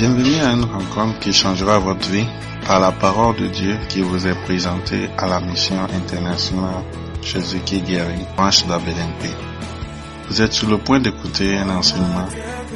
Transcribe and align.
Bienvenue 0.00 0.40
à 0.40 0.52
une 0.54 0.64
rencontre 0.64 1.18
qui 1.20 1.30
changera 1.30 1.78
votre 1.78 2.08
vie 2.08 2.24
par 2.66 2.80
la 2.80 2.90
parole 2.90 3.36
de 3.36 3.48
Dieu 3.48 3.76
qui 3.90 4.00
vous 4.00 4.26
est 4.26 4.42
présentée 4.44 5.10
à 5.18 5.26
la 5.26 5.40
mission 5.40 5.78
internationale 5.78 6.82
Jésus 7.22 7.60
qui 7.66 7.82
guérit, 7.82 8.24
branche 8.34 8.64
de 8.64 8.70
la 8.70 8.78
BNP. 8.78 9.28
Vous 10.26 10.40
êtes 10.40 10.54
sur 10.54 10.70
le 10.70 10.78
point 10.78 11.00
d'écouter 11.00 11.54
un 11.58 11.68
enseignement 11.68 12.26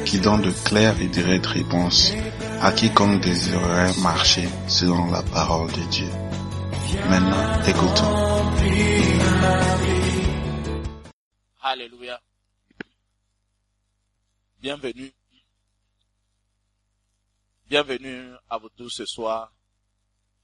qui 0.05 0.19
donne 0.19 0.43
de 0.43 0.51
claires 0.51 1.01
et 1.01 1.07
directes 1.07 1.47
réponses 1.47 2.13
à 2.61 2.71
quiconque 2.71 3.21
désirerait 3.21 3.99
marcher 4.03 4.47
selon 4.67 5.09
la 5.09 5.23
parole 5.23 5.71
de 5.71 5.81
Dieu. 5.89 6.09
Maintenant, 7.09 7.63
écoutons. 7.65 8.15
Alléluia. 11.63 12.21
Bienvenue. 14.61 15.11
Bienvenue 17.67 18.35
à 18.47 18.59
vous 18.59 18.69
tous 18.69 18.91
ce 18.91 19.07
soir 19.07 19.51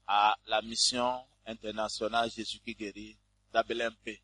à 0.08 0.36
la 0.48 0.60
mission 0.60 1.24
internationale 1.46 2.28
Jésus 2.28 2.58
qui 2.58 2.74
guérit 2.74 3.16
d'ABLMP. 3.52 4.20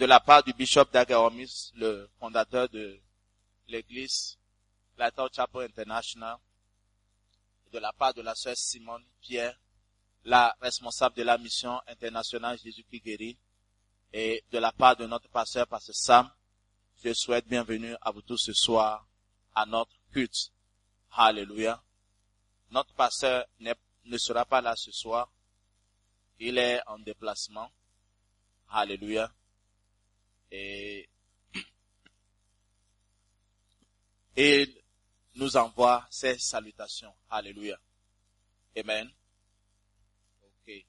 De 0.00 0.04
la 0.04 0.18
part 0.18 0.42
du 0.42 0.52
bishop 0.52 0.86
d'Agaomis, 0.92 1.70
le 1.76 2.10
fondateur 2.18 2.68
de 2.70 3.00
l'église 3.68 4.36
Lighthouse 4.98 5.30
Chapel 5.32 5.62
International, 5.70 6.38
de 7.72 7.78
la 7.78 7.92
part 7.92 8.14
de 8.14 8.22
la 8.22 8.34
sœur 8.34 8.56
Simone 8.56 9.04
Pierre, 9.20 9.56
la 10.24 10.56
responsable 10.60 11.14
de 11.14 11.22
la 11.22 11.38
mission 11.38 11.80
internationale 11.86 12.58
Jésus 12.58 12.82
qui 12.90 12.98
guérit, 12.98 13.38
et 14.12 14.42
de 14.50 14.58
la 14.58 14.72
part 14.72 14.96
de 14.96 15.06
notre 15.06 15.28
pasteur, 15.28 15.68
pasteur 15.68 15.94
Sam, 15.94 16.30
je 17.04 17.14
souhaite 17.14 17.46
bienvenue 17.46 17.94
à 18.00 18.10
vous 18.10 18.22
tous 18.22 18.38
ce 18.38 18.52
soir 18.52 19.06
à 19.54 19.66
notre 19.66 19.96
culte. 20.12 20.52
Alléluia. 21.10 21.82
Notre 22.70 22.94
pasteur 22.94 23.46
ne 23.58 24.18
sera 24.18 24.44
pas 24.44 24.60
là 24.60 24.74
ce 24.76 24.90
soir. 24.90 25.30
Il 26.38 26.58
est 26.58 26.80
en 26.86 26.98
déplacement. 26.98 27.70
Alléluia. 28.70 29.32
Et 30.50 31.08
il 34.36 34.82
nous 35.34 35.56
envoie 35.56 36.06
ses 36.10 36.38
salutations. 36.38 37.14
Alléluia. 37.30 37.78
Amen. 38.76 39.10
Ok. 40.42 40.86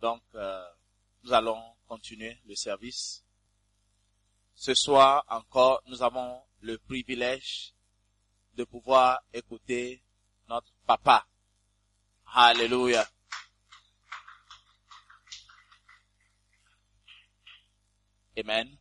Donc, 0.00 0.22
euh, 0.34 0.64
nous 1.24 1.32
allons 1.32 1.74
continuer 1.88 2.40
le 2.46 2.54
service. 2.54 3.24
Ce 4.54 4.74
soir 4.74 5.24
encore, 5.28 5.82
nous 5.86 6.02
avons 6.02 6.42
le 6.64 6.78
privilège 6.78 7.74
de 8.54 8.64
pouvoir 8.64 9.22
écouter 9.34 10.02
notre 10.48 10.72
papa. 10.86 11.26
Alléluia. 12.26 13.06
Amen. 18.38 18.76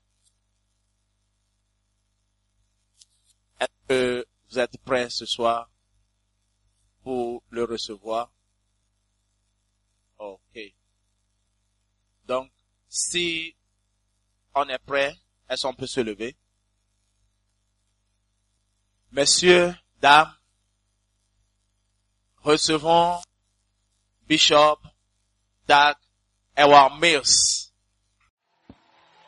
Est-ce 3.60 3.88
que 3.88 4.28
vous 4.50 4.60
êtes 4.60 4.78
prêts 4.84 5.10
ce 5.10 5.26
soir 5.26 5.70
pour 7.04 7.44
le 7.50 7.66
recevoir? 7.66 8.32
Ok. 10.18 10.58
Donc, 12.26 12.50
si 12.88 13.56
on 14.56 14.70
est 14.70 14.80
prêt, 14.80 15.18
est-ce 15.50 15.64
qu'on 15.64 15.74
peut 15.74 15.86
se 15.86 16.00
lever? 16.00 16.38
Messieurs, 19.14 19.76
dames, 20.02 20.34
recevons 22.44 23.22
Bishop 24.28 24.80
Doug 25.68 25.96
Edward 26.58 27.00
Mills. 27.00 27.70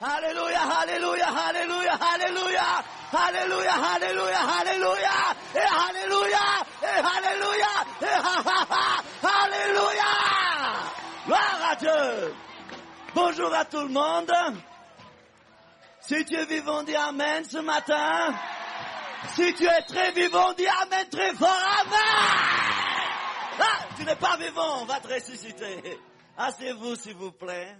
Alléluia, 0.01 0.61
alléluia, 0.81 1.27
alléluia, 1.27 1.93
alléluia, 2.01 2.83
alléluia, 3.13 3.73
alléluia, 3.93 4.39
alléluia, 4.59 5.35
et 5.53 5.59
alléluia, 5.59 6.65
et 6.81 6.99
alléluia, 7.13 7.73
et 8.01 8.05
ha, 8.05 8.41
ha, 8.43 8.67
ha, 8.71 9.43
alléluia. 9.43 10.11
Gloire 11.27 11.61
à 11.69 11.75
Dieu. 11.75 12.33
Bonjour 13.13 13.53
à 13.53 13.65
tout 13.65 13.81
le 13.81 13.89
monde. 13.89 14.31
Si 16.01 16.15
es 16.15 16.45
vivant, 16.45 16.81
dis 16.81 16.95
Amen 16.95 17.45
ce 17.45 17.59
matin. 17.59 18.33
Si 19.33 19.53
tu 19.55 19.65
es 19.65 19.81
très 19.83 20.11
vivant, 20.11 20.53
dis 20.53 20.67
Amen 20.67 21.07
très 21.09 21.33
fort. 21.33 21.49
Amen. 21.49 22.45
Ah, 23.59 23.87
tu 23.97 24.03
n'es 24.03 24.15
pas 24.15 24.37
vivant, 24.37 24.81
on 24.81 24.85
va 24.85 24.99
te 24.99 25.07
ressusciter. 25.07 25.99
Asseyez-vous 26.37 26.95
s'il 26.95 27.15
vous 27.15 27.31
plaît. 27.31 27.75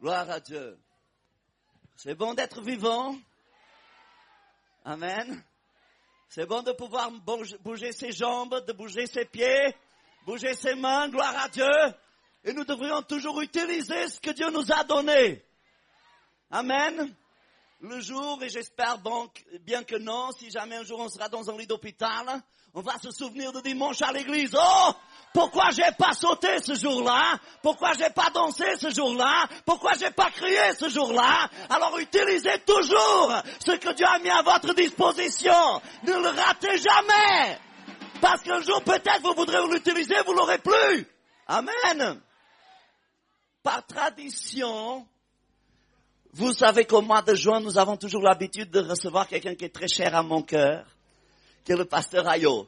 Gloire 0.00 0.30
à 0.30 0.40
Dieu. 0.40 0.78
C'est 1.96 2.14
bon 2.14 2.34
d'être 2.34 2.60
vivant. 2.60 3.16
Amen. 4.84 5.42
C'est 6.28 6.46
bon 6.46 6.62
de 6.62 6.72
pouvoir 6.72 7.10
bouger 7.60 7.92
ses 7.92 8.12
jambes, 8.12 8.64
de 8.66 8.72
bouger 8.72 9.06
ses 9.06 9.24
pieds, 9.24 9.74
bouger 10.26 10.54
ses 10.54 10.74
mains. 10.74 11.08
Gloire 11.08 11.36
à 11.44 11.48
Dieu. 11.48 11.70
Et 12.44 12.52
nous 12.52 12.64
devrions 12.64 13.02
toujours 13.02 13.40
utiliser 13.40 14.08
ce 14.08 14.20
que 14.20 14.30
Dieu 14.30 14.50
nous 14.50 14.72
a 14.72 14.84
donné. 14.84 15.44
Amen. 16.50 17.14
Le 17.84 18.00
jour, 18.00 18.38
et 18.44 18.48
j'espère 18.48 18.98
donc 18.98 19.44
bien 19.62 19.82
que 19.82 19.96
non, 19.96 20.30
si 20.38 20.52
jamais 20.52 20.76
un 20.76 20.84
jour 20.84 21.00
on 21.00 21.08
sera 21.08 21.28
dans 21.28 21.50
un 21.50 21.58
lit 21.58 21.66
d'hôpital, 21.66 22.40
on 22.74 22.80
va 22.80 22.92
se 23.02 23.10
souvenir 23.10 23.50
de 23.50 23.60
dimanche 23.60 24.00
à 24.02 24.12
l'église. 24.12 24.56
Oh, 24.56 24.92
pourquoi 25.34 25.70
j'ai 25.72 25.90
pas 25.98 26.12
sauté 26.12 26.60
ce 26.60 26.76
jour-là? 26.76 27.40
Pourquoi 27.60 27.94
j'ai 27.94 28.10
pas 28.10 28.30
dansé 28.30 28.76
ce 28.78 28.90
jour-là? 28.90 29.48
Pourquoi 29.66 29.94
j'ai 29.94 30.12
pas 30.12 30.30
crié 30.30 30.60
ce 30.78 30.88
jour-là? 30.88 31.50
Alors 31.70 31.98
utilisez 31.98 32.60
toujours 32.60 33.32
ce 33.58 33.72
que 33.72 33.92
Dieu 33.94 34.06
a 34.06 34.20
mis 34.20 34.30
à 34.30 34.42
votre 34.42 34.74
disposition. 34.74 35.82
Ne 36.04 36.12
le 36.12 36.28
ratez 36.28 36.78
jamais. 36.78 37.58
Parce 38.20 38.42
qu'un 38.42 38.60
jour 38.60 38.80
peut-être 38.84 39.22
vous 39.22 39.34
voudrez 39.34 39.58
l'utiliser, 39.66 40.14
vous 40.24 40.34
l'aurez 40.34 40.58
plus. 40.58 41.04
Amen. 41.48 42.20
Par 43.64 43.84
tradition, 43.84 45.04
vous 46.34 46.52
savez 46.54 46.86
qu'au 46.86 47.02
mois 47.02 47.20
de 47.20 47.34
juin, 47.34 47.60
nous 47.60 47.76
avons 47.76 47.98
toujours 47.98 48.22
l'habitude 48.22 48.70
de 48.70 48.80
recevoir 48.80 49.28
quelqu'un 49.28 49.54
qui 49.54 49.66
est 49.66 49.74
très 49.74 49.88
cher 49.88 50.14
à 50.16 50.22
mon 50.22 50.42
cœur, 50.42 50.86
qui 51.62 51.72
est 51.72 51.76
le 51.76 51.84
pasteur 51.84 52.26
Ayo. 52.26 52.66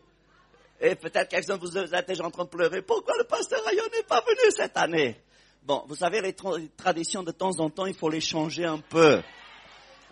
Et 0.80 0.94
peut-être 0.96 1.30
quelqu'un 1.30 1.56
vous 1.56 1.78
êtes 1.78 2.06
déjà 2.06 2.24
en 2.24 2.30
train 2.30 2.44
de 2.44 2.50
pleurer. 2.50 2.82
Pourquoi 2.82 3.16
le 3.16 3.24
pasteur 3.24 3.66
Ayo 3.66 3.82
n'est 3.84 4.02
pas 4.02 4.20
venu 4.20 4.50
cette 4.50 4.76
année? 4.76 5.18
Bon, 5.62 5.82
vous 5.88 5.94
savez, 5.94 6.20
les 6.20 6.34
traditions 6.76 7.22
de 7.22 7.30
temps 7.30 7.58
en 7.58 7.70
temps, 7.70 7.86
il 7.86 7.94
faut 7.94 8.10
les 8.10 8.20
changer 8.20 8.66
un 8.66 8.80
peu. 8.80 9.22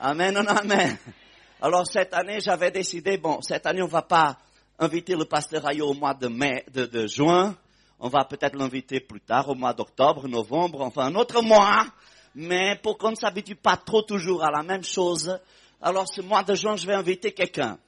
Amen, 0.01 0.35
amen. 0.37 0.97
Alors 1.61 1.87
cette 1.87 2.15
année, 2.15 2.41
j'avais 2.41 2.71
décidé, 2.71 3.19
bon, 3.19 3.43
cette 3.43 3.67
année, 3.67 3.83
on 3.83 3.87
va 3.87 4.03
pas 4.03 4.39
inviter 4.79 5.15
le 5.15 5.27
pasteur 5.27 5.69
Ayo 5.69 5.91
au 5.91 5.95
mois 5.95 6.15
de 6.15 6.29
mai, 6.29 6.65
de 6.73 7.07
juin. 7.07 7.55
On 8.01 8.09
va 8.09 8.25
peut-être 8.25 8.57
l'inviter 8.57 9.01
plus 9.01 9.21
tard, 9.21 9.51
au 9.51 9.55
mois 9.55 9.75
d'octobre, 9.75 10.27
novembre, 10.27 10.81
enfin 10.81 11.05
un 11.05 11.15
autre 11.17 11.43
mois. 11.43 11.85
Mais 12.35 12.77
pour 12.83 12.97
qu'on 12.99 13.11
ne 13.11 13.17
s'habitue 13.17 13.57
pas 13.57 13.77
trop 13.77 14.03
toujours 14.03 14.43
à 14.45 14.51
la 14.51 14.63
même 14.63 14.85
chose, 14.85 15.39
alors 15.81 16.07
ce 16.09 16.21
mois 16.23 16.43
de 16.43 16.55
juin, 16.55 16.77
je 16.77 16.87
vais 16.87 16.95
inviter 16.95 17.33
quelqu'un. 17.33 17.79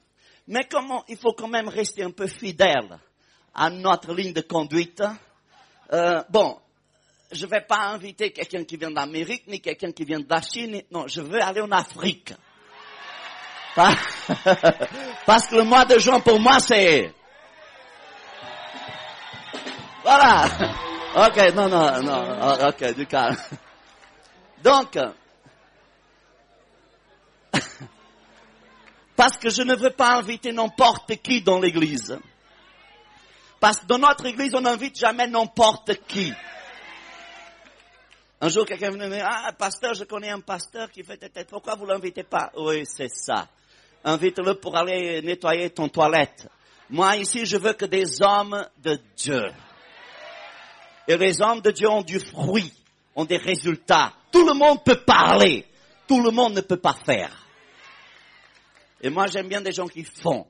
Mais 0.47 0.65
comment, 0.69 1.03
il 1.07 1.17
faut 1.17 1.33
quand 1.33 1.47
même 1.47 1.67
rester 1.67 2.03
un 2.03 2.11
peu 2.11 2.27
fidèle 2.27 2.99
à 3.53 3.69
notre 3.69 4.13
ligne 4.13 4.33
de 4.33 4.41
conduite. 4.41 5.01
Euh, 5.91 6.21
bon, 6.29 6.59
je 7.31 7.45
vais 7.47 7.61
pas 7.61 7.87
inviter 7.87 8.31
quelqu'un 8.31 8.63
qui 8.63 8.77
vient 8.77 8.91
d'Amérique, 8.91 9.47
ni 9.47 9.59
quelqu'un 9.59 9.91
qui 9.91 10.03
vient 10.03 10.19
de 10.19 10.27
la 10.29 10.41
Chine. 10.41 10.81
Non, 10.91 11.07
je 11.07 11.21
veux 11.21 11.41
aller 11.41 11.61
en 11.61 11.71
Afrique. 11.71 12.33
Parce 13.75 15.47
que 15.47 15.55
le 15.55 15.63
mois 15.63 15.85
de 15.85 15.97
juin, 15.99 16.19
pour 16.19 16.39
moi, 16.39 16.59
c'est... 16.59 17.13
Voilà. 20.03 20.47
Ok, 21.17 21.37
non, 21.55 21.69
non, 21.69 22.01
non. 22.01 22.67
Ok, 22.67 22.93
du 22.93 23.07
calme. 23.07 23.37
Donc, 24.65 24.97
parce 29.15 29.37
que 29.37 29.51
je 29.51 29.61
ne 29.61 29.75
veux 29.75 29.91
pas 29.91 30.15
inviter 30.15 30.51
n'importe 30.51 31.17
qui 31.17 31.43
dans 31.43 31.59
l'église. 31.59 32.17
Parce 33.59 33.77
que 33.77 33.85
dans 33.85 33.99
notre 33.99 34.25
église, 34.25 34.55
on 34.55 34.61
n'invite 34.61 34.97
jamais 34.97 35.27
n'importe 35.27 35.93
qui. 36.07 36.33
Un 38.41 38.49
jour, 38.49 38.65
quelqu'un 38.65 38.89
venait 38.89 39.07
me 39.07 39.15
dire, 39.15 39.29
ah, 39.29 39.53
pasteur, 39.53 39.93
je 39.93 40.03
connais 40.03 40.31
un 40.31 40.39
pasteur 40.39 40.91
qui 40.91 41.03
fait 41.03 41.17
tête. 41.17 41.47
Pourquoi 41.47 41.75
vous 41.75 41.85
l'invitez 41.85 42.23
pas? 42.23 42.51
Oui, 42.57 42.87
c'est 42.87 43.09
ça. 43.09 43.47
Invite-le 44.03 44.55
pour 44.55 44.75
aller 44.75 45.21
nettoyer 45.21 45.69
ton 45.69 45.89
toilette. 45.89 46.47
Moi, 46.89 47.17
ici, 47.17 47.45
je 47.45 47.57
veux 47.57 47.73
que 47.73 47.85
des 47.85 48.19
hommes 48.23 48.67
de 48.83 48.99
Dieu. 49.15 49.45
Et 51.07 51.17
les 51.17 51.39
hommes 51.43 51.61
de 51.61 51.69
Dieu 51.69 51.87
ont 51.87 52.01
du 52.01 52.19
fruit, 52.19 52.73
ont 53.15 53.25
des 53.25 53.37
résultats. 53.37 54.11
Tout 54.35 54.45
le 54.45 54.53
monde 54.53 54.83
peut 54.83 54.99
parler. 54.99 55.65
Tout 56.09 56.21
le 56.21 56.29
monde 56.29 56.55
ne 56.55 56.59
peut 56.59 56.75
pas 56.75 56.97
faire. 57.05 57.47
Et 58.99 59.09
moi, 59.09 59.27
j'aime 59.27 59.47
bien 59.47 59.61
des 59.61 59.71
gens 59.71 59.87
qui 59.87 60.03
font. 60.03 60.45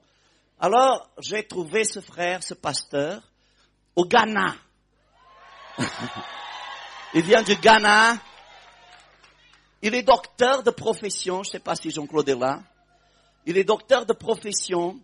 Alors, 0.59 1.07
j'ai 1.19 1.45
trouvé 1.45 1.83
ce 1.83 1.99
frère, 1.99 2.41
ce 2.41 2.55
pasteur, 2.55 3.21
au 3.95 4.05
Ghana. 4.05 4.55
Il 7.13 7.21
vient 7.21 7.43
du 7.43 7.55
Ghana. 7.57 8.17
Il 9.83 9.93
est 9.93 10.01
docteur 10.01 10.63
de 10.63 10.71
profession. 10.71 11.43
Je 11.43 11.49
ne 11.49 11.51
sais 11.51 11.59
pas 11.59 11.75
si 11.75 11.91
Jean-Claude 11.91 12.27
est 12.27 12.39
là. 12.39 12.63
Il 13.45 13.55
est 13.55 13.65
docteur 13.65 14.07
de 14.07 14.13
profession, 14.13 14.99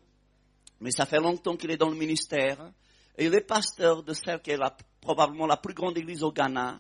mais 0.80 0.90
ça 0.90 1.06
fait 1.06 1.20
longtemps 1.20 1.56
qu'il 1.56 1.70
est 1.70 1.78
dans 1.78 1.90
le 1.90 1.98
ministère. 1.98 2.58
Et 3.16 3.26
il 3.28 3.36
est 3.36 3.42
pasteur 3.42 4.02
de 4.02 4.14
celle 4.16 4.42
qui 4.42 4.50
est 4.50 4.60
probablement 5.02 5.46
la 5.46 5.58
plus 5.58 5.76
grande 5.76 6.00
église 6.00 6.24
au 6.24 6.32
Ghana. 6.32 6.80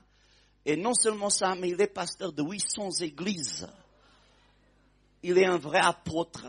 Et 0.65 0.75
non 0.75 0.93
seulement 0.93 1.29
ça, 1.29 1.55
mais 1.55 1.69
il 1.69 1.81
est 1.81 1.87
pasteur 1.87 2.31
de 2.31 2.43
800 2.43 2.89
églises. 3.01 3.67
Il 5.23 5.37
est 5.37 5.45
un 5.45 5.57
vrai 5.57 5.79
apôtre. 5.79 6.45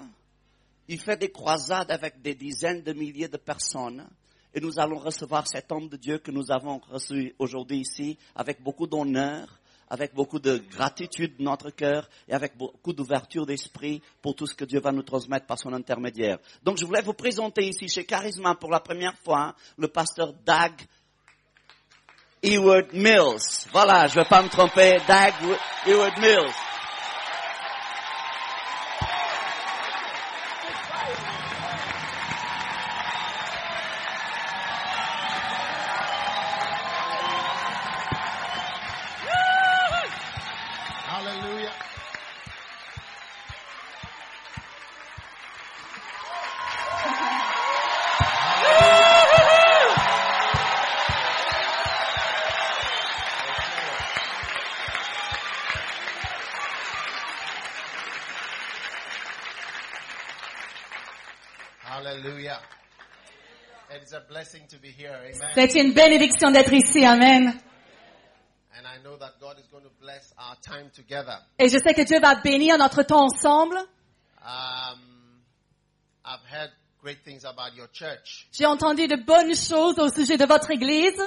Il 0.88 0.98
fait 1.00 1.16
des 1.16 1.30
croisades 1.30 1.90
avec 1.90 2.20
des 2.20 2.34
dizaines 2.34 2.82
de 2.82 2.92
milliers 2.92 3.28
de 3.28 3.36
personnes. 3.36 4.06
Et 4.54 4.60
nous 4.60 4.78
allons 4.78 4.98
recevoir 4.98 5.46
cet 5.46 5.72
homme 5.72 5.88
de 5.88 5.96
Dieu 5.96 6.18
que 6.18 6.30
nous 6.30 6.50
avons 6.50 6.78
reçu 6.90 7.34
aujourd'hui 7.38 7.78
ici 7.80 8.18
avec 8.34 8.62
beaucoup 8.62 8.86
d'honneur, 8.86 9.58
avec 9.88 10.14
beaucoup 10.14 10.38
de 10.38 10.58
gratitude 10.70 11.36
de 11.38 11.42
notre 11.42 11.70
cœur 11.70 12.08
et 12.28 12.32
avec 12.34 12.56
beaucoup 12.56 12.92
d'ouverture 12.92 13.46
d'esprit 13.46 14.02
pour 14.20 14.34
tout 14.34 14.46
ce 14.46 14.54
que 14.54 14.64
Dieu 14.66 14.80
va 14.80 14.92
nous 14.92 15.02
transmettre 15.02 15.46
par 15.46 15.58
son 15.58 15.72
intermédiaire. 15.72 16.38
Donc 16.62 16.78
je 16.78 16.84
voulais 16.84 17.02
vous 17.02 17.14
présenter 17.14 17.66
ici 17.66 17.88
chez 17.88 18.04
Charisma 18.04 18.54
pour 18.54 18.70
la 18.70 18.80
première 18.80 19.16
fois 19.18 19.54
le 19.78 19.88
pasteur 19.88 20.34
Dag 20.44 20.72
Eward 22.44 22.92
Mills. 22.92 23.68
Voilà, 23.72 24.08
je 24.08 24.18
ne 24.18 24.24
vais 24.24 24.28
pas 24.28 24.42
me 24.42 24.48
tromper, 24.48 24.98
Dag 25.06 25.32
Eward 25.86 26.18
Mills. 26.18 26.50
C'est 65.54 65.74
une 65.74 65.92
bénédiction 65.92 66.50
d'être 66.50 66.72
ici, 66.72 67.04
Amen. 67.04 67.48
And 68.74 68.86
I 68.86 69.02
know 69.02 69.16
that 69.18 69.34
God 69.40 69.58
is 69.58 69.66
going 69.70 69.84
to 69.84 69.90
bless 70.00 70.32
our 70.38 70.56
time 70.60 70.90
together. 70.90 71.38
Et 71.58 71.68
je 71.68 71.78
sais 71.78 71.94
que 71.94 72.02
Dieu 72.02 72.18
va 72.20 72.34
bénir 72.36 72.78
notre 72.78 73.02
temps 73.02 73.24
ensemble. 73.24 73.76
Um, 74.44 74.98
I've 76.24 76.40
heard 76.50 76.70
great 77.02 77.22
things 77.24 77.44
about 77.44 77.76
your 77.76 77.88
church, 77.92 78.46
J'ai 78.52 78.66
entendu 78.66 79.06
de 79.08 79.16
bonnes 79.16 79.54
choses 79.54 79.98
au 79.98 80.08
sujet 80.08 80.36
de 80.36 80.46
votre 80.46 80.70
église 80.70 81.20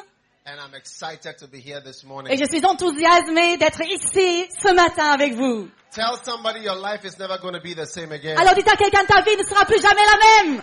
and 0.48 0.60
I'm 0.60 0.76
excited 0.76 1.38
to 1.40 1.48
be 1.48 1.60
here 1.60 1.82
this 1.82 2.04
et 2.30 2.38
je 2.38 2.46
suis 2.46 2.64
enthousiasmée 2.66 3.58
d'être 3.58 3.82
ici 3.82 4.46
ce 4.62 4.74
matin 4.74 5.12
avec 5.12 5.34
vous. 5.34 5.70
Tell 5.92 6.18
somebody 6.24 6.62
your 6.62 6.76
life 6.76 7.04
is 7.04 7.18
never 7.18 7.38
going 7.40 7.54
to 7.54 7.62
be 7.62 7.74
the 7.74 7.86
same 7.86 8.12
again. 8.12 8.38
Alors 8.38 8.54
dites 8.54 8.68
à 8.68 8.76
quelqu'un 8.76 9.06
ta 9.06 9.22
vie 9.22 9.36
ne 9.38 9.44
sera 9.44 9.66
plus 9.66 9.82
jamais 9.82 10.06
la 10.06 10.44
même. 10.54 10.62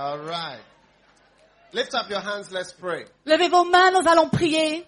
All 0.00 0.18
right. 0.18 0.60
Lift 1.72 1.92
up 1.92 2.08
your 2.08 2.20
hands, 2.20 2.52
let's 2.52 2.72
pray. 2.72 3.04
Levez 3.26 3.48
vos 3.48 3.64
mains, 3.64 3.90
nous 3.90 4.06
allons 4.06 4.28
prier. 4.30 4.84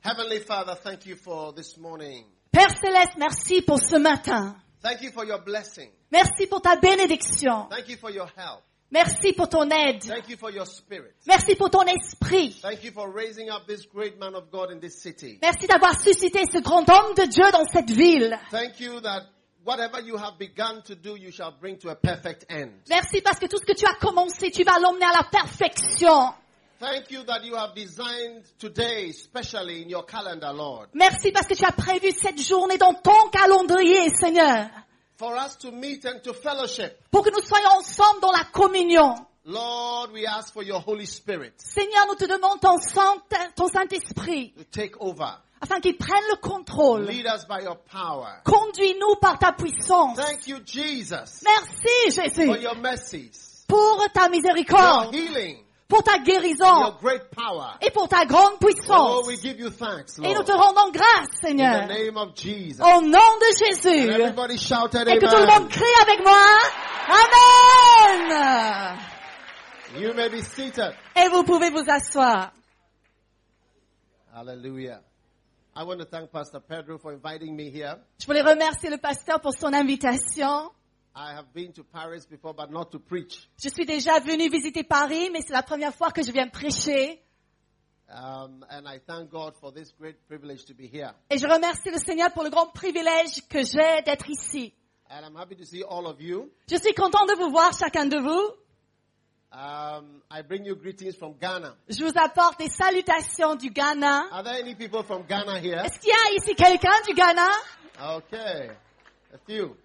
Heavenly 0.00 0.38
Father, 0.38 0.74
thank 0.74 1.04
you 1.04 1.16
for 1.16 1.52
this 1.52 1.76
morning. 1.76 2.24
Père 2.50 2.70
céleste, 2.82 3.18
merci 3.18 3.60
pour 3.60 3.78
ce 3.78 3.96
matin. 3.96 4.56
Thank 4.82 5.02
you 5.02 5.10
for 5.10 5.26
your 5.26 5.40
blessing. 5.44 5.90
Merci 6.10 6.46
pour 6.46 6.62
ta 6.62 6.76
bénédiction. 6.76 7.68
Thank 7.68 7.90
you 7.90 7.98
for 7.98 8.10
your 8.10 8.26
help. 8.38 8.62
Merci 8.90 9.34
pour 9.34 9.50
ton 9.50 9.68
aide. 9.70 10.02
Thank 10.02 10.30
you 10.30 10.38
for 10.38 10.50
your 10.50 10.64
spirit. 10.64 11.12
Merci 11.26 11.56
pour 11.56 11.68
ton 11.68 11.82
esprit. 11.82 12.58
Thank 12.62 12.84
you 12.84 12.90
for 12.90 13.10
raising 13.10 13.50
up 13.50 13.66
this 13.66 13.84
great 13.84 14.18
man 14.18 14.34
of 14.34 14.50
God 14.50 14.70
in 14.70 14.80
this 14.80 14.98
city. 14.98 15.38
Merci 15.42 15.66
d'avoir 15.66 16.00
suscité 16.00 16.44
ce 16.50 16.60
grand 16.60 16.88
homme 16.88 17.14
de 17.14 17.26
Dieu 17.26 17.44
dans 17.52 17.66
cette 17.70 17.90
ville. 17.90 18.38
Thank 18.50 18.80
you 18.80 19.00
that 19.02 19.26
whatever 19.64 20.00
you 20.00 20.16
have 20.16 20.38
begun 20.38 20.82
to 20.82 20.94
do, 20.94 21.16
you 21.16 21.30
shall 21.30 21.52
bring 21.52 21.76
to 21.78 21.88
a 21.90 21.94
perfect 21.94 22.46
end. 22.48 22.72
Merci 22.88 23.20
parce 23.20 23.38
que 23.38 23.46
tout 23.46 23.58
ce 23.58 23.64
que 23.64 23.74
tu 23.74 23.86
as 23.86 23.94
commencé, 23.94 24.50
tu 24.50 24.64
vas 24.64 24.78
l'emmener 24.78 25.06
à 25.06 25.12
la 25.12 25.24
perfection. 25.24 26.32
Thank 26.80 27.10
you 27.10 27.22
that 27.24 27.44
you 27.44 27.54
have 27.56 27.74
designed 27.74 28.42
today, 28.58 29.08
especially 29.08 29.82
in 29.82 29.88
your 29.88 30.04
calendar, 30.04 30.52
Lord, 30.52 30.88
Merci 30.92 31.30
parce 31.32 31.46
que 31.46 31.54
tu 31.54 31.64
as 31.64 31.72
prévu 31.72 32.10
cette 32.10 32.40
journée 32.42 32.76
dans 32.78 32.94
ton 32.94 33.30
calendrier, 33.30 34.10
Seigneur, 34.10 34.68
for 35.16 35.34
us 35.36 35.56
to 35.58 35.70
meet 35.70 36.04
and 36.04 36.18
to 36.24 36.34
fellowship. 36.34 36.98
pour 37.10 37.22
que 37.24 37.30
nous 37.30 37.40
soyons 37.46 37.78
ensemble 37.78 38.20
dans 38.20 38.32
la 38.32 38.44
communion. 38.52 39.14
Lord, 39.46 40.10
we 40.12 40.24
ask 40.26 40.52
for 40.52 40.62
your 40.62 40.80
Holy 40.86 41.06
Spirit 41.06 41.52
Seigneur, 41.58 42.06
nous 42.08 42.16
te 42.16 42.24
demandons 42.24 42.58
ton 42.60 42.78
Saint- 42.78 43.22
Saint-Esprit, 43.72 44.52
to 44.56 44.64
take 44.64 44.96
over. 45.00 45.38
Afin 45.60 45.80
qu'il 45.80 45.96
prenne 45.96 46.22
le 46.30 46.36
contrôle. 46.36 47.06
Lead 47.06 47.26
us 47.26 47.46
by 47.48 47.62
your 47.64 47.76
power. 47.90 48.40
Conduis-nous 48.44 49.16
par 49.20 49.38
ta 49.38 49.52
puissance. 49.52 50.16
Thank 50.16 50.46
you, 50.46 50.58
Jesus, 50.64 51.42
Merci, 51.44 52.10
for 52.12 52.22
Jésus, 52.22 52.60
your 52.62 52.76
mercies, 52.76 53.64
pour 53.66 54.04
ta 54.12 54.22
your 54.22 54.30
miséricorde, 54.30 55.14
healing, 55.14 55.58
pour 55.88 56.02
ta 56.02 56.16
your 56.16 56.24
guérison 56.24 56.96
great 57.00 57.30
power. 57.30 57.76
et 57.80 57.90
pour 57.90 58.08
ta 58.08 58.24
grande 58.26 58.54
Oh, 58.54 58.66
puissance. 58.66 59.26
we 59.26 59.36
give 59.40 59.58
you 59.58 59.70
thanks, 59.70 60.18
Et 60.22 60.34
nous 60.34 60.42
te 60.42 60.52
rendons 60.52 60.90
grâce, 60.92 61.28
In 61.28 61.34
the 61.34 61.46
Seigneur, 61.48 61.86
name 61.88 62.16
of 62.18 62.34
Jesus. 62.34 62.80
au 62.82 63.00
nom 63.00 63.10
de 63.10 63.14
And 63.14 63.58
Jésus. 63.66 64.10
everybody 64.10 64.58
shouted 64.58 65.08
Et 65.08 65.18
que 65.18 65.26
tout 65.26 65.36
le 65.36 65.46
monde 65.46 65.68
crie 65.70 65.84
avec 66.02 66.22
moi. 66.24 66.58
Amen. 68.28 68.98
You 69.96 70.12
may 70.14 70.28
be 70.28 70.42
seated. 70.42 70.94
Et 71.16 71.28
vous 71.28 71.44
pouvez 71.44 71.70
vous 71.70 71.84
asseoir. 71.88 72.50
Hallelujah. 74.34 75.00
I 75.76 75.82
want 75.82 75.98
to 75.98 76.06
thank 76.06 76.30
Pastor 76.30 76.60
Pedro 76.60 76.98
for 76.98 77.12
inviting 77.12 77.56
me 77.56 77.68
here. 77.68 77.96
Je 78.20 78.26
voulais 78.26 78.42
remercier 78.42 78.90
le 78.90 78.98
pasteur 78.98 79.40
pour 79.40 79.52
son 79.54 79.72
invitation. 79.74 80.70
I 81.16 81.32
have 81.34 81.52
been 81.52 81.72
to 81.72 81.82
Paris 81.82 82.26
before, 82.30 82.54
but 82.54 82.70
not 82.70 82.92
to 82.92 83.00
preach. 83.00 83.48
Je 83.60 83.68
suis 83.70 83.84
déjà 83.84 84.20
venue 84.20 84.48
visiter 84.48 84.84
Paris, 84.84 85.30
mais 85.32 85.40
c'est 85.40 85.52
la 85.52 85.64
première 85.64 85.92
fois 85.92 86.12
que 86.12 86.22
je 86.22 86.30
viens 86.30 86.48
prêcher. 86.48 87.20
Um, 88.08 88.64
and 88.70 88.86
I 88.86 89.00
thank 89.04 89.30
God 89.30 89.54
for 89.60 89.72
this 89.72 89.92
great 89.98 90.16
privilege 90.28 90.64
to 90.66 90.74
be 90.74 90.86
here. 90.86 91.12
Et 91.28 91.38
je 91.38 91.46
remercie 91.48 91.90
le 91.90 91.98
Seigneur 91.98 92.30
pour 92.32 92.44
le 92.44 92.50
grand 92.50 92.66
privilège 92.68 93.42
que 93.48 93.64
j'ai 93.64 94.02
d'être 94.02 94.30
ici. 94.30 94.72
And 95.10 95.24
I'm 95.26 95.36
happy 95.36 95.56
to 95.56 95.64
see 95.64 95.82
all 95.82 96.06
of 96.06 96.20
you. 96.20 96.52
Je 96.70 96.76
suis 96.76 96.94
content 96.94 97.26
de 97.26 97.34
vous 97.36 97.50
voir, 97.50 97.72
chacun 97.76 98.06
de 98.06 98.18
vous. 98.18 98.54
Um, 99.54 100.20
I 100.28 100.42
bring 100.42 100.64
you 100.64 100.74
greetings 100.74 101.14
from 101.14 101.34
Ghana. 101.40 101.76
Je 101.88 102.02
vous 102.02 102.12
apporte 102.16 102.58
des 102.58 102.68
salutations 102.70 103.54
du 103.54 103.70
Ghana. 103.70 104.28
Are 104.32 104.42
there 104.42 104.54
any 104.58 104.74
people 104.74 105.04
from 105.04 105.22
Ghana 105.28 105.60
here? 105.60 105.78
Est-ce 105.78 106.00
qu'il 106.00 106.10
y 106.10 106.12
a 106.12 106.34
ici 106.36 106.56
quelqu'un 106.56 107.00
du 107.06 107.14
Ghana 107.14 107.48
Okay. 108.16 108.70
A 109.32 109.38
few. 109.46 109.76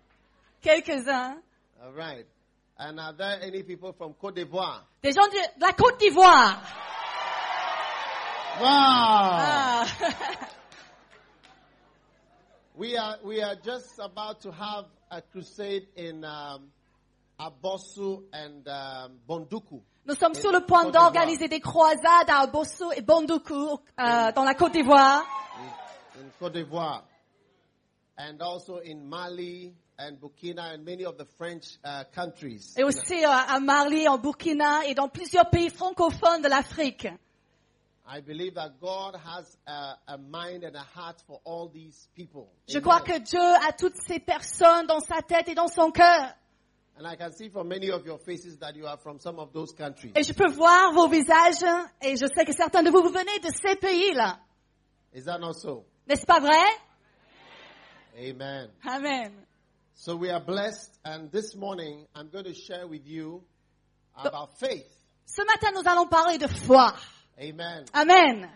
Quelques-uns. 0.64 1.38
All 1.84 1.92
right. 1.94 2.26
And 2.80 3.00
are 3.00 3.14
there 3.14 3.40
any 3.44 3.62
people 3.62 3.94
from 3.94 4.16
Cote 4.16 4.36
d'Ivoire? 4.36 4.88
Des 5.04 5.12
gens 5.12 5.28
de, 5.28 5.60
de 5.60 5.62
la 5.62 5.74
Côte 5.74 6.00
d'Ivoire. 6.00 6.60
Wow. 8.60 8.66
Ah. 8.66 9.86
We 12.76 12.96
are 12.98 13.18
we 13.26 13.42
are 13.44 13.56
just 13.56 14.00
about 14.00 14.40
to 14.44 14.52
have 14.52 14.86
a 15.12 15.22
crusade 15.22 15.88
in 15.98 16.24
um, 16.24 16.72
And 17.40 18.68
um, 18.68 19.18
Bonduku. 19.26 19.82
Nous 20.06 20.16
sommes 20.16 20.34
sur 20.34 20.52
le 20.52 20.66
point 20.66 20.84
Côte 20.86 20.94
d'organiser 20.94 21.48
des 21.48 21.62
croisades 21.62 22.28
à 22.30 22.46
Bosso 22.48 22.92
et 22.92 23.02
Bondoku, 23.02 23.54
euh, 23.54 24.32
dans 24.34 24.44
la 24.44 24.56
Côte 24.56 24.74
d'Ivoire. 24.74 25.24
in, 26.20 26.30
Cote 26.38 26.54
d'Ivoire, 26.54 27.06
and 28.18 28.42
also 28.42 28.80
in 28.86 29.08
Mali 29.08 29.74
and 29.98 30.18
Burkina 30.20 30.74
and 30.74 30.84
many 30.84 31.06
of 31.06 31.16
the 31.18 31.26
French 31.38 31.78
uh, 31.86 32.04
countries. 32.14 32.74
Et 32.78 32.84
aussi 32.84 33.24
euh, 33.24 33.30
à 33.30 33.60
Mali, 33.62 34.08
en 34.10 34.18
Burkina 34.18 34.86
et 34.88 34.94
dans 34.94 35.08
plusieurs 35.08 35.50
pays 35.50 35.70
francophones 35.70 36.42
de 36.42 36.50
l'Afrique. 36.50 37.08
I 38.06 38.22
believe 38.22 38.56
that 38.56 38.72
God 38.82 39.16
has 39.16 39.56
a, 39.68 39.96
a 40.08 40.18
mind 40.18 40.66
and 40.66 40.76
a 40.76 40.84
heart 40.96 41.22
for 41.26 41.40
all 41.46 41.70
these 41.72 42.10
people. 42.16 42.50
Je 42.68 42.80
crois 42.80 43.02
que 43.02 43.18
Dieu 43.20 43.40
a 43.40 43.72
toutes 43.72 43.96
ces 43.96 44.20
personnes 44.20 44.88
dans 44.88 45.00
sa 45.00 45.22
tête 45.22 45.48
et 45.48 45.56
dans 45.56 45.68
son 45.70 45.92
cœur. 45.92 46.34
Et 50.16 50.24
je 50.24 50.34
peux 50.34 50.50
voir 50.52 50.92
vos 50.94 51.08
visages 51.08 51.64
et 52.02 52.18
je 52.18 52.26
sais 52.26 52.44
que 52.46 52.54
certains 52.54 52.84
de 52.84 52.90
vous, 52.90 53.02
vous 53.02 53.10
venez 53.10 53.40
de 53.40 53.50
ces 53.54 53.76
pays-là. 53.78 54.40
Is 55.14 55.24
that 55.24 55.40
not 55.40 55.54
so? 55.54 55.86
N'est-ce 56.08 56.26
pas 56.26 56.40
vrai? 56.40 56.66
Amen. 58.18 58.70
Amen. 58.86 59.32
So 59.94 60.16
we 60.16 60.30
are 60.30 60.42
blessed, 60.42 61.00
and 61.06 61.32
this 61.32 61.56
morning 61.56 62.06
I'm 62.16 62.30
going 62.30 62.46
to 62.46 62.54
share 62.54 62.86
with 62.88 63.08
you 63.08 63.44
about 64.16 64.60
faith. 64.60 64.88
Ce 65.26 65.42
matin, 65.46 65.72
nous 65.74 65.88
allons 65.88 66.08
parler 66.08 66.38
de 66.38 66.48
foi. 66.48 66.94
Amen. 67.40 67.86
Amen. 67.94 68.50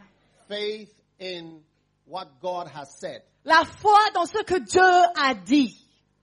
Faith 0.48 0.94
in 1.20 1.62
what 2.06 2.40
God 2.42 2.68
has 2.68 3.00
said. 3.00 3.22
La 3.46 3.64
foi 3.64 4.12
dans 4.14 4.26
ce 4.26 4.44
que 4.44 4.60
Dieu 4.60 4.82
a 5.16 5.34
dit. 5.34 5.78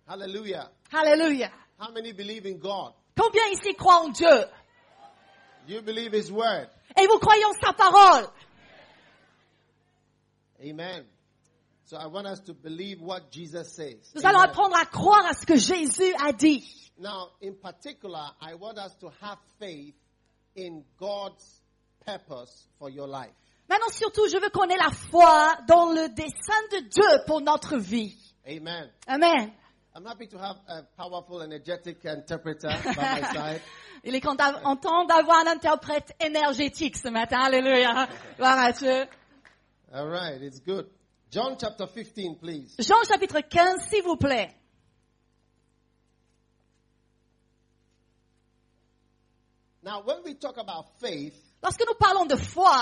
Hallelujah. 0.07 0.71
Alléluia. 0.93 1.51
How 1.81 1.91
many 1.91 2.13
believe 2.13 2.45
in 2.45 2.59
God? 2.59 2.93
Combien 3.17 3.49
ici 3.53 3.75
croient 3.75 4.05
en 4.05 4.11
Dieu? 4.11 4.45
You 5.67 5.81
believe 5.81 6.13
His 6.13 6.31
word. 6.31 6.69
Et 6.97 7.07
vous 7.07 7.19
croyez 7.19 7.45
en 7.45 7.55
sa 7.55 7.73
parole? 7.73 8.27
Amen. 10.63 11.05
So 11.85 11.97
I 11.97 12.07
want 12.07 12.27
us 12.27 12.41
to 12.41 12.55
believe 12.55 13.01
what 13.01 13.31
Jesus 13.31 13.73
says. 13.73 14.13
Nous 14.15 14.25
allons 14.27 14.41
apprendre 14.41 14.77
à 14.77 14.85
croire 14.85 15.25
à 15.27 15.35
ce 15.35 15.47
que 15.47 15.57
Jésus 15.57 16.15
a 16.23 16.33
dit. 16.33 16.63
Now, 16.99 17.31
in 17.41 17.55
particular, 17.55 18.31
I 18.43 18.55
want 18.55 18.79
us 18.79 18.95
to 19.01 19.11
have 19.23 19.39
faith 19.59 19.95
in 20.55 20.85
God's 20.99 21.63
purpose 22.05 22.69
for 22.79 22.91
your 22.91 23.09
life. 23.09 23.33
Maintenant, 23.71 23.89
surtout, 23.91 24.29
je 24.29 24.39
veux 24.39 24.51
qu'on 24.51 24.69
ait 24.69 24.77
la 24.77 24.91
foi 24.91 25.57
dans 25.67 25.93
le 25.93 26.09
dessein 26.11 26.63
de 26.73 26.89
Dieu 26.89 27.25
pour 27.27 27.41
notre 27.41 27.79
vie. 27.79 28.15
Amen. 28.47 28.91
Amen. 29.07 29.51
I'm 29.95 30.05
happy 30.05 30.27
to 30.29 30.39
have 30.39 30.57
a 30.69 30.83
powerful, 30.97 31.43
energetic 31.43 32.05
interpreter 32.05 32.69
by 32.69 32.95
my 32.95 33.21
side. 33.35 33.61
Il 34.05 34.15
est 34.15 34.21
content 34.21 35.05
d'avoir 35.07 35.41
un 35.47 35.49
interprète 35.49 36.15
énergétique 36.21 36.97
ce 36.97 37.09
matin. 37.09 37.41
Alléluia. 37.41 38.09
Gloire 38.37 38.59
à 38.59 38.73
Dieu. 38.73 39.07
All 39.93 40.09
right, 40.09 40.41
it's 40.41 40.61
good. 40.61 40.87
John 41.31 41.57
chapter 41.61 41.87
15, 41.87 42.37
please. 42.39 42.77
Jean 42.79 43.03
chapitre 43.05 43.41
15, 43.41 43.83
s'il 43.89 44.03
vous 44.05 44.17
plaît. 44.17 44.55
Now, 49.83 50.03
when 50.05 50.23
we 50.25 50.35
talk 50.35 50.57
about 50.59 50.87
faith, 51.01 51.35
Lorsque 51.63 51.85
nous 51.87 51.95
parlons 51.95 52.27
de 52.27 52.37
foi, 52.37 52.73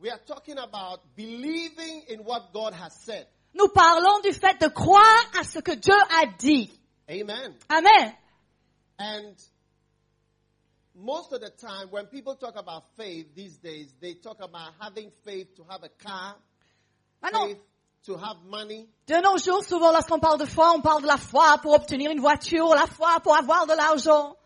we 0.00 0.08
are 0.08 0.20
talking 0.26 0.56
about 0.56 1.00
believing 1.14 2.04
in 2.08 2.20
what 2.24 2.52
God 2.54 2.72
has 2.72 2.94
said. 3.04 3.26
Nous 3.54 3.68
parlons 3.68 4.20
du 4.20 4.32
fait 4.32 4.60
de 4.60 4.68
croire 4.68 5.24
à 5.38 5.44
ce 5.44 5.58
que 5.58 5.72
Dieu 5.72 5.94
a 5.94 6.26
dit. 6.38 6.70
Amen. 7.08 7.54
Amen. 7.68 8.14
And 8.98 9.34
most 10.94 11.32
of 11.32 11.40
the 11.40 11.50
time, 11.50 11.88
when 11.90 12.06
people 12.06 12.34
talk 12.36 12.56
about 12.56 12.84
faith 12.96 13.34
these 13.34 13.56
days, 13.56 13.92
they 14.00 14.14
talk 14.14 14.38
about 14.40 14.72
having 14.80 15.10
faith 15.24 15.54
to 15.56 15.64
have 15.68 15.82
a 15.82 15.88
car, 15.88 16.36
Maintenant, 17.22 17.48
faith 17.48 17.58
to 18.06 18.16
have 18.16 18.36
money, 18.46 18.88
de 19.06 19.20
nos 19.20 19.36
jours, 19.38 19.62
souvent 19.64 19.92
lorsqu'on 19.92 20.20
parle 20.20 20.38
de 20.38 20.46
foi, 20.46 20.70
on 20.74 20.80
parle 20.80 21.02
de 21.02 21.06
la 21.06 21.18
foi 21.18 21.58
pour 21.62 21.74
obtenir 21.74 22.10
une 22.10 22.20
voiture, 22.20 22.74
la 22.74 22.86
foi 22.86 23.20
pour 23.22 23.36
avoir 23.36 23.66
de 23.66 23.74
l'argent, 23.74 24.36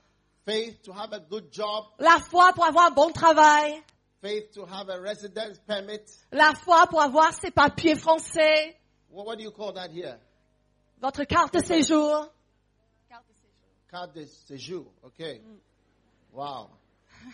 faith 0.45 0.83
to 0.83 0.93
have 0.93 1.13
a 1.13 1.21
good 1.21 1.53
job, 1.53 1.85
la 2.01 2.19
foi 2.19 2.53
pour 2.55 2.65
avoir 2.65 2.87
un 2.87 2.91
bon 2.95 3.11
travail, 3.13 3.81
faith 4.21 4.51
to 4.53 4.65
have 4.67 4.89
a 4.89 5.01
residence 5.01 5.59
permit. 5.67 6.01
la 6.33 6.53
foi 6.55 6.87
pour 6.89 7.01
avoir 7.01 7.33
ses 7.35 7.51
papiers 7.53 7.95
français, 7.97 8.77
What, 9.15 9.27
what 9.27 9.39
do 9.39 9.45
you 9.45 9.53
call 9.53 9.73
that 9.75 9.91
here? 9.91 10.17
votre 11.01 11.25
carte 11.25 11.55
de 11.55 11.61
séjour. 11.61 12.29
Carte 13.91 14.15
de 14.15 14.25
séjour. 14.49 14.87
Okay. 15.07 15.41
Wow. 16.33 16.69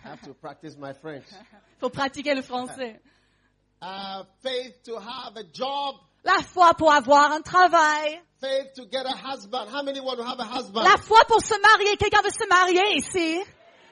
I 0.04 0.08
have 0.08 0.20
to 0.22 0.34
practice 0.34 0.76
my 0.76 0.92
French. 0.92 1.24
faut 1.80 1.90
pratiquer 1.90 2.34
le 2.34 2.42
français. 2.42 2.98
Uh, 3.82 4.24
faith 4.42 4.82
to 4.84 4.98
have 4.98 5.34
a 5.38 5.42
job, 5.54 5.94
La 6.22 6.42
foi 6.42 6.74
pour 6.74 6.92
avoir 6.92 7.32
un 7.32 7.40
travail. 7.40 8.20
faith 8.38 8.74
to 8.74 8.84
get 8.84 9.06
a 9.06 9.16
husband. 9.16 9.70
How 9.70 9.82
many 9.82 10.00
want 10.00 10.18
to 10.18 10.24
have 10.26 10.38
a 10.38 10.44
husband? 10.44 10.84
La 10.84 10.98
foi 10.98 11.24
pour 11.26 11.40
se 11.40 11.54
marier. 11.58 11.96
Quelqu'un 11.96 12.20
veut 12.20 12.30
se 12.30 12.46
marier 12.46 12.98
ici? 12.98 13.40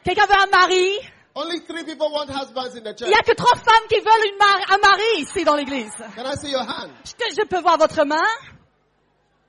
Quelqu'un 0.05 0.27
veut 0.27 0.37
un 0.43 0.51
mari? 0.51 0.99
Only 1.41 1.61
three 1.61 1.85
people 1.85 2.11
want 2.11 2.29
husbands 2.31 2.75
in 2.75 2.83
the 2.83 2.91
Il 2.91 2.97
church. 2.97 3.09
n'y 3.09 3.15
a 3.15 3.23
que 3.23 3.35
trois 3.35 3.55
femmes 3.55 3.87
qui 3.89 4.01
veulent 4.01 4.27
une 4.27 4.39
mar- 4.39 4.73
un 4.73 4.79
mari 4.79 5.21
ici 5.21 5.45
dans 5.45 5.55
l'église. 5.55 5.93
Can 6.17 6.25
I 6.27 6.35
see 6.37 6.51
your 6.51 6.63
hand? 6.65 6.91
Est-ce 7.05 7.15
que 7.15 7.31
je 7.43 7.47
peux 7.47 7.61
voir 7.61 7.79
votre 7.79 8.05
main? 8.05 8.27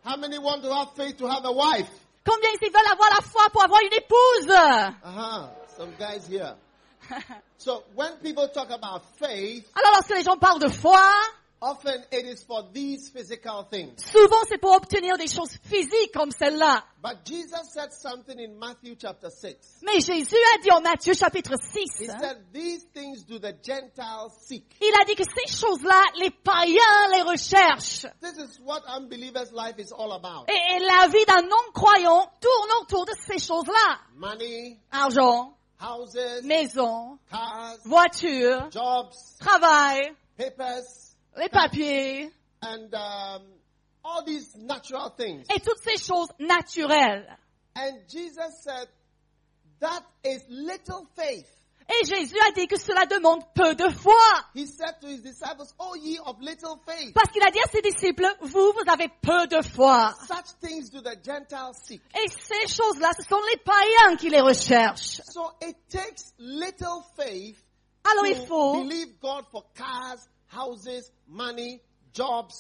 How 0.06 0.16
many 0.18 0.38
want 0.38 0.62
to 0.62 0.72
have 0.72 0.90
faith 0.96 1.18
to 1.18 1.28
have 1.28 1.44
a 1.46 1.52
wife? 1.52 1.90
Combien 2.24 2.50
ici 2.52 2.70
veulent 2.70 2.92
avoir 2.92 3.10
la 3.10 3.22
foi 3.22 3.50
pour 3.52 3.64
avoir 3.64 3.82
une 3.82 3.94
épouse? 3.94 5.50
Some 5.78 5.92
guys 5.98 6.28
here. 6.30 6.54
So 7.58 7.84
when 7.96 8.18
people 8.22 8.48
talk 8.50 8.70
about 8.70 9.02
faith, 9.20 9.66
Alors 9.76 9.94
lorsque 9.96 10.12
les 10.16 10.24
gens 10.24 10.38
parlent 10.38 10.60
de 10.60 10.70
foi, 10.70 11.02
often 11.62 12.02
it 12.12 12.26
is 12.26 12.44
for 12.44 12.64
these 12.74 13.10
physical 13.10 13.66
things. 13.70 13.94
souvent 13.98 14.42
c'est 14.48 14.58
pour 14.58 14.74
obtenir 14.74 15.18
des 15.18 15.28
choses 15.28 15.58
physiques 15.64 16.12
comme 16.14 16.32
celle-là. 16.32 16.84
But 17.02 17.20
Jesus 17.26 17.72
said 17.72 17.94
something 17.94 18.38
in 18.40 18.58
Matthew 18.60 18.96
chapter 19.00 19.30
6. 19.30 19.56
Mais 19.84 20.02
Jésus 20.02 20.36
a 20.56 20.62
dit 20.62 20.72
en 20.72 20.82
Matthieu 20.82 21.14
chapitre 21.14 21.54
6, 21.58 22.02
He 22.02 22.08
said, 22.08 22.38
These 22.54 22.86
things 22.94 23.24
do 23.26 23.40
the 23.40 23.54
Gentiles 23.64 24.34
seek. 24.42 24.66
il 24.82 24.94
a 25.02 25.06
dit 25.06 25.16
que 25.16 25.24
ces 25.24 25.56
choses-là, 25.56 26.02
les 26.20 26.30
païens 26.32 27.08
les 27.14 27.22
recherchent. 27.22 28.06
This 28.22 28.38
is 28.38 28.60
what 28.66 28.82
unbelievers' 28.88 29.52
life 29.54 29.76
is 29.80 29.94
all 29.94 30.12
about. 30.12 30.50
Et, 30.50 30.76
et 30.76 30.80
la 30.80 31.08
vie 31.08 31.26
d'un 31.26 31.42
non-croyant 31.44 32.30
tourne 32.42 32.70
autour 32.82 33.06
de 33.06 33.14
ces 33.26 33.40
choses-là. 33.40 34.00
Money, 34.18 34.78
Argent, 34.92 35.54
houses, 35.80 36.44
maison, 36.44 37.18
cars, 37.32 37.78
voiture, 37.86 38.70
jobs, 38.72 39.14
travail, 39.40 40.02
papers, 40.38 41.09
les 41.38 41.50
papiers, 41.50 42.32
and 42.62 42.94
um, 42.94 43.42
all 44.04 44.24
these 44.26 44.56
natural 44.56 45.10
things. 45.18 45.46
et 45.54 45.60
toutes 45.60 45.82
ces 45.84 45.98
choses 45.98 46.30
naturelles. 46.40 47.26
And 47.76 48.00
Jesus 48.08 48.64
said, 48.64 48.88
That 49.80 50.04
is 50.26 50.44
little 50.50 51.08
faith. 51.16 51.48
Et 51.90 52.06
Jésus 52.06 52.38
a 52.48 52.52
dit 52.52 52.68
que 52.68 52.78
cela 52.78 53.06
demande 53.08 53.42
peu 53.56 53.74
de 53.74 53.90
foi. 53.90 54.14
He 54.54 54.68
said 54.68 55.00
to 55.02 55.08
his 55.08 55.22
disciples, 55.22 55.74
Oh, 55.80 55.96
ye 55.96 56.20
of 56.20 56.40
little 56.40 56.80
faith. 56.86 57.14
Parce 57.16 57.32
qu'il 57.32 57.42
a 57.42 57.50
dit 57.50 57.60
à 57.60 57.70
ses 57.72 57.82
disciples, 57.82 58.28
vous, 58.42 58.74
vous 58.74 58.92
avez 58.92 59.08
peu 59.22 59.48
de 59.48 59.62
foi. 59.64 60.14
Such 60.28 60.60
things 60.62 60.92
do 60.92 61.02
the 61.02 61.18
Gentiles 61.24 61.74
seek. 61.84 62.02
Et 62.14 62.28
ces 62.30 62.68
choses-là, 62.68 63.12
ce 63.18 63.24
sont 63.28 63.42
les 63.52 63.58
païens 63.58 64.18
qui 64.18 64.30
les 64.30 64.42
recherchent. 64.42 65.22
So 65.32 65.52
it 65.62 65.78
takes 65.90 66.34
little 66.38 67.02
faith 67.16 67.58
Alors 68.04 68.28
il 68.28 68.38
to 68.38 68.46
faut, 68.46 68.84
believe 68.84 69.20
God 69.20 69.46
for 69.52 69.66
cars, 69.74 70.20
houses, 70.54 71.12
money, 71.28 71.82
jobs, 72.14 72.52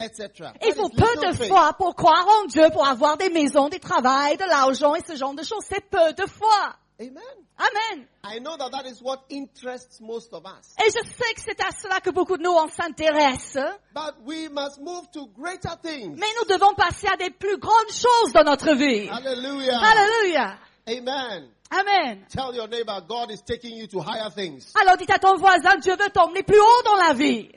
etc. 0.00 0.50
il 0.64 0.74
faut 0.74 0.88
peu 0.88 1.26
de 1.26 1.32
faith. 1.32 1.48
foi 1.48 1.72
pour 1.74 1.94
croire 1.94 2.26
en 2.42 2.46
Dieu, 2.46 2.68
pour 2.72 2.86
avoir 2.86 3.16
des 3.16 3.30
maisons, 3.30 3.68
des 3.68 3.80
travails, 3.80 4.36
de 4.36 4.44
l'argent 4.44 4.94
et 4.94 5.02
ce 5.06 5.16
genre 5.16 5.34
de 5.34 5.42
choses. 5.42 5.64
C'est 5.68 5.88
peu 5.88 6.12
de 6.12 6.26
foi. 6.26 6.76
Amen. 7.00 7.22
Amen. 7.58 8.06
I 8.24 8.38
know 8.38 8.56
that 8.56 8.70
that 8.70 8.86
is 8.86 9.00
what 9.02 9.24
interests 9.30 10.00
most 10.00 10.32
of 10.32 10.44
us. 10.44 10.74
Et 10.84 10.90
je 10.90 11.02
sais 11.08 11.34
que 11.34 11.40
c'est 11.40 11.60
à 11.60 11.70
cela 11.72 12.00
que 12.00 12.10
beaucoup 12.10 12.36
de 12.36 12.42
nous 12.42 12.50
on 12.52 12.68
s'intéresse. 12.68 13.56
But 13.94 14.14
we 14.24 14.48
must 14.48 14.80
move 14.80 15.10
to 15.12 15.26
greater 15.36 15.76
things. 15.82 16.16
Mais 16.18 16.26
nous 16.40 16.54
devons 16.54 16.74
passer 16.74 17.08
à 17.08 17.16
des 17.16 17.30
plus 17.30 17.58
grandes 17.58 17.90
choses 17.92 18.32
dans 18.32 18.44
notre 18.44 18.74
vie. 18.74 19.08
Hallelujah. 19.08 19.80
Alléluia. 19.80 20.58
Amen. 20.86 21.48
Amen. 21.72 22.26
Tell 22.28 22.54
your 22.54 22.68
neighbor, 22.68 23.00
God 23.08 23.30
is 23.30 23.40
taking 23.40 23.76
you 23.76 23.86
to 23.88 24.00
higher 24.00 24.28
things. 24.30 24.72
Alors 24.78 24.96
dites 24.98 25.10
à 25.10 25.18
ton 25.18 25.36
voisin, 25.36 25.76
Dieu 25.80 25.96
veut 25.96 26.10
t'emmener 26.10 26.42
plus 26.42 26.60
haut 26.60 26.82
dans 26.84 26.96
la 26.96 27.14
vie. 27.14 27.48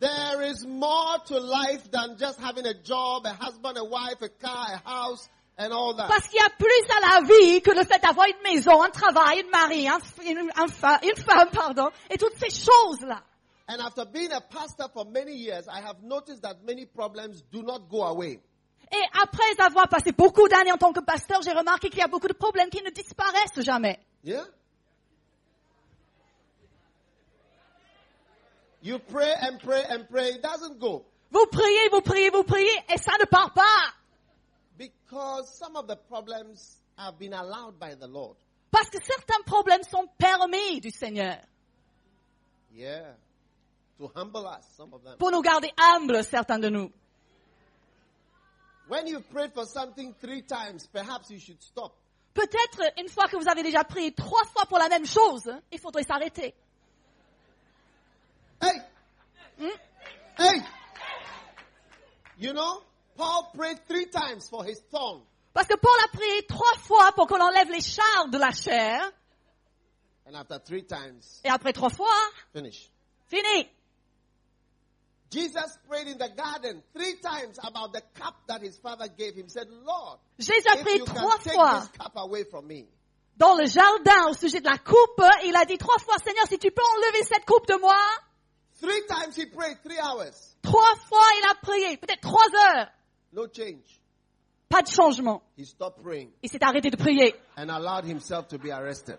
There 0.00 0.42
is 0.42 0.66
more 0.66 1.18
to 1.26 1.38
life 1.38 1.88
than 1.92 2.16
just 2.18 2.40
having 2.40 2.66
a 2.66 2.74
job, 2.74 3.24
a 3.24 3.34
husband, 3.34 3.78
a 3.78 3.84
wife, 3.84 4.20
a 4.20 4.28
car, 4.28 4.66
a 4.74 4.82
house, 4.84 5.28
and 5.56 5.72
all 5.72 5.94
that. 5.94 6.08
Parce 6.08 6.26
qu'il 6.26 6.40
y 6.40 6.44
a 6.44 6.50
plus 6.58 6.84
à 6.90 7.20
la 7.20 7.26
vie 7.26 7.62
que 7.62 7.70
le 7.70 7.84
fait 7.84 8.02
d'avoir 8.02 8.26
une 8.26 8.42
maison, 8.42 8.82
un 8.82 8.90
travail, 8.90 9.44
un 9.46 9.50
mari, 9.50 9.86
un, 9.86 9.98
une, 10.26 10.50
une 10.50 10.68
femme, 10.68 11.50
pardon, 11.52 11.90
et 12.10 12.18
toutes 12.18 12.36
ces 12.36 12.50
choses-là. 12.50 13.22
And 13.68 13.80
after 13.80 14.04
being 14.04 14.32
a 14.32 14.40
pastor 14.40 14.88
for 14.92 15.04
many 15.04 15.36
years, 15.36 15.68
I 15.68 15.80
have 15.82 16.02
noticed 16.02 16.42
that 16.42 16.64
many 16.66 16.84
problems 16.84 17.42
do 17.52 17.62
not 17.62 17.88
go 17.88 18.02
away. 18.02 18.40
Et 18.92 19.04
après 19.22 19.58
avoir 19.64 19.88
passé 19.88 20.12
beaucoup 20.12 20.46
d'années 20.48 20.72
en 20.72 20.76
tant 20.76 20.92
que 20.92 21.00
pasteur, 21.00 21.40
j'ai 21.42 21.52
remarqué 21.52 21.88
qu'il 21.88 22.00
y 22.00 22.02
a 22.02 22.08
beaucoup 22.08 22.28
de 22.28 22.34
problèmes 22.34 22.68
qui 22.68 22.82
ne 22.82 22.90
disparaissent 22.90 23.60
jamais. 23.60 23.98
Yeah? 24.22 24.44
You 28.82 28.98
pray 28.98 29.32
and 29.40 29.58
pray 29.60 29.82
and 29.88 30.04
pray, 30.10 30.34
it 30.34 30.42
doesn't 30.42 30.78
go. 30.78 31.06
Vous 31.30 31.46
priez, 31.46 31.88
vous 31.90 32.02
priez, 32.02 32.30
vous 32.30 32.42
priez, 32.44 32.76
et 32.92 32.98
ça 32.98 33.12
ne 33.18 33.24
part 33.24 33.54
pas. 33.54 33.94
Because 34.76 35.48
some 35.56 35.76
of 35.76 35.86
the 35.86 35.96
problems 36.08 36.78
have 36.98 37.18
been 37.18 37.32
allowed 37.32 37.78
by 37.78 37.94
the 37.94 38.06
Lord. 38.08 38.36
Parce 38.70 38.90
que 38.90 38.98
certains 39.02 39.42
problèmes 39.46 39.82
sont 39.84 40.06
permis 40.18 40.80
du 40.80 40.90
Seigneur. 40.90 41.38
Yeah. 42.74 43.14
To 43.98 44.10
humble 44.14 44.46
us, 44.46 44.66
some 44.76 44.92
of 44.92 45.02
them. 45.04 45.16
Pour 45.18 45.30
nous 45.30 45.42
garder 45.42 45.72
humbles, 45.78 46.24
certains 46.24 46.58
de 46.58 46.68
nous. 46.68 46.90
When 48.88 49.06
you 49.06 49.20
prayed 49.20 49.52
for 49.54 49.64
something 49.64 50.14
three 50.20 50.42
times, 50.42 50.86
perhaps 50.92 51.30
you 51.30 51.38
should 51.38 51.60
stop. 51.62 51.94
Peut-être 52.34 52.80
une 52.98 53.08
fois 53.08 53.28
que 53.28 53.36
vous 53.36 53.48
avez 53.48 53.62
déjà 53.62 53.84
prié 53.84 54.12
trois 54.12 54.44
fois 54.46 54.64
pour 54.66 54.78
la 54.78 54.88
même 54.88 55.06
chose, 55.06 55.50
il 55.70 55.78
faudrait 55.78 56.02
s'arrêter. 56.02 56.54
Hey! 58.60 58.80
Hmm? 59.58 59.68
Hey! 60.38 60.62
You 62.38 62.52
know, 62.52 62.82
Paul 63.16 63.50
prayed 63.54 63.78
three 63.86 64.06
times 64.06 64.48
for 64.48 64.64
his 64.64 64.80
thorn. 64.90 65.22
Parce 65.52 65.66
que 65.68 65.76
Paul 65.76 65.98
a 66.04 66.08
prié 66.16 66.42
trois 66.46 66.74
fois 66.78 67.12
pour 67.12 67.26
qu'on 67.26 67.40
enlève 67.40 67.70
les 67.70 67.82
chars 67.82 68.28
de 68.30 68.38
la 68.38 68.50
chair, 68.50 69.10
And 70.26 70.34
after 70.34 70.58
three 70.60 70.84
times, 70.86 71.20
et 71.44 71.48
après 71.48 71.72
trois 71.72 71.90
fois, 71.90 72.14
finish. 72.54 72.88
fini. 73.26 73.68
Jesus 75.32 75.78
prayed 75.88 76.08
in 76.08 76.18
the 76.18 76.28
garden 76.28 76.82
three 76.94 77.16
times 77.20 77.58
about 77.64 77.92
the 77.92 78.02
cup 78.14 78.34
that 78.48 78.60
his 78.62 78.76
father 78.78 79.06
gave 79.08 79.34
him. 79.34 79.44
He 79.44 79.50
said, 79.50 79.66
Lord, 79.84 80.18
Jésus 80.38 80.66
a 80.70 80.76
prié 80.76 80.98
trois 81.04 81.38
take 81.42 81.54
fois 81.54 81.80
this 81.80 81.88
cup 81.98 82.12
away 82.16 82.44
from 82.44 82.66
me, 82.66 82.86
dans 83.36 83.54
le 83.56 83.64
jardin 83.66 84.28
au 84.28 84.34
sujet 84.34 84.60
de 84.60 84.68
la 84.68 84.76
coupe. 84.78 85.22
Il 85.44 85.56
a 85.56 85.64
dit 85.64 85.78
trois 85.78 85.98
fois, 85.98 86.16
Seigneur, 86.24 86.46
si 86.48 86.58
tu 86.58 86.70
peux 86.70 86.82
enlever 86.96 87.22
cette 87.24 87.46
coupe 87.46 87.66
de 87.66 87.80
moi. 87.80 87.96
three 88.80 89.02
times 89.08 89.34
he 89.36 89.46
prayed, 89.46 89.78
three 89.82 89.98
hours. 89.98 90.54
Trois 90.62 90.94
fois, 91.08 91.24
il 91.40 91.50
a 91.50 91.54
prié, 91.62 91.96
peut-être 91.96 92.20
trois 92.20 92.46
heures. 92.66 92.88
No 93.32 93.46
change. 93.48 94.00
Pas 94.68 94.82
de 94.82 94.88
changement. 94.88 95.42
He 95.56 95.64
stopped 95.64 96.02
praying 96.02 96.30
Il 96.42 96.50
s'est 96.50 96.62
arrêté 96.62 96.90
de 96.90 96.96
prier. 96.96 97.34
and 97.56 97.70
allowed 97.70 98.04
himself 98.04 98.48
to 98.48 98.58
be 98.58 98.70
arrested. 98.70 99.18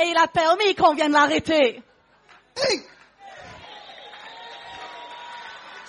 Et 0.00 0.08
il 0.08 0.16
a 0.16 0.26
permis 0.28 0.74
qu'on 0.74 0.94
vienne 0.94 1.12
l'arrêter. 1.12 1.82
Hey! 2.56 2.80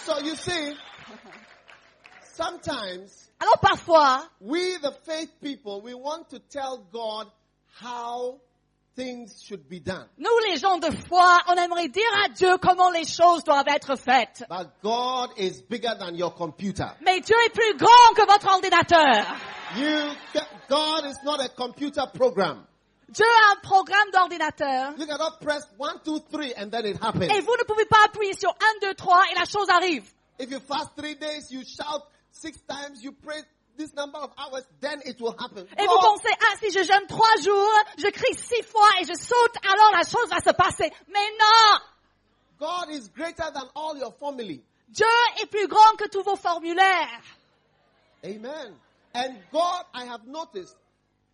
So 0.06 0.20
you 0.20 0.36
see, 0.36 0.76
sometimes 2.36 3.30
Alors 3.40 3.60
parfois, 3.60 4.24
we, 4.40 4.78
the 4.78 4.92
faith 5.06 5.32
people, 5.42 5.82
we 5.82 5.94
want 5.94 6.30
to 6.30 6.40
tell 6.40 6.78
God 6.92 7.28
how 7.80 8.40
things 8.96 9.42
should 9.44 9.68
be 9.68 9.80
done. 9.80 10.06
nous 10.18 10.30
les 10.48 10.58
gens 10.58 10.78
de 10.78 10.92
foi, 11.08 11.40
on 11.48 11.56
aimerait 11.56 11.90
dire 11.90 12.04
à 12.24 12.30
Dieu 12.30 12.58
comment 12.58 12.90
les 12.92 13.06
choses 13.06 13.44
doivent 13.44 13.68
être 13.68 13.96
faites. 13.98 14.44
But 14.50 14.70
God 14.82 15.32
is 15.38 15.62
bigger 15.62 15.96
than 16.00 16.16
your 16.16 16.34
computer. 16.34 16.92
Mais 17.02 17.20
Dieu 17.22 17.36
est 17.46 17.54
plus 17.54 17.76
grand 17.78 18.14
que 18.16 18.26
votre 18.26 18.48
ordinateur. 18.48 19.26
You, 19.76 20.12
God 20.70 21.06
is 21.06 21.18
not 21.24 21.42
a 21.42 21.50
computer 21.50 22.04
program. 22.14 22.66
Dieu 23.14 23.26
a 23.26 23.52
un 23.52 23.60
programme 23.62 24.10
d'ordinateur. 24.12 24.94
You 24.98 25.06
cannot 25.06 25.40
press 25.40 25.64
one, 25.78 26.00
two, 26.04 26.20
three, 26.32 26.54
and 26.56 26.70
then 26.72 26.86
it 26.86 26.98
happens. 27.02 27.30
Et 27.32 27.42
vous 27.42 27.56
ne 27.60 27.64
pouvez 27.66 27.86
pas 27.86 28.06
appuyer 28.06 28.34
sur 28.34 28.50
1, 28.50 28.88
2, 28.88 28.94
3 28.96 29.24
et 29.32 29.36
la 29.36 29.46
chose 29.46 29.70
arrive. 29.70 30.04
If 30.40 30.50
you 30.50 30.60
fast 30.60 30.96
three 30.98 31.14
days, 31.16 31.52
you 31.52 31.62
shout 31.64 32.02
six 32.32 32.58
times, 32.68 33.04
you 33.04 33.12
pray 33.12 33.44
this 33.78 33.94
number 33.94 34.18
of 34.18 34.32
hours, 34.38 34.64
then 34.82 35.00
it 35.06 35.22
will 35.22 35.36
happen. 35.38 35.66
Et 35.78 35.86
vous 35.86 36.00
pensez, 36.02 36.30
ah, 36.42 36.56
si 36.60 36.72
je 36.72 36.84
jeûne 36.84 37.06
trois 37.08 37.36
jours, 37.44 37.74
je 37.98 38.08
crie 38.10 38.34
six 38.36 38.64
fois 38.64 38.90
et 39.00 39.06
je 39.06 39.14
saute, 39.14 39.56
alors 39.64 39.92
la 39.92 40.04
chose 40.04 40.28
va 40.30 40.40
se 40.40 40.56
passer. 40.56 40.92
Mais 41.08 41.30
non! 41.40 41.80
God 42.60 42.90
is 42.92 43.10
greater 43.10 43.52
than 43.54 43.68
all 43.76 43.96
your 43.98 44.14
family. 44.20 44.64
Dieu 44.90 45.06
est 45.42 45.46
plus 45.48 45.68
grand 45.68 45.96
que 45.98 46.08
tous 46.10 46.24
vos 46.24 46.36
formulaires. 46.36 47.22
Amen. 48.24 48.74
And 49.16 49.36
God, 49.52 49.84
I 49.94 50.06
have 50.06 50.26
noticed, 50.26 50.76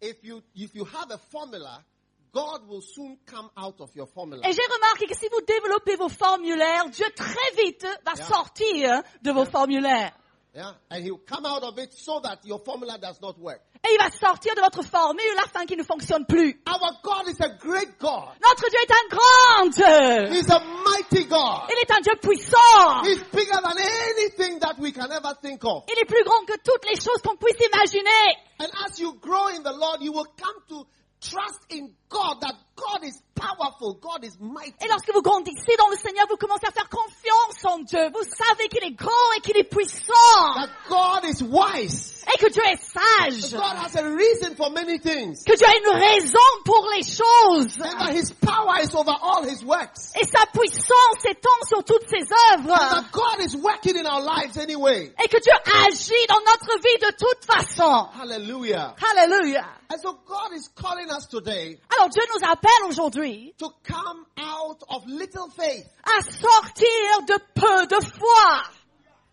if 0.01 0.24
you 0.24 0.41
if 0.56 0.74
you 0.75 0.86
have 0.86 1.12
a 1.12 1.18
formula, 1.18 1.84
God 2.32 2.68
will 2.68 2.82
soon 2.82 3.18
come 3.25 3.50
out 3.58 3.79
of 3.82 3.89
your 3.96 4.06
formula. 4.08 4.41
Et 4.48 4.53
j'ai 4.53 4.62
remarqué 4.74 5.08
que 5.08 5.15
si 5.15 5.27
vous 5.32 5.41
développez 5.41 5.96
vos 5.96 6.10
formulaires, 6.10 6.88
Dieu 6.89 7.06
très 7.15 7.51
vite 7.63 7.86
va 8.06 8.13
Yeah. 8.15 8.25
sortir 8.27 9.03
de 9.22 9.32
vos 9.32 9.46
formulaires. 9.46 10.13
Yeah, 10.56 10.72
and 10.89 11.03
He'll 11.03 11.20
come 11.20 11.46
out 11.46 11.62
of 11.63 11.77
it 11.77 11.94
so 11.94 12.20
that 12.24 12.44
your 12.44 12.60
formula 12.60 12.98
does 13.00 13.22
not 13.22 13.38
work. 13.39 13.62
Et 13.84 13.89
il 13.94 13.98
va 14.00 14.10
sortir 14.10 14.56
de 14.56 14.62
votre 14.62 14.84
formule 14.84 15.38
afin 15.44 15.65
qu'il 15.65 15.77
ne 15.77 15.84
fonctionne 15.84 16.25
plus. 16.25 16.56
Our 16.68 16.98
God 17.03 17.27
is 17.29 17.39
a 17.39 17.50
great 17.50 18.00
God. 18.00 18.29
Notre 18.41 18.68
Dieu 18.70 18.79
est 18.82 18.91
un 18.91 19.08
grand 19.10 19.70
Dieu. 19.70 20.36
He's 20.36 20.50
a 20.50 20.59
mighty 20.59 21.25
God. 21.25 21.70
Il 21.70 21.77
est 21.77 21.92
un 21.92 22.01
Dieu 22.01 22.14
puissant. 22.22 23.03
He's 23.05 23.24
bigger 23.31 23.62
than 23.62 23.77
anything 23.77 24.59
that 24.59 24.79
we 24.79 24.92
can 24.92 25.12
ever 25.12 25.33
think 25.42 25.64
of. 25.64 25.83
Il 25.88 26.00
est 26.00 26.05
plus 26.05 26.24
grand 26.24 26.44
que 26.46 26.57
toutes 26.64 26.85
les 26.90 26.96
choses 26.96 27.22
qu'on 27.24 27.38
puisse 27.38 27.59
imaginer. 27.59 28.35
And 28.59 28.70
as 28.85 29.00
you 29.00 29.14
grow 29.22 29.48
in 29.50 29.62
the 29.62 29.72
Lord, 29.72 30.01
you 30.01 30.12
will 30.12 30.27
come 30.35 30.55
to 30.70 30.88
trust 31.22 31.59
in 31.70 31.94
God 32.09 32.42
that 32.42 32.55
God 32.75 33.03
is 33.03 33.22
powerful, 33.40 33.96
God 34.02 34.24
is 34.24 34.38
mighty. 34.40 34.75
Et 34.84 34.88
lorsque 34.90 35.12
vous 35.14 35.22
grandissez 35.22 35.75
dans 35.78 35.88
le 35.90 35.96
Seigneur, 35.98 36.25
vous 36.30 36.38
commencez 36.38 36.68
à 36.68 36.72
faire 36.72 36.90
confiance 36.90 37.64
en 37.66 37.80
Dieu. 37.80 38.10
Vous 38.14 38.24
savez 38.24 38.68
qu'il 38.68 38.84
est 38.84 38.96
grand 38.96 39.32
et 39.38 39.42
qu'il 39.42 39.58
est 39.58 39.64
puissant. 39.70 40.14
That 40.56 40.70
God 40.90 41.24
is 41.25 41.42
wise. 41.44 42.25
Et 42.34 42.38
que 42.38 42.50
Dieu 42.52 42.62
est 42.66 42.82
sage. 42.84 43.52
God 43.54 43.78
has 43.84 43.96
a 43.96 44.04
reason 44.04 44.56
for 44.56 44.70
many 44.70 45.00
things. 45.00 45.44
Que 45.46 45.56
Dieu 45.56 45.66
a 45.66 45.75
une 45.78 46.00
raison 46.00 46.50
pour 46.66 46.88
les 46.96 47.04
choses. 47.04 47.80
And 47.82 47.98
that 48.00 48.14
His 48.14 48.32
power 48.34 48.82
is 48.84 48.94
over 48.94 49.16
all 49.22 49.44
His 49.44 49.64
works. 49.64 50.12
Et 50.20 50.25
sa 50.25 50.46
puissance 50.48 51.18
s'étend 51.24 51.66
sur 51.68 51.84
toutes 51.84 52.08
ses 52.10 52.28
And 52.54 52.68
œuvres. 52.68 52.78
that 52.78 53.12
God 53.12 53.40
is 53.40 53.56
working 53.56 53.98
in 53.98 54.06
our 54.06 54.22
lives 54.22 54.58
anyway. 54.58 55.12
Et 55.24 55.28
que 55.28 55.40
Dieu 55.42 55.54
agit 55.88 56.28
dans 56.28 56.42
notre 56.46 56.78
vie 56.82 57.00
de 57.02 57.12
toute 57.18 57.46
façon. 57.46 58.10
Hallelujah. 58.20 58.96
Alléluia. 59.12 59.66
And 59.92 60.00
so 60.00 60.14
God 60.28 60.54
is 60.54 60.70
calling 60.75 61.10
us 61.10 61.25
today 61.28 61.80
Alors 61.98 62.10
Dieu 62.10 62.22
nous 62.36 62.48
appelle 62.48 62.84
aujourd'hui 62.90 63.28
to 63.57 63.70
come 63.83 64.25
out 64.37 64.81
of 64.89 65.05
little 65.07 65.50
faith. 65.50 65.85
à 66.03 66.22
sortir 66.22 67.25
de 67.27 67.37
peu 67.53 67.87
de 67.87 68.05
foi. 68.18 68.63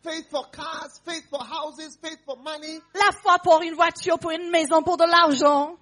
Faith 0.02 0.30
for 0.30 0.44
cars, 0.52 1.00
faith 1.04 1.24
for 1.28 1.40
houses, 1.42 1.96
faith 2.00 2.18
for 2.24 2.36
money, 2.36 2.80
La 2.94 3.10
foi 3.12 3.38
pour 3.42 3.60
une 3.62 3.74
voiture, 3.74 4.18
pour 4.18 4.30
une 4.30 4.50
maison, 4.50 4.82
pour 4.82 4.96
de 4.96 5.04
l'argent. 5.04 5.76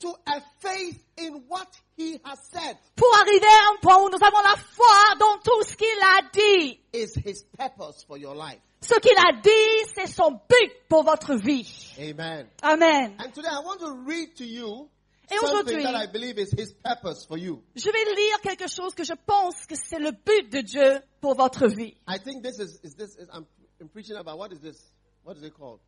to 0.00 0.12
a 0.26 0.40
faith 0.60 0.98
in 1.18 1.42
what 1.48 1.66
He 1.96 2.20
has 2.24 2.38
said 2.52 2.76
Pour 2.94 3.08
arriver 3.16 3.46
à 3.46 3.72
un 3.72 3.76
point 3.80 3.96
où 4.02 4.10
nous 4.10 4.22
avons 4.22 4.42
la 4.42 4.56
foi 4.56 5.14
dans 5.18 5.38
tout 5.42 5.62
ce 5.62 5.74
qu'il 5.76 5.86
a 6.02 6.20
dit. 6.30 6.78
is 6.92 7.14
His 7.24 7.44
purpose 7.56 8.04
for 8.06 8.18
your 8.18 8.34
life. 8.34 8.58
Ce 8.82 8.94
qu'il 9.00 9.16
a 9.16 9.32
dit, 9.40 9.90
c'est 9.94 10.06
son 10.06 10.32
but 10.32 10.72
pour 10.90 11.02
votre 11.04 11.34
vie. 11.36 11.94
Amen. 11.98 12.46
Amen. 12.62 13.16
And 13.18 13.32
today 13.32 13.48
I 13.50 13.60
want 13.64 13.80
to 13.80 13.92
read 14.06 14.36
to 14.36 14.44
you 14.44 14.90
Et 15.30 15.38
aujourd'hui, 15.42 15.82
je 17.74 17.90
vais 17.90 18.14
lire 18.14 18.40
quelque 18.42 18.68
chose 18.68 18.94
que 18.94 19.04
je 19.04 19.14
pense 19.26 19.66
que 19.66 19.74
c'est 19.74 19.98
le 19.98 20.12
but 20.12 20.50
de 20.52 20.60
Dieu 20.60 21.00
pour 21.20 21.34
votre 21.34 21.66
vie. 21.66 21.96
I 22.08 22.18
think 22.18 22.42
this 22.42 22.58
is, 22.58 22.78
is 22.84 22.94
this, 22.94 23.16
is, 23.16 23.28
I'm, 23.32 23.44
I'm 23.80 23.88
preaching 23.88 24.16
about, 24.16 24.38
what 24.38 24.52
is 24.52 24.60
this? 24.60 24.92
What 25.24 25.36
is 25.36 25.42
it 25.42 25.54
called? 25.54 25.80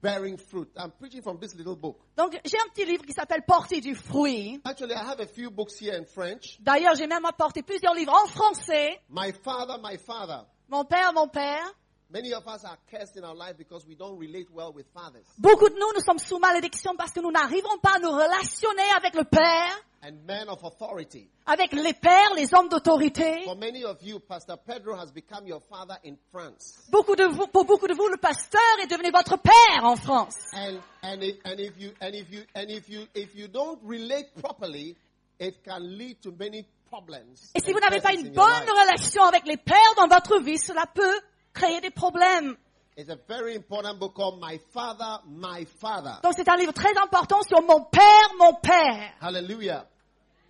Bearing 0.00 0.38
fruit. 0.38 0.68
I'm 0.78 0.92
preaching 0.92 1.20
from 1.20 1.38
this 1.38 1.54
little 1.54 1.76
book. 1.76 1.98
Donc, 2.16 2.40
j'ai 2.44 2.56
un 2.58 2.68
petit 2.72 2.86
livre 2.86 3.04
qui 3.04 3.12
s'appelle 3.12 3.42
Porter 3.46 3.82
du 3.82 3.94
fruit. 3.94 4.60
Actually, 4.64 4.94
I 4.94 5.04
have 5.04 5.20
a 5.20 5.26
few 5.26 5.50
books 5.50 5.78
here 5.78 5.94
in 5.94 6.04
French. 6.06 6.58
D'ailleurs, 6.60 6.94
j'ai 6.94 7.06
même 7.06 7.24
apporté 7.26 7.62
plusieurs 7.62 7.94
livres 7.94 8.14
en 8.14 8.26
français. 8.28 8.98
My 9.10 9.32
father, 9.32 9.76
my 9.82 9.98
father. 9.98 10.46
Mon 10.68 10.84
père, 10.84 11.12
mon 11.12 11.28
père. 11.28 11.70
Many 12.08 12.32
of 12.34 12.46
us 12.46 12.64
are 12.64 12.76
cursed 12.88 13.16
in 13.16 13.24
our 13.24 13.34
life 13.34 13.56
because 13.58 13.84
we 13.84 13.96
don't 13.96 14.16
relate 14.16 14.46
well 14.54 14.72
with 14.72 14.86
fathers. 14.94 15.26
Beaucoup 15.38 15.68
de 15.68 15.74
nous, 15.74 15.92
nous 15.92 16.00
sommes 16.04 16.20
sous 16.20 16.38
malédiction 16.38 16.94
parce 16.96 17.10
que 17.10 17.20
nous 17.20 17.32
n'arrivons 17.32 17.78
pas 17.82 17.94
à 17.96 17.98
nous 17.98 18.10
relationner 18.12 18.88
avec 18.96 19.14
le 19.16 19.24
Père, 19.24 19.76
And 20.04 20.12
men 20.24 20.48
of 20.48 20.62
authority. 20.62 21.28
avec 21.46 21.72
les 21.72 21.92
pères, 21.94 22.32
les 22.36 22.54
hommes 22.54 22.68
d'autorité. 22.68 23.42
For 23.44 23.56
many 23.56 23.82
of 23.84 24.00
you, 24.02 24.20
Pastor 24.20 24.56
Pedro 24.56 24.94
has 24.94 25.10
become 25.10 25.48
your 25.48 25.60
father 25.68 25.96
in 26.04 26.14
France. 26.30 26.86
Beaucoup 26.90 27.16
de 27.16 27.24
vous, 27.24 27.48
pour 27.48 27.64
beaucoup 27.64 27.88
de 27.88 27.94
vous, 27.94 28.06
le 28.06 28.18
pasteur 28.18 28.60
est 28.84 28.86
devenu 28.86 29.10
votre 29.10 29.36
père 29.38 29.82
en 29.84 29.96
France. 29.96 30.36
And, 30.54 30.78
and, 31.02 31.22
if, 31.22 31.36
and 31.44 31.58
if 31.58 31.72
you, 31.76 31.90
and 32.00 32.14
if 32.14 32.30
you, 32.30 32.42
and 32.54 32.70
if 32.70 32.88
you, 32.88 33.00
if 33.16 33.34
you 33.34 33.48
don't 33.48 33.80
relate 33.82 34.28
properly, 34.40 34.96
it 35.40 35.64
can 35.64 35.80
lead 35.80 36.20
to 36.22 36.30
many 36.38 36.64
problems. 36.88 37.50
Et 37.56 37.60
si 37.60 37.72
vous 37.72 37.80
n'avez 37.80 38.00
pas 38.00 38.12
une 38.12 38.30
bonne 38.30 38.70
relation 38.70 39.24
avec 39.24 39.44
les 39.44 39.56
pères 39.56 39.94
dans 39.96 40.06
votre 40.06 40.38
vie, 40.40 40.58
cela 40.58 40.86
peut 40.86 41.20
créer 41.56 41.80
des 41.80 41.90
problèmes. 41.90 42.56
It's 42.98 43.10
a 43.10 43.18
very 43.28 43.54
important 43.54 43.98
book 43.98 44.14
called 44.14 44.40
My 44.40 44.58
Father, 44.72 45.18
My 45.26 45.66
Father. 45.80 46.18
Donc 46.22 46.32
c'est 46.36 46.48
un 46.48 46.56
livre 46.56 46.72
très 46.72 46.96
important 46.96 47.42
sur 47.42 47.60
mon 47.62 47.82
père, 47.84 48.30
mon 48.38 48.54
père. 48.54 49.12
Hallelujah. 49.20 49.86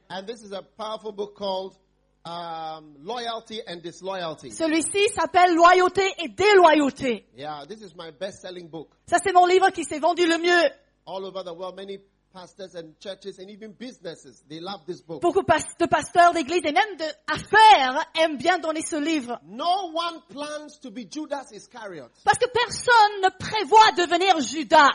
And 0.08 0.26
this 0.26 0.42
is 0.42 0.52
a 0.52 0.62
powerful 0.62 1.12
book 1.12 1.34
called 1.36 1.76
um, 2.24 2.94
Loyalty 3.02 3.60
and 3.66 3.82
Disloyalty. 3.82 4.50
Celui-ci 4.50 5.08
s'appelle 5.12 5.54
Loyauté 5.54 6.02
et 6.18 6.28
déloyauté. 6.28 7.24
Yeah, 7.36 7.64
this 7.66 7.80
is 7.82 7.96
my 7.96 8.12
best-selling 8.12 8.68
book. 8.68 8.90
Ça 9.06 9.18
c'est 9.22 9.32
mon 9.32 9.46
livre 9.46 9.70
qui 9.70 9.84
s'est 9.84 9.98
vendu 9.98 10.24
le 10.26 10.38
mieux. 10.38 10.70
All 11.06 11.24
over 11.24 11.42
the 11.42 11.52
world, 11.52 11.74
many 11.76 11.98
pastors 12.36 12.74
and 12.74 13.00
churches 13.00 13.38
and 13.38 13.50
even 13.50 13.72
businesses, 13.72 14.42
they 14.46 14.60
love 14.60 14.84
this 14.86 15.00
book. 15.00 15.22
Beaucoup 15.22 15.40
de 15.40 15.86
pasteurs 15.86 16.34
d'église 16.34 16.60
et 16.66 16.72
même 16.72 16.96
d'affaires 16.98 18.04
aiment 18.20 18.36
bien 18.36 18.58
donner 18.58 18.82
ce 18.82 18.96
livre. 18.96 19.40
No 19.46 19.90
one 19.94 20.20
plans 20.28 20.78
to 20.82 20.90
be 20.90 21.06
Judas 21.10 21.46
Iscariot. 21.52 22.10
Parce 22.24 22.36
que 22.38 22.48
personne 22.52 23.22
ne 23.22 23.30
prévoit 23.38 23.92
devenir 23.92 24.38
Judas. 24.40 24.90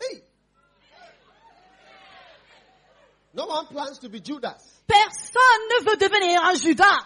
Hey! 0.00 0.22
No 3.32 3.46
one 3.46 3.66
plans 3.68 4.00
to 4.00 4.08
be 4.08 4.20
Judas. 4.20 4.58
Personne 4.88 5.62
ne 5.70 5.84
veut 5.84 5.96
devenir 5.98 6.42
un 6.42 6.54
Judas. 6.54 6.98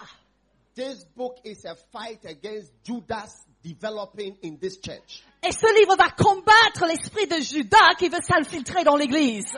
This 0.74 1.04
book 1.14 1.36
is 1.44 1.66
a 1.66 1.74
fight 1.92 2.24
against 2.24 2.72
Judas 2.82 3.28
developing 3.62 4.36
in 4.42 4.56
this 4.58 4.78
church. 4.80 5.22
Et 5.42 5.52
ce 5.52 5.66
livre 5.78 5.96
va 5.96 6.10
combattre 6.10 6.86
l'esprit 6.86 7.26
de 7.26 7.40
Judas 7.40 7.94
qui 7.98 8.08
veut 8.08 8.20
s'infiltrer 8.22 8.84
dans 8.84 8.96
l'église. 8.96 9.56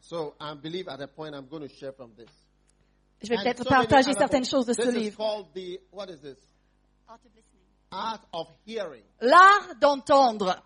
So 0.00 0.34
I 0.40 0.54
believe 0.54 0.88
at 0.88 1.00
a 1.00 1.06
point 1.06 1.34
I'm 1.34 1.46
going 1.48 1.62
to 1.66 1.74
share 1.74 1.92
from 1.92 2.10
this. 2.16 2.28
Je 3.22 3.28
vais 3.28 3.36
peut-être 3.42 3.62
so 3.62 3.68
partager 3.68 4.12
certaines 4.14 4.44
choses 4.44 4.66
de 4.66 4.74
This 4.74 4.84
ce 4.84 4.90
is 4.90 4.94
livre. 4.94 5.16
called 5.16 5.46
the 5.54 5.78
what 5.90 6.10
is 6.10 6.20
this? 6.20 6.36
Art 7.90 8.22
of 8.32 8.48
hearing. 8.66 9.02
L'art 9.20 9.74
d'entendre. 9.80 10.56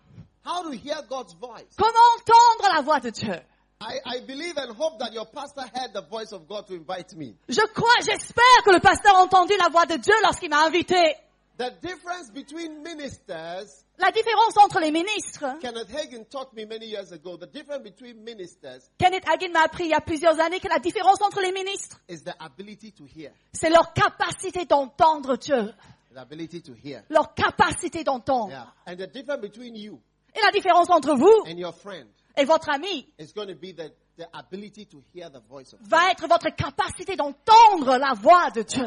How 0.45 0.63
to 0.63 0.71
hear 0.71 1.01
God's 1.09 1.33
voice. 1.33 1.67
Comment 1.77 1.93
entendre 2.15 2.73
la 2.73 2.81
voix 2.81 2.99
de 3.01 3.09
Dieu? 3.11 3.35
I, 3.79 3.99
I 4.05 4.21
believe 4.25 4.57
and 4.57 4.71
hope 4.75 4.97
that 4.99 5.13
your 5.13 5.25
pastor 5.25 5.61
heard 5.61 5.93
the 5.93 6.01
voice 6.01 6.31
of 6.31 6.47
God 6.47 6.65
to 6.67 6.73
invite 6.73 7.13
me. 7.15 7.35
Je 7.47 7.61
crois, 7.73 7.93
j'espère 8.01 8.63
que 8.65 8.71
le 8.71 8.79
pasteur 8.79 9.15
a 9.15 9.21
entendu 9.21 9.53
la 9.59 9.69
voix 9.69 9.85
de 9.85 9.97
Dieu 9.97 10.15
lorsqu'il 10.23 10.49
m'a 10.49 10.65
invité. 10.65 11.15
The 11.57 11.71
difference 11.81 12.29
between 12.31 12.83
ministers, 12.83 13.83
La 13.97 14.11
différence 14.11 14.55
entre 14.57 14.79
les 14.79 14.91
ministres, 14.91 15.43
Kenneth 15.59 15.89
Hagin 15.91 16.23
taught 16.29 16.53
me 16.53 16.65
many 16.65 16.85
years 16.85 17.11
ago, 17.11 17.35
the 17.35 17.47
difference 17.47 17.81
between 17.83 18.23
ministers 18.23 18.87
Kenneth 18.99 19.23
Hagin 19.25 19.51
m'a 19.51 19.63
appris 19.63 19.85
il 19.85 19.89
y 19.89 19.93
a 19.95 20.01
plusieurs 20.01 20.39
années 20.39 20.59
que 20.59 20.67
la 20.67 20.77
différence 20.77 21.19
entre 21.21 21.41
les 21.41 21.51
ministres, 21.51 21.99
is 22.07 22.23
the 22.23 22.35
ability 22.39 22.91
to 22.91 23.05
hear. 23.07 23.31
c'est 23.53 23.71
leur 23.71 23.91
capacité 23.93 24.65
d'entendre 24.65 25.35
Dieu. 25.37 25.73
The 26.13 26.19
ability 26.19 26.61
to 26.61 26.73
hear. 26.75 27.01
Leur 27.09 27.33
capacité 27.33 28.03
d'entendre. 28.03 28.51
Yeah. 28.51 28.67
And 28.85 28.95
the 28.97 29.07
difference 29.11 29.41
between 29.41 29.75
you 29.75 29.99
Et 30.35 30.39
la 30.43 30.51
différence 30.51 30.91
entre 30.91 31.15
vous 31.15 31.43
and 31.51 31.57
your 31.57 31.73
friend 31.73 32.05
et 32.37 32.45
votre 32.45 32.69
ami 32.69 33.07
is 33.17 33.33
going 33.33 33.47
to 33.47 33.55
be 33.55 33.73
the, 33.73 33.91
the 34.15 34.27
ability 34.33 34.85
to 34.85 35.01
hear 35.11 35.29
the 35.31 35.41
voice 35.49 35.73
of 35.73 35.79
God. 35.79 35.89
va 35.89 36.11
être 36.11 36.27
votre 36.27 36.49
capacité 36.55 37.15
d'entendre 37.15 37.97
la 37.97 38.13
voix 38.13 38.51
de 38.51 38.61
Dieu. 38.61 38.85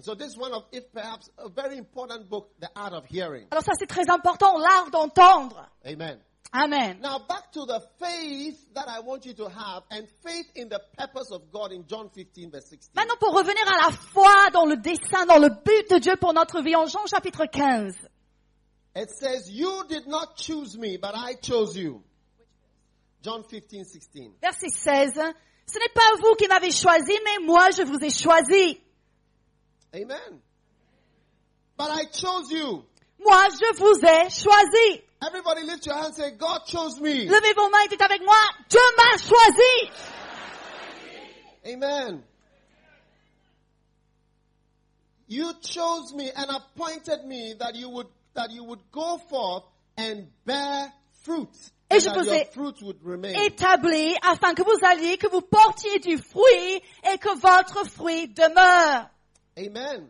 So 0.00 0.14
this 0.14 0.28
is 0.28 0.38
one 0.38 0.52
of, 0.52 0.64
if 0.72 0.92
perhaps, 0.92 1.28
a 1.38 1.48
very 1.48 1.76
important 1.76 2.28
book, 2.28 2.50
The 2.60 2.70
Art 2.74 2.92
of 2.92 3.06
Hearing. 3.06 3.46
Alors 3.50 3.64
ça 3.64 3.72
c'est 3.78 3.88
très 3.88 4.08
important, 4.08 4.58
l'art 4.58 4.90
d'entendre. 4.90 5.68
Amen. 5.84 6.18
Amen. 6.52 6.98
Now 7.00 7.20
back 7.28 7.52
to 7.52 7.64
the 7.64 7.80
faith 8.00 8.58
that 8.74 8.88
I 8.88 9.00
want 9.00 9.24
you 9.24 9.34
to 9.34 9.48
have 9.48 9.84
and 9.90 10.08
faith 10.24 10.46
in 10.56 10.68
the 10.68 10.80
purpose 10.98 11.30
of 11.30 11.52
God 11.52 11.70
in 11.72 11.86
John 11.86 12.10
15 12.10 12.50
verse 12.50 12.66
16. 12.70 12.90
Maintenant 12.96 13.16
pour 13.20 13.34
revenir 13.34 13.62
à 13.68 13.86
la 13.86 13.96
foi 13.96 14.50
dans 14.52 14.66
le 14.66 14.76
dessein, 14.76 15.26
dans 15.26 15.38
le 15.38 15.50
but 15.50 15.90
de 15.90 15.98
Dieu 15.98 16.16
pour 16.16 16.32
notre 16.32 16.60
vie 16.60 16.74
en 16.74 16.86
Jean 16.86 17.06
chapitre 17.06 17.46
15. 17.46 17.94
It 18.96 19.10
says, 19.10 19.48
you 19.48 19.84
did 19.88 20.08
not 20.08 20.36
choose 20.36 20.76
me, 20.76 20.96
but 20.96 21.14
I 21.14 21.34
chose 21.34 21.76
you. 21.76 22.02
John 23.22 23.44
15, 23.44 23.84
16. 23.84 24.30
Verset 24.42 24.70
16. 24.70 25.12
Ce 25.66 25.78
n'est 25.78 25.94
pas 25.94 26.16
vous 26.20 26.34
qui 26.34 26.48
m'avez 26.48 26.72
choisi, 26.72 27.12
mais 27.24 27.46
moi 27.46 27.70
je 27.76 27.82
vous 27.82 27.98
ai 28.02 28.10
choisi. 28.10 28.80
Amen. 29.94 30.40
But 31.76 31.90
I 31.90 32.04
chose 32.04 32.50
you. 32.50 32.84
Moi 33.18 33.48
je 33.50 33.76
vous 33.76 34.00
ai 34.04 34.28
choisi. 34.30 35.02
Everybody 35.22 35.62
lift 35.66 35.84
your 35.86 35.94
hand 35.96 36.06
and 36.06 36.14
say, 36.14 36.30
God 36.32 36.60
chose 36.66 36.98
me. 37.00 37.26
Levez 37.28 37.52
vos 37.54 37.68
mains 37.68 37.84
et 37.84 37.88
dites 37.88 38.00
avec 38.00 38.22
moi, 38.24 38.36
Dieu 38.68 38.80
m'a 38.96 39.18
choisi. 39.18 39.90
Amen. 41.66 42.22
You 45.28 45.52
chose 45.62 46.14
me 46.14 46.30
and 46.34 46.50
appointed 46.50 47.24
me 47.26 47.54
that 47.58 47.74
you 47.74 47.88
would 47.90 48.08
that 48.34 48.50
you 48.50 48.64
would 48.64 48.80
go 48.90 49.18
forth 49.28 49.64
and 49.96 50.26
bear 50.44 50.92
fruit. 51.22 51.48
Et 51.90 52.00
je 52.00 52.08
vous 52.08 52.28
ai. 52.30 52.48
Établi 53.46 54.16
afin 54.22 54.54
que 54.54 54.62
vous 54.62 54.78
alliez, 54.84 55.18
que 55.18 55.26
vous 55.28 55.42
portiez 55.42 55.98
du 55.98 56.18
fruit 56.18 56.82
et 57.12 57.18
que 57.18 57.36
votre 57.38 57.84
fruit 57.88 58.28
demeure. 58.28 59.08
Amen. 59.60 60.08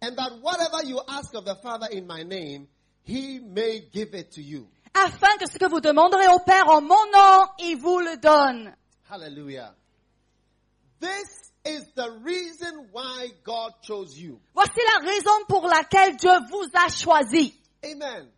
And 0.00 0.16
that 0.16 0.32
whatever 0.40 0.84
you 0.84 1.00
ask 1.08 1.34
of 1.34 1.44
the 1.44 1.54
Father 1.56 1.86
in 1.90 2.06
my 2.06 2.22
name, 2.22 2.68
he 3.02 3.40
may 3.40 3.80
give 3.92 4.14
it 4.14 4.32
to 4.32 4.42
you. 4.42 4.68
Afin 4.94 5.36
que 5.38 5.46
ce 5.46 5.58
que 5.58 5.68
vous 5.68 5.80
demanderez 5.80 6.28
au 6.28 6.38
Père 6.40 6.68
en 6.68 6.80
mon 6.80 7.10
nom, 7.10 7.46
il 7.58 7.76
vous 7.76 7.98
le 7.98 8.16
donne. 8.18 8.72
Hallelujah. 9.10 9.74
This 11.00 11.52
is 11.64 11.84
the 11.96 12.10
reason 12.22 12.88
why 12.92 13.28
God 13.42 13.72
chose 13.82 14.16
you. 14.18 14.40
Voici 14.54 14.80
la 14.92 15.04
raison 15.04 15.44
pour 15.48 15.66
laquelle 15.66 16.16
Dieu 16.16 16.30
vous 16.50 16.68
a 16.74 16.88
choisi. 16.88 17.54
Amen. 17.84 18.28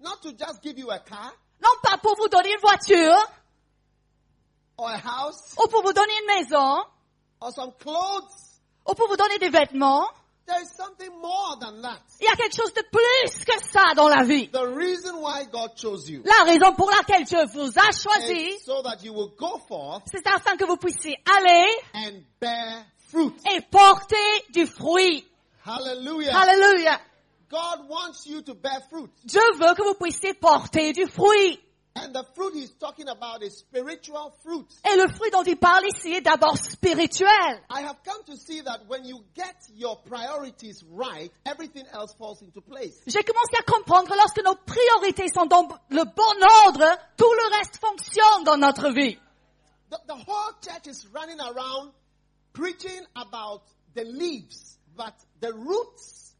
Not 0.00 0.20
to 0.22 0.32
just 0.32 0.62
give 0.62 0.78
you 0.78 0.90
a 0.90 0.98
car 0.98 1.32
Non 1.62 1.70
pas 1.82 1.96
pour 1.98 2.16
vous 2.16 2.28
donner 2.28 2.50
une 2.52 2.60
voiture, 2.60 3.16
or 4.76 4.88
a 4.88 4.98
house 4.98 5.54
ou 5.56 5.68
pour 5.68 5.82
vous 5.82 5.92
donner 5.92 6.12
une 6.20 6.26
maison, 6.26 6.84
or 7.40 7.52
some 7.52 7.72
clothes. 7.78 8.53
Ou 8.86 8.94
pour 8.94 9.08
vous 9.08 9.16
donner 9.16 9.38
des 9.38 9.48
vêtements. 9.50 10.06
There 10.46 10.60
is 10.60 10.68
something 10.76 11.10
more 11.22 11.56
than 11.58 11.80
that. 11.80 12.00
Il 12.20 12.24
y 12.24 12.28
a 12.28 12.36
quelque 12.36 12.54
chose 12.54 12.72
de 12.74 12.82
plus 12.90 13.44
que 13.46 13.58
ça 13.72 13.94
dans 13.96 14.08
la 14.08 14.24
vie. 14.24 14.50
The 14.50 14.74
reason 14.76 15.22
why 15.22 15.46
God 15.50 15.70
chose 15.74 16.08
you 16.10 16.22
La 16.22 16.44
raison 16.44 16.74
pour 16.74 16.90
laquelle 16.90 17.24
Dieu 17.24 17.38
vous 17.54 17.70
a 17.78 17.92
choisi, 17.92 18.56
is 18.56 18.62
so 18.62 18.82
that 18.82 19.02
you 19.02 19.14
will 19.14 19.32
go 19.38 19.58
forth 19.66 20.02
c'est 20.12 20.26
afin 20.26 20.56
que 20.58 20.66
vous 20.66 20.76
puissiez 20.76 21.16
aller 21.38 21.66
and 21.94 22.22
bear 22.40 22.84
fruit. 23.08 23.32
et 23.50 23.62
porter 23.62 24.44
du 24.50 24.66
fruit. 24.66 25.24
Hallelujah. 25.64 26.36
Alléluia. 26.36 27.00
God 27.48 27.88
wants 27.88 28.26
you 28.26 28.42
to 28.42 28.54
bear 28.54 28.82
fruit. 28.90 29.08
Dieu 29.24 29.40
veut 29.54 29.74
que 29.74 29.82
vous 29.82 29.94
puissiez 29.94 30.34
porter 30.34 30.92
du 30.92 31.06
fruit. 31.06 31.58
And 31.96 32.12
the 32.12 32.24
fruit 32.34 32.54
he's 32.54 32.72
talking 32.72 33.08
about 33.08 33.42
is 33.44 33.56
spiritual 33.58 34.34
fruit. 34.42 34.66
Et 34.84 34.96
le 34.96 35.06
fruit 35.14 35.30
dont 35.30 35.44
il 35.44 35.56
parle 35.56 35.84
ici 35.86 36.12
est 36.12 36.22
d'abord 36.22 36.58
spirituel. 36.58 37.60
I 37.70 37.82
have 37.82 38.02
come 38.04 38.20
to 38.26 38.36
see 38.36 38.62
that 38.62 38.80
when 38.88 39.04
you 39.04 39.20
get 39.36 39.54
your 39.76 39.96
priorities 40.04 40.82
right, 40.90 41.30
everything 41.46 41.84
else 41.92 42.12
falls 42.14 42.42
into 42.42 42.60
place. 42.60 43.00
J'ai 43.06 43.22
commencé 43.22 43.56
à 43.56 43.62
comprendre 43.62 44.08
que 44.08 44.16
lorsque 44.16 44.42
nos 44.44 44.56
priorités 44.56 45.28
sont 45.32 45.46
dans 45.46 45.68
le 45.90 46.04
bon 46.04 46.46
ordre, 46.66 46.98
tout 47.16 47.32
le 47.32 47.56
reste 47.58 47.76
fonctionne 47.76 48.44
dans 48.44 48.56
notre 48.56 48.90
vie. 48.90 49.16
The, 49.90 49.98
the 50.08 50.16
whole 50.16 50.52
church 50.62 50.88
is 50.88 51.06
running 51.14 51.38
around 51.40 51.92
preaching 52.52 53.06
about 53.14 53.62
the 53.94 54.02
leaves, 54.02 54.78
but 54.96 55.14
the 55.40 55.52
roots 55.52 56.34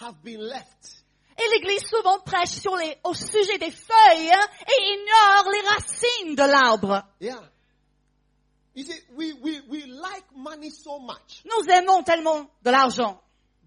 have 0.00 0.20
been 0.24 0.40
left. 0.40 1.04
Et 1.38 1.48
l'Église 1.54 1.84
souvent 1.88 2.18
prêche 2.20 2.50
sur 2.60 2.74
les, 2.76 2.96
au 3.04 3.14
sujet 3.14 3.58
des 3.58 3.70
feuilles 3.70 4.30
et 4.30 4.94
ignore 4.94 5.50
les 5.52 5.68
racines 5.68 6.34
de 6.34 6.42
l'arbre. 6.42 7.02
Yeah. 7.20 7.40
You 8.74 8.84
see, 8.84 9.00
we, 9.16 9.32
we, 9.42 9.60
we 9.68 9.86
like 9.86 10.24
money 10.34 10.70
so 10.70 10.98
much. 10.98 11.42
Nous 11.44 11.66
aimons 11.72 12.02
tellement 12.02 12.46
de 12.62 12.70
l'argent. 12.70 13.18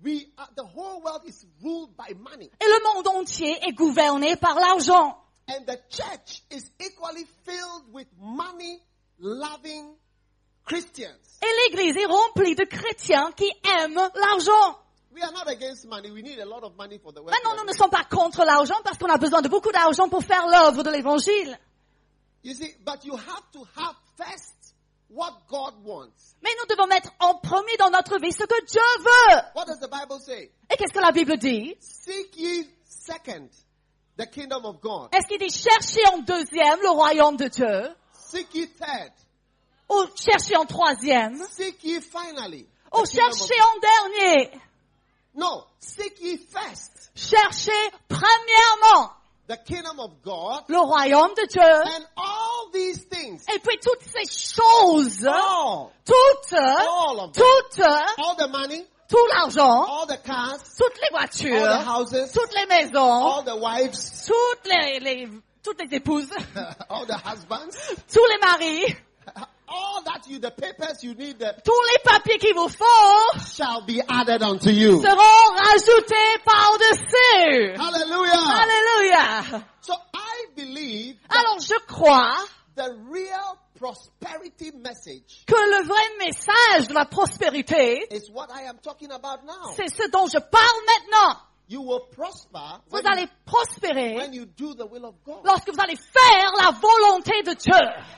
We, 0.03 0.27
uh, 0.37 0.45
the 0.55 0.63
whole 0.63 1.01
world 1.01 1.23
is 1.25 1.45
ruled 1.63 1.97
by 1.97 2.13
money. 2.13 2.49
Et 2.61 2.65
le 2.65 2.93
monde 2.93 3.07
entier 3.07 3.57
est 3.67 3.73
gouverné 3.73 4.35
par 4.35 4.55
l'argent. 4.55 5.17
And 5.49 5.65
the 5.65 5.79
church 5.89 6.43
is 6.51 6.69
equally 6.79 7.25
filled 7.43 7.91
with 7.91 8.07
money 8.19 8.79
loving 9.19 9.95
Christians. 10.63 11.39
Et 11.41 11.71
l'Église 11.71 11.97
est 11.97 12.05
remplie 12.05 12.55
de 12.55 12.65
chrétiens 12.65 13.31
qui 13.35 13.51
aiment 13.81 14.09
l'argent. 14.13 14.77
We 15.11 15.21
are 15.23 15.31
not 15.31 15.49
against 15.49 15.87
money. 15.87 16.11
We 16.11 16.21
need 16.21 16.39
a 16.39 16.45
lot 16.45 16.63
of 16.63 16.75
money 16.77 16.99
for 16.99 17.11
the 17.11 17.21
work. 17.21 17.33
Maintenant, 17.33 17.55
nous 17.57 17.67
ne 17.67 17.73
sommes 17.73 17.89
pas 17.89 18.03
contre 18.03 18.45
l'argent 18.45 18.79
parce 18.83 18.97
qu'on 18.97 19.09
a 19.09 19.17
besoin 19.17 19.41
de 19.41 19.49
beaucoup 19.49 19.71
d'argent 19.71 20.07
pour 20.07 20.23
faire 20.23 20.47
l'œuvre 20.47 20.83
de 20.83 20.89
l'Évangile. 20.91 21.57
You 22.43 22.53
see, 22.53 22.73
but 22.85 23.03
you 23.03 23.15
have 23.15 23.51
to 23.53 23.65
have 23.75 23.95
first 24.15 24.75
what 25.09 25.33
God 25.49 25.73
wants. 25.83 26.35
Mais 26.41 26.51
nous 26.59 26.67
devons 26.75 26.87
mettre 26.87 27.09
en 27.19 27.35
premier 27.35 27.75
dans 27.77 27.89
notre 27.89 28.19
vie 28.19 28.31
ce 28.31 28.45
que 28.45 28.65
Dieu 28.65 28.81
veut. 28.99 29.41
What 29.55 29.65
does 29.65 29.79
the 29.79 29.89
Bible 29.89 30.19
say? 30.21 30.51
Et 30.71 30.77
qu'est-ce 30.77 30.93
que 30.93 30.99
la 30.99 31.11
Bible 31.11 31.37
dit? 31.37 31.75
Seek 31.81 32.37
ye 32.37 32.69
second 32.85 33.49
the 34.17 34.29
kingdom 34.29 34.63
of 34.65 34.79
God. 34.79 35.09
Est-ce 35.13 35.27
qu'il 35.27 35.39
dit 35.39 35.49
chercher 35.49 36.05
en 36.13 36.19
deuxième 36.19 36.79
le 36.81 36.89
royaume 36.91 37.35
de 37.35 37.47
Dieu? 37.47 37.95
Seek 38.13 38.53
ye 38.53 38.67
third. 38.69 39.11
Ou 39.89 40.05
chercher 40.15 40.55
en 40.55 40.65
troisième? 40.65 41.35
Seek 41.49 41.83
ye 41.83 41.99
finally. 41.99 42.67
Ou 42.93 43.05
chercher 43.05 43.61
en 43.61 43.79
dernier? 43.79 44.51
No, 45.39 45.63
seek 45.79 46.19
ye 46.21 46.37
first 46.37 47.11
Chercher 47.15 47.91
premièrement 48.09 49.11
the 49.47 49.57
kingdom 49.65 49.99
of 49.99 50.21
God 50.23 50.63
le 50.67 50.77
royaume 50.79 51.33
de 51.35 51.47
Dieu. 51.47 51.61
and 51.95 52.05
all 52.17 52.69
these 52.71 52.99
things. 53.05 53.43
Et 53.53 53.59
puis 53.59 53.77
toutes 53.81 54.03
ces 54.03 54.25
choses, 54.29 55.25
All, 55.25 55.91
toutes, 56.05 56.53
all 56.53 57.19
of 57.21 57.33
them. 57.33 57.43
toutes, 57.43 57.79
All 58.19 58.35
the 58.35 58.47
money, 58.47 58.85
tout 59.09 59.25
l'argent, 59.33 59.85
all 59.87 60.05
the 60.05 60.17
cars, 60.23 60.59
toutes 60.77 60.97
les 60.99 61.09
all 61.11 61.19
voitures, 61.19 61.67
the 61.67 61.83
houses, 61.83 62.31
toutes 62.31 62.53
les 62.53 62.65
maisons, 62.67 62.99
all 62.99 63.43
the 63.43 63.55
wives, 63.55 64.27
toutes 64.27 64.67
les, 64.67 64.99
les- 64.99 65.27
toutes 65.63 65.79
les 65.81 65.97
épouses, 65.97 66.29
all 66.89 67.05
the 67.07 67.17
husbands, 67.25 67.75
tous 68.07 68.25
les 68.27 68.37
maris, 68.39 68.95
all 69.69 70.01
that 70.03 70.27
you, 70.27 70.39
the 70.39 70.51
papers 70.51 71.03
you 71.03 71.13
need 71.15 71.37
the, 71.39 71.53
tous 71.63 71.81
les 71.91 71.99
papiers 72.03 72.37
qu'il 72.37 72.53
vous 72.55 72.69
faut 72.69 73.39
shall 73.55 73.81
be 73.85 74.01
added 74.07 74.41
unto 74.43 74.69
you. 74.69 75.01
seront 75.01 75.55
rajoutés 75.55 76.39
par-dessus. 76.45 77.75
Hallelujah. 77.77 78.63
Alléluia. 78.63 79.63
So 79.81 79.93
I 80.13 80.45
believe 80.55 81.15
Alors 81.29 81.59
je 81.59 81.75
crois 81.87 82.35
the 82.75 82.89
real 83.11 83.57
prosperity 83.77 84.71
message 84.73 85.45
que 85.45 85.55
le 85.55 85.85
vrai 85.85 86.25
message 86.25 86.87
de 86.89 86.93
la 86.93 87.05
prospérité, 87.05 88.07
is 88.11 88.29
what 88.31 88.47
I 88.53 88.63
am 88.67 88.77
talking 88.81 89.11
about 89.11 89.43
now. 89.45 89.71
c'est 89.75 89.87
ce 89.89 90.09
dont 90.11 90.27
je 90.27 90.39
parle 90.39 90.79
maintenant. 90.87 91.37
You 91.69 91.81
will 91.83 91.99
prosper 92.09 92.81
Vous 92.89 92.97
when 92.97 93.05
allez 93.05 93.21
you, 93.21 93.29
prospérer 93.45 94.15
when 94.15 94.33
you 94.33 94.45
do 94.47 94.73
the 94.73 94.87
will 94.87 95.05
of 95.05 95.13
God. 95.23 95.45
lorsque 95.45 95.69
vous 95.69 95.79
allez 95.79 95.95
faire 95.95 96.51
la 96.57 96.71
volonté 96.71 97.43
de 97.43 97.53
Dieu. 97.53 97.73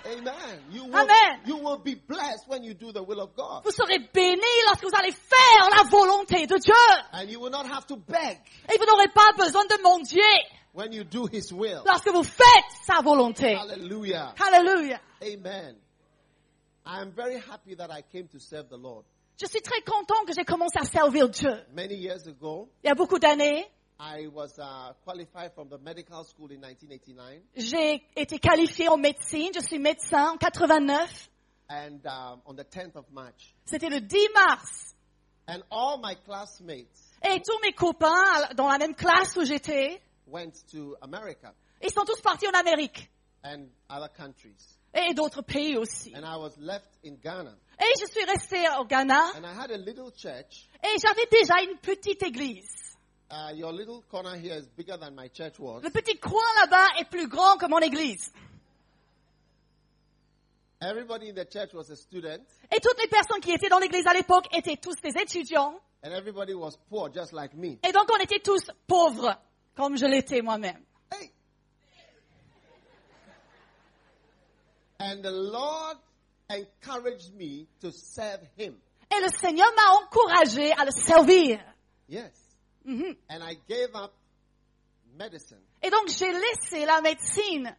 Amen. 0.06 0.62
You 0.72 0.86
will, 0.86 0.96
Amen. 0.96 1.42
you 1.46 1.58
will 1.58 1.78
be 1.78 1.96
blessed 1.96 2.48
when 2.48 2.64
you 2.64 2.74
do 2.74 2.94
the 2.94 3.04
will 3.04 3.20
of 3.20 3.36
God. 3.36 3.64
Vous 3.66 3.72
serez 3.72 4.00
bénis 4.14 4.42
lorsque 4.68 4.84
vous 4.86 4.98
allez 4.98 5.12
faire 5.12 5.70
la 5.70 5.84
volonté 5.90 6.48
de 6.48 6.58
Dieu. 6.60 6.74
And 7.12 7.30
you 7.30 7.42
will 7.42 7.50
not 7.52 7.66
have 7.66 7.86
to 7.88 7.98
beg 7.98 8.38
Et 8.74 8.78
vous 8.78 8.86
n'aurez 8.86 9.10
pas 9.14 9.34
besoin 9.38 9.66
de 9.66 9.84
mendier 9.84 10.22
when 10.74 10.94
you 10.94 11.04
do 11.04 11.28
His 11.30 11.52
will. 11.52 11.84
lorsque 11.86 12.08
vous 12.08 12.24
faites 12.24 12.72
sa 12.86 13.02
volonté. 13.02 13.56
Hallelujah. 13.58 14.34
Alléluia. 14.40 14.98
Amen. 15.22 15.76
I 16.86 17.02
am 17.02 17.12
very 17.12 17.36
happy 17.38 17.76
that 17.76 17.92
I 17.92 18.02
came 18.02 18.28
to 18.30 18.40
serve 18.40 18.70
the 18.70 18.78
Lord. 18.78 19.04
Je 19.40 19.46
suis 19.48 19.62
très 19.62 19.82
content 19.82 20.24
que 20.28 20.34
j'ai 20.34 20.44
commencé 20.46 20.78
à 20.80 20.84
servir 20.86 21.30
Dieu. 21.30 21.54
Many 21.74 21.96
years 21.96 22.28
ago, 22.28 22.70
Il 22.84 22.88
y 22.88 22.92
a 22.92 22.96
beaucoup 22.96 23.18
d'années, 23.20 23.66
I 24.00 24.28
was 24.28 24.58
uh, 24.58 24.94
qualified 25.06 25.54
from 25.54 25.70
the 25.70 25.78
medical 25.80 26.24
school 26.26 26.52
in 26.52 26.58
1989, 26.60 27.42
j'ai 27.56 28.04
été 28.16 28.40
qualifiée 28.40 28.88
en 28.90 28.98
médecine. 28.98 29.50
Je 29.54 29.60
suis 29.62 29.80
médecin 29.80 30.32
en 30.34 30.38
89. 30.38 31.30
and 31.70 32.06
um, 32.06 32.42
on 32.46 32.54
the 32.56 32.66
10th 32.66 32.96
of 32.98 33.06
March. 33.12 33.56
C'était 33.66 33.90
le 33.90 34.02
10 34.02 34.18
mars. 34.36 34.94
And 35.48 35.62
all 35.72 36.00
my 36.02 36.16
classmates 36.26 37.00
Et 37.24 37.42
tous 37.42 37.60
mes 37.64 37.74
copains 37.74 38.54
dans 38.56 38.68
la 38.70 38.78
même 38.78 38.94
classe 38.96 39.36
où 39.38 39.44
j'étais, 39.46 40.02
went 40.28 40.52
to 40.72 40.96
America 41.02 41.54
ils 41.84 41.92
sont 41.92 42.06
tous 42.06 42.22
partis 42.22 42.48
en 42.48 42.60
Amérique. 42.60 43.10
and 43.44 43.66
other 43.90 44.10
countries. 44.16 44.78
Et 44.94 45.14
d'autres 45.14 45.42
pays 45.42 45.78
aussi. 45.78 46.14
And 46.16 46.24
I 46.26 46.36
was 46.38 46.52
left 46.60 46.90
in 47.04 47.16
Ghana. 47.24 47.56
Et 47.82 48.00
je 48.00 48.06
suis 48.06 48.24
restée 48.26 48.64
au 48.80 48.86
Ghana. 48.86 49.32
And 49.38 49.44
I 49.46 49.54
had 49.60 49.72
a 49.72 49.78
little 49.78 50.12
church. 50.16 50.68
Et 50.84 50.98
j'avais 51.02 51.26
déjà 51.32 51.62
une 51.64 51.78
petite 51.80 52.22
église. 52.24 52.70
Uh, 53.32 53.54
your 53.56 53.72
little 53.72 54.04
corner 54.10 54.36
here 54.36 54.56
is 54.56 54.68
bigger 54.78 54.98
than 54.98 55.12
my 55.16 55.30
church 55.30 55.58
was. 55.58 55.82
Le 55.82 55.90
petit 55.90 56.20
coin 56.20 56.44
là-bas 56.62 57.00
est 57.00 57.10
plus 57.10 57.28
grand 57.28 57.58
que 57.58 57.66
mon 57.68 57.80
église. 57.80 58.32
Everybody 60.82 61.30
in 61.30 61.36
the 61.36 61.46
church 61.46 61.74
was 61.74 61.90
a 61.92 61.96
student, 61.96 62.42
Et 62.72 62.80
toutes 62.82 63.00
les 63.02 63.08
personnes 63.08 63.40
qui 63.40 63.52
étaient 63.52 63.70
dans 63.70 63.78
l'église 63.80 64.06
à 64.08 64.14
l'époque 64.14 64.48
étaient 64.52 64.78
tous 64.78 64.96
des 65.02 65.16
étudiants. 65.20 65.80
and 66.04 66.12
everybody 66.12 66.54
was 66.56 66.76
poor, 66.90 67.10
just 67.14 67.32
like 67.34 67.54
me. 67.54 67.78
Et 67.88 67.92
donc 67.92 68.10
on 68.12 68.18
était 68.18 68.40
tous 68.40 68.70
pauvres, 68.88 69.36
comme 69.76 69.96
je 69.98 70.06
l'étais 70.06 70.42
moi-même. 70.42 70.84
Hey! 71.12 71.32
And 75.00 75.22
the 75.24 75.32
Lord 75.32 75.98
encouraged 76.60 77.34
me 77.36 77.68
to 77.82 77.92
serve 77.92 78.42
Him. 78.58 78.76
Et 79.10 79.22
le 79.22 79.30
Seigneur 79.40 79.68
m'a 79.76 79.94
encouragé 80.04 80.72
à 80.74 80.86
le 80.86 80.92
servir. 80.92 81.60
Yes. 82.08 82.32
Mhm. 82.86 83.16
And 83.30 83.42
I 83.44 83.58
gave 83.68 83.94
up 83.96 84.12
medicine 85.18 85.60
Et 85.84 85.90
donc 85.90 86.08
j'ai 86.10 86.32
laissé 86.32 86.86
la 86.86 87.02
médecine 87.02 87.76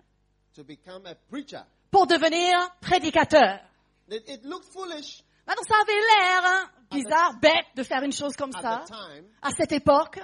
to 0.54 0.62
become 0.64 1.06
a 1.06 1.14
preacher. 1.30 1.62
pour 1.90 2.06
devenir 2.06 2.56
prédicateur. 2.80 3.60
It, 4.08 4.22
it 4.28 4.44
looked 4.44 4.66
foolish 4.72 5.22
Maintenant 5.46 5.64
ça 5.66 5.74
avait 5.82 5.92
l'air 5.92 6.42
hein, 6.44 6.70
bizarre, 6.90 7.34
bête 7.40 7.66
de 7.74 7.82
faire 7.82 8.02
une 8.02 8.12
chose 8.12 8.36
comme 8.36 8.52
ça 8.52 8.84
time, 8.86 9.26
à 9.42 9.50
cette 9.50 9.72
époque. 9.72 10.20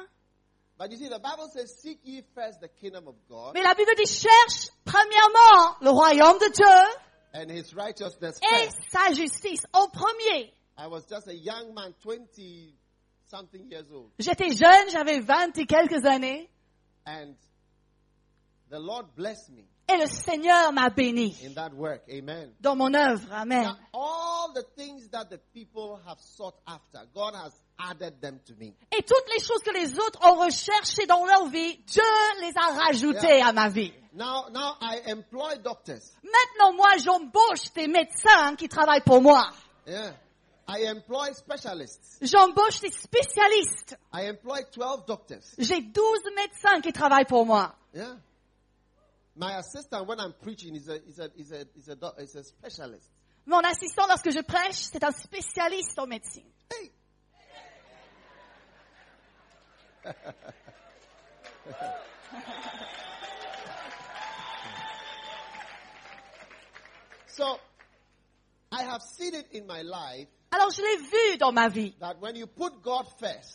but 0.78 0.92
you 0.92 0.96
see, 0.96 1.08
the 1.08 1.18
Bible 1.20 1.48
says, 1.52 1.74
"Seek 1.82 1.98
ye 2.04 2.22
first 2.34 2.60
the 2.60 2.68
kingdom 2.80 3.08
of 3.08 3.16
God 3.28 3.52
Mais 3.54 3.62
la 3.62 3.74
Bible 3.74 3.90
dit 3.96 4.06
cherche 4.06 4.68
premièrement 4.84 5.76
le 5.80 5.90
royaume 5.90 6.38
de 6.38 6.52
Dieu 6.52 7.00
and 7.32 7.50
His 7.50 7.74
righteousness 7.74 8.38
et 8.42 8.66
first." 8.66 8.78
sa 8.90 9.12
justice 9.12 9.64
au 9.74 9.88
premier. 9.88 10.52
I 10.76 10.86
was 10.86 11.06
just 11.08 11.26
a 11.28 11.34
young 11.34 11.74
man, 11.74 11.94
twenty 12.02 12.74
something 13.26 13.68
years 13.70 13.90
old, 13.92 14.10
J'étais 14.18 14.52
jeune, 14.56 14.88
j'avais 14.90 15.20
vingt 15.20 15.56
et 15.58 15.66
quelques 15.66 16.04
années 16.04 16.48
and 17.06 17.34
the 18.70 18.78
Lord 18.78 19.14
blessed 19.16 19.50
me 19.50 19.64
et 19.90 19.96
le 19.96 20.06
Seigneur 20.06 20.72
m'a 20.72 20.90
béni 20.90 21.36
in 21.44 21.54
that 21.54 21.72
work. 21.74 22.02
Amen. 22.10 22.52
dans 22.60 22.76
mon 22.76 22.92
œuvre. 22.94 23.22
Amen. 23.32 23.64
Now, 23.64 23.76
all 23.94 24.52
the 24.54 24.64
things 24.76 25.08
that 25.10 25.30
the 25.30 25.38
people 25.54 25.98
have 26.06 26.18
sought 26.20 26.56
after, 26.66 27.00
God 27.14 27.34
has 27.34 27.52
added 27.78 28.20
them 28.20 28.38
to 28.46 28.54
me. 28.58 28.74
Et 28.96 29.02
toutes 29.02 29.28
les 29.32 29.40
choses 29.42 29.62
que 29.62 29.72
les 29.72 29.98
autres 29.98 30.18
ont 30.22 30.36
recherchées 30.44 31.06
dans 31.06 31.24
leur 31.24 31.46
vie, 31.48 31.78
Dieu 31.86 32.02
les 32.40 32.52
a 32.56 32.84
rajoutées 32.84 33.40
à 33.42 33.52
ma 33.52 33.68
vie. 33.68 33.92
Now, 34.12 34.48
now 34.50 34.74
I 34.80 35.00
employ 35.12 35.58
doctors. 35.62 36.02
Maintenant, 36.22 36.74
moi, 36.76 36.96
j'embauche 36.98 37.72
des 37.74 37.86
médecins 37.86 38.56
qui 38.56 38.68
travaillent 38.68 39.04
pour 39.04 39.22
moi. 39.22 39.50
Yeah. 39.86 40.12
I 40.70 40.86
employ 40.90 41.32
specialists. 41.34 42.18
J'embauche 42.20 42.80
des 42.80 42.90
spécialistes. 42.90 43.96
I 44.12 44.28
employ 44.28 44.64
12 44.76 45.06
doctors. 45.06 45.38
J'ai 45.56 45.80
12 45.80 46.04
médecins 46.36 46.80
qui 46.82 46.92
travaillent 46.92 47.24
pour 47.24 47.46
moi. 47.46 47.74
Yeah. 47.94 48.16
My 49.38 49.56
assistant, 49.58 50.06
when 50.08 50.18
I'm 50.18 50.34
preaching, 50.42 50.74
is 50.74 50.88
a, 50.88 50.96
is 51.06 51.20
a, 51.20 51.30
is 51.38 51.52
a, 51.52 51.60
is 51.76 51.88
a, 51.88 51.96
is 52.18 52.34
a 52.34 52.42
specialist. 52.42 53.08
Mon 53.46 53.62
assistant, 53.64 54.08
lorsque 54.08 54.32
je 54.32 54.40
prêche, 54.40 54.74
c'est 54.74 55.04
un 55.04 55.12
spécialiste 55.12 55.96
en 56.00 56.08
médecine. 56.08 56.50
Hey. 56.74 56.90
so, 67.28 67.60
I 68.72 68.82
have 68.82 69.02
seen 69.02 69.34
it 69.34 69.46
in 69.52 69.68
my 69.68 69.82
life 69.82 70.26
Alors, 70.50 70.70
je 70.70 70.80
l'ai 70.80 70.96
vu 70.96 71.38
dans 71.38 71.52
ma 71.52 71.68
vie. 71.68 71.94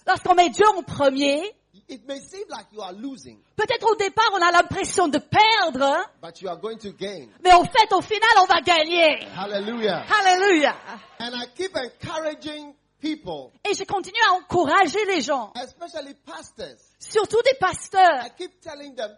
Lorsqu'on 0.06 0.36
met 0.36 0.50
Dieu 0.50 0.66
en 0.68 0.84
premier, 0.84 1.42
peut-être 3.56 3.92
au 3.92 3.96
départ, 3.96 4.30
on 4.34 4.42
a 4.42 4.52
l'impression 4.52 5.08
de 5.08 5.18
perdre, 5.18 5.96
but 6.22 6.42
you 6.42 6.50
are 6.50 6.60
going 6.60 6.78
to 6.78 6.92
gain. 6.94 7.28
mais 7.44 7.52
en 7.54 7.64
fait, 7.64 7.92
au 7.94 8.02
final, 8.02 8.30
on 8.42 8.46
va 8.46 8.62
gagner. 8.62 9.26
Hallelujah. 9.36 10.06
Alléluia. 10.22 10.76
And 11.20 11.32
I 11.34 11.48
keep 11.56 11.76
encouraging 11.76 12.74
people, 13.00 13.52
Et 13.70 13.74
je 13.74 13.84
continue 13.84 14.20
à 14.30 14.34
encourager 14.36 15.04
les 15.08 15.22
gens, 15.22 15.52
especially 15.56 16.14
pastors. 16.26 16.78
surtout 17.00 17.42
des 17.44 17.58
pasteurs. 17.60 18.26
I 18.26 18.30
keep 18.38 18.62
telling 18.62 18.96
them 18.96 19.10
the 19.10 19.18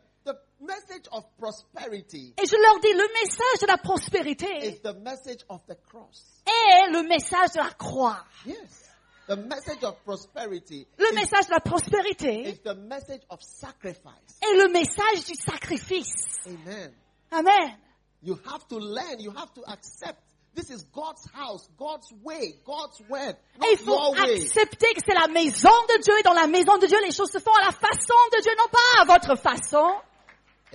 message 0.62 1.06
of 1.12 1.26
prosperity 1.38 2.34
Et 2.42 2.46
je 2.46 2.56
leur 2.56 2.80
dis, 2.80 2.94
le 2.94 3.08
message 3.14 3.62
de 3.62 3.68
la 3.68 3.78
prospérité 3.78 4.48
is 4.68 4.80
the 4.82 4.96
message 5.02 5.44
of 5.50 5.62
the 5.68 5.76
cross. 5.90 6.42
est 6.46 6.92
le 6.92 7.04
message 7.04 7.52
de 7.54 7.60
la 7.60 7.72
croix. 7.72 8.24
Yes. 8.46 8.84
The 9.28 9.38
message 9.38 9.84
of 9.84 9.96
prosperity 10.06 10.88
Le 11.00 11.12
is, 11.12 11.16
message 11.16 11.48
de 11.48 11.52
la 11.52 11.60
prospérité 11.60 12.48
is 12.48 12.60
the 12.64 12.76
message 12.76 13.22
of 13.30 13.42
sacrifice. 13.42 14.40
est 14.42 14.56
le 14.56 14.72
message 14.72 15.26
du 15.26 15.36
sacrifice. 15.36 16.40
Amen. 16.46 16.94
Amen. 17.32 17.78
You 18.22 18.40
have 18.46 18.68
to 18.70 18.78
learn, 18.78 19.20
you 19.20 19.32
have 19.32 19.52
to 19.56 19.62
accept 19.68 20.20
this 20.56 20.70
is 20.70 20.84
God's 20.94 21.28
house, 21.34 21.68
God's 21.78 22.12
way, 22.24 22.56
God's 22.66 23.02
word, 23.10 23.36
Et 23.64 23.74
il 23.74 23.86
not 23.86 23.86
faut 23.86 23.92
your 23.92 24.12
way. 24.28 24.42
accepter 24.44 24.94
que 24.94 25.02
c'est 25.06 25.14
la 25.14 25.28
maison 25.28 25.70
de 25.90 26.02
Dieu 26.02 26.14
et 26.20 26.24
dans 26.24 26.34
la 26.34 26.48
maison 26.48 26.78
de 26.78 26.86
Dieu, 26.88 26.98
les 27.04 27.12
choses 27.12 27.30
se 27.32 27.40
font 27.40 27.54
à 27.62 27.66
la 27.66 27.72
façon 27.72 28.16
de 28.32 28.42
Dieu, 28.42 28.52
non 28.58 28.70
pas 28.72 29.02
à 29.02 29.06
votre 29.06 29.36
façon. 29.42 29.92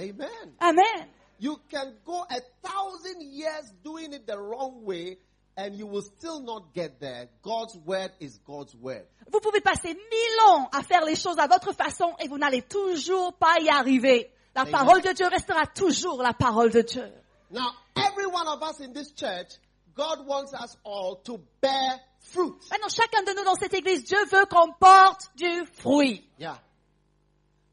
Amen. 0.00 0.54
Amen. 0.62 1.08
You 1.38 1.58
can 1.70 1.94
go 2.04 2.24
a 2.30 2.40
thousand 2.66 3.22
years 3.22 3.72
doing 3.84 4.12
it 4.12 4.26
the 4.26 4.38
wrong 4.38 4.84
way 4.84 5.18
and 5.56 5.74
you 5.74 5.86
will 5.86 6.02
still 6.02 6.40
not 6.40 6.72
get 6.74 7.00
there. 7.00 7.28
God's 7.42 7.76
word 7.84 8.12
is 8.18 8.38
God's 8.46 8.74
word. 8.74 9.04
Vous 9.30 9.40
pouvez 9.40 9.60
passer 9.60 9.94
mille 9.94 10.40
ans 10.46 10.68
à 10.72 10.82
faire 10.82 11.04
les 11.04 11.16
choses 11.16 11.38
à 11.38 11.46
votre 11.46 11.72
façon 11.72 12.14
et 12.18 12.28
vous 12.28 12.38
n'allez 12.38 12.62
toujours 12.62 13.34
pas 13.34 13.58
y 13.60 13.68
arriver. 13.68 14.30
La 14.54 14.62
Amen. 14.62 14.72
parole 14.72 15.02
de 15.02 15.12
Dieu 15.12 15.26
restera 15.28 15.66
toujours 15.66 16.22
la 16.22 16.32
parole 16.32 16.70
de 16.70 16.82
Dieu. 16.82 17.12
Now, 17.50 17.72
every 17.96 18.26
one 18.26 18.48
of 18.48 18.62
us 18.62 18.80
in 18.80 18.92
this 18.92 19.12
church, 19.12 19.52
God 19.94 20.26
wants 20.26 20.54
us 20.54 20.76
all 20.84 21.16
to 21.24 21.40
bear 21.60 22.00
fruit. 22.20 22.54
Maintenant, 22.70 22.88
chacun 22.88 23.22
de 23.22 23.36
nous 23.36 23.44
dans 23.44 23.54
cette 23.54 23.74
église, 23.74 24.04
Dieu 24.04 24.24
veut 24.30 24.46
qu'on 24.46 24.72
porte 24.72 25.30
du 25.36 25.64
fruit. 25.74 26.24
Yeah. 26.38 26.58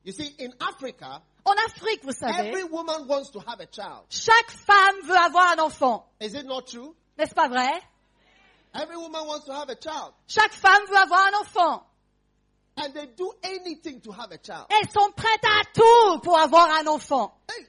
You 0.04 0.14
see, 0.14 0.34
in 0.40 0.54
Africa, 0.62 1.22
En 1.48 1.54
Afrique, 1.66 2.04
vous 2.04 2.12
savez, 2.12 2.50
every 2.50 2.64
woman 2.66 3.08
wants 3.08 3.32
to 3.32 3.40
have 3.40 3.62
a 3.62 3.68
child. 3.68 4.04
chaque 4.10 4.52
femme 4.52 4.96
veut 5.06 5.16
avoir 5.16 5.54
un 5.58 5.60
enfant. 5.64 6.06
Is 6.20 6.34
it 6.34 6.46
not 6.46 6.64
true? 6.68 6.94
N'est-ce 7.18 7.34
pas 7.34 7.48
vrai? 7.48 7.72
Every 8.76 8.98
woman 8.98 9.26
wants 9.26 9.46
to 9.46 9.54
have 9.54 9.70
a 9.70 9.76
child. 9.76 10.14
Chaque 10.28 10.52
femme 10.52 10.86
veut 10.90 10.98
avoir 10.98 11.26
un 11.28 11.40
enfant. 11.40 11.84
And 12.76 12.94
they 12.94 13.08
do 13.16 13.32
anything 13.44 14.02
to 14.02 14.12
have 14.12 14.34
a 14.34 14.38
child. 14.38 14.66
Elles 14.70 14.90
sont 14.92 15.10
prêtes 15.16 15.46
à 15.46 15.64
tout 15.74 16.20
pour 16.22 16.38
avoir 16.38 16.70
un 16.82 16.86
enfant. 16.88 17.34
Hey. 17.50 17.66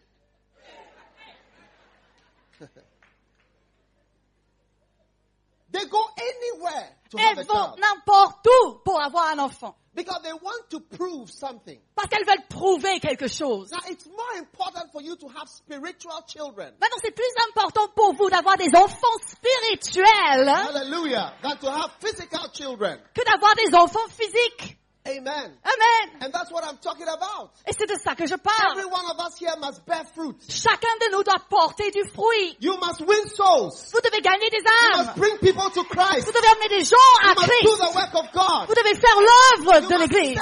They 5.79 5.87
go 5.89 6.05
anywhere 6.19 6.89
to 7.11 7.19
have 7.19 7.39
a 7.39 7.41
Elles 7.41 7.47
vont 7.47 7.55
child. 7.75 7.81
n'importe 7.81 8.47
où 8.47 8.75
pour 8.85 9.01
avoir 9.01 9.29
un 9.33 9.39
enfant. 9.39 9.75
Because 9.95 10.21
they 10.23 10.33
want 10.33 10.71
to 10.71 10.79
prove 10.81 11.29
something. 11.29 11.79
Parce 11.97 12.09
qu'elles 12.09 12.25
veulent 12.25 12.47
prouver 12.49 13.01
quelque 13.01 13.27
chose. 13.27 13.71
Now, 13.73 13.81
it's 13.91 14.07
more 14.07 14.39
important 14.39 14.93
for 14.93 15.03
you 15.03 15.17
to 15.17 15.27
have 15.29 15.49
spiritual 15.49 16.23
children. 16.29 16.73
Maintenant, 16.81 16.99
c'est 17.03 17.11
plus 17.11 17.33
important 17.49 17.89
pour 17.97 18.13
vous 18.15 18.31
d'avoir 18.31 18.57
des 18.57 18.69
enfants 18.77 19.19
spirituels 19.27 20.49
Hallelujah. 20.49 21.33
Than 21.43 21.57
to 21.59 21.69
have 21.71 21.91
physical 22.01 22.49
children. 22.53 22.99
que 23.15 23.25
d'avoir 23.25 23.55
des 23.57 23.75
enfants 23.75 24.07
physiques. 24.11 24.79
Amen. 25.09 25.57
Amen. 25.65 26.05
And 26.21 26.31
that's 26.33 26.51
what 26.53 26.65
I'm 26.65 26.77
talking 26.79 27.09
about. 27.09 27.51
Et 27.67 27.73
c'est 27.73 27.87
de 27.89 27.97
ça 27.99 28.15
que 28.15 28.27
je 28.27 28.35
Every 28.35 28.43
parle. 28.45 28.91
one 28.93 29.07
of 29.11 29.19
us 29.27 29.39
here 29.39 29.55
must 29.59 29.85
bear 29.87 30.05
fruit. 30.15 30.37
Chacun 30.49 30.95
de 31.01 31.13
nous 31.17 31.23
doit 31.23 31.41
porter 31.49 31.91
du 31.91 32.05
fruit. 32.13 32.57
You 32.61 32.77
must 32.77 33.01
win 33.01 33.27
souls. 33.29 33.73
Vous 33.93 34.01
devez 34.03 34.21
gagner 34.21 34.51
des 34.51 34.59
You 34.59 34.99
must 34.99 35.09
âmes. 35.11 35.15
bring 35.17 35.39
people 35.39 35.71
to 35.71 35.85
Christ. 35.85 36.27
Vous 36.27 36.33
devez 36.33 36.49
amener 36.49 36.69
des 36.69 36.85
gens 36.85 36.97
à 37.23 37.29
You 37.29 37.35
must 37.35 37.49
do 37.49 37.77
Christ. 37.77 37.79
the 37.81 37.95
work 37.97 38.15
of 38.15 38.33
God. 38.33 38.69
Vous 38.69 38.75
devez 38.75 38.95
faire 38.95 39.19
l'œuvre 39.19 39.89
de 39.89 39.97
l'église. 39.99 40.41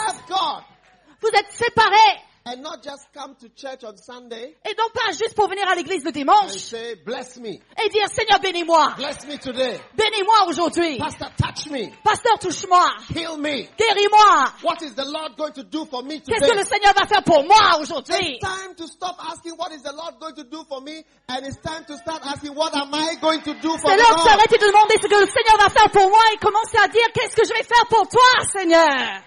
Vous 1.20 1.29
êtes 1.29 1.52
séparés. 1.52 2.22
And 2.49 2.63
not 2.63 2.81
just 2.81 3.09
come 3.13 3.35
to 3.41 3.49
church 3.57 3.83
on 3.83 3.97
Sunday 3.97 4.55
Et 4.65 4.75
non 4.79 4.87
pas 4.95 5.11
juste 5.19 5.35
pour 5.35 5.49
venir 5.49 5.67
à 5.69 5.75
l'église 5.75 6.05
le 6.05 6.11
and 6.11 6.13
dimanche 6.13 6.53
say, 6.53 6.95
bless 7.05 7.39
me. 7.39 7.59
et 7.59 7.89
dire 7.91 8.07
Seigneur 8.09 8.39
bénis-moi. 8.39 8.95
Bless 8.97 9.27
me 9.27 9.37
today. 9.37 9.81
Bénis-moi 9.99 10.47
aujourd'hui. 10.47 10.97
Pastor, 10.97 11.29
touch 11.37 11.67
me. 11.73 11.91
Pasteur 12.05 12.39
touche-moi. 12.39 12.87
Heal 13.13 13.37
me. 13.39 13.67
Guéris-moi. 13.77 14.53
What 14.63 14.81
is 14.83 14.95
the 14.95 15.05
Lord 15.05 15.37
going 15.37 15.55
to 15.55 15.65
do 15.65 15.87
for 15.87 16.05
me 16.05 16.21
Qu'est-ce 16.21 16.47
que 16.49 16.57
le? 16.57 16.63
Seigneur 16.63 16.95
va 16.95 17.05
faire 17.07 17.25
pour 17.25 17.43
moi 17.45 17.81
aujourd'hui? 17.81 18.39
It's 18.39 18.47
time 18.47 18.75
to 18.77 18.87
stop 18.87 19.17
asking 19.19 19.55
what 19.59 19.73
is 19.73 19.83
the 19.83 19.93
Lord 19.93 20.15
going 20.21 20.37
to 20.37 20.45
do 20.45 20.63
for 20.69 20.81
me 20.81 21.03
and 21.29 21.45
it's 21.45 21.59
time 21.59 21.85
to 21.89 21.97
start 21.97 22.23
asking 22.25 22.55
what 22.55 22.73
am 22.77 22.95
I 22.95 23.17
going 23.21 23.41
to 23.43 23.55
do 23.59 23.77
for 23.77 23.91
C'est 23.91 23.97
l'heure 23.97 24.15
de 24.15 24.23
s'arrêter 24.23 24.59
de 24.59 24.67
demander 24.67 24.95
ce 25.03 25.09
que 25.09 25.19
le 25.19 25.27
Seigneur 25.27 25.59
va 25.59 25.69
faire 25.69 25.91
pour 25.91 26.09
moi 26.09 26.23
et 26.33 26.37
commencer 26.39 26.79
à 26.79 26.87
dire 26.87 27.11
qu'est-ce 27.13 27.35
que 27.35 27.45
je 27.45 27.53
vais 27.53 27.65
faire 27.65 27.87
pour 27.91 28.07
toi, 28.07 28.23
Seigneur? 28.53 29.21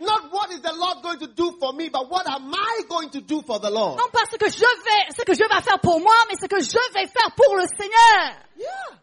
Not 0.00 0.32
what 0.32 0.50
is 0.50 0.60
the 0.62 0.72
Lord 0.72 1.02
going 1.02 1.18
to 1.20 1.26
do 1.28 1.52
for 1.60 1.74
me, 1.74 1.90
but 1.90 2.08
what 2.10 2.26
am 2.26 2.52
I 2.54 2.80
going 2.88 3.10
to 3.10 3.20
do 3.20 3.42
for 3.42 3.58
the 3.60 3.70
Lord? 3.70 3.98
Non 3.98 4.08
pas 4.10 4.24
ce 4.30 4.38
que 4.38 4.48
je 4.48 4.64
vais, 4.64 5.14
ce 5.14 5.22
que 5.24 5.34
je 5.34 5.44
vais 5.46 5.60
faire 5.62 5.78
pour 5.80 6.00
moi, 6.00 6.14
mais 6.28 6.36
ce 6.40 6.46
que 6.46 6.58
je 6.60 6.78
vais 6.94 7.06
faire 7.06 7.30
pour 7.36 7.54
le 7.56 7.66
Seigneur. 7.68 8.36
Yeah. 8.58 8.96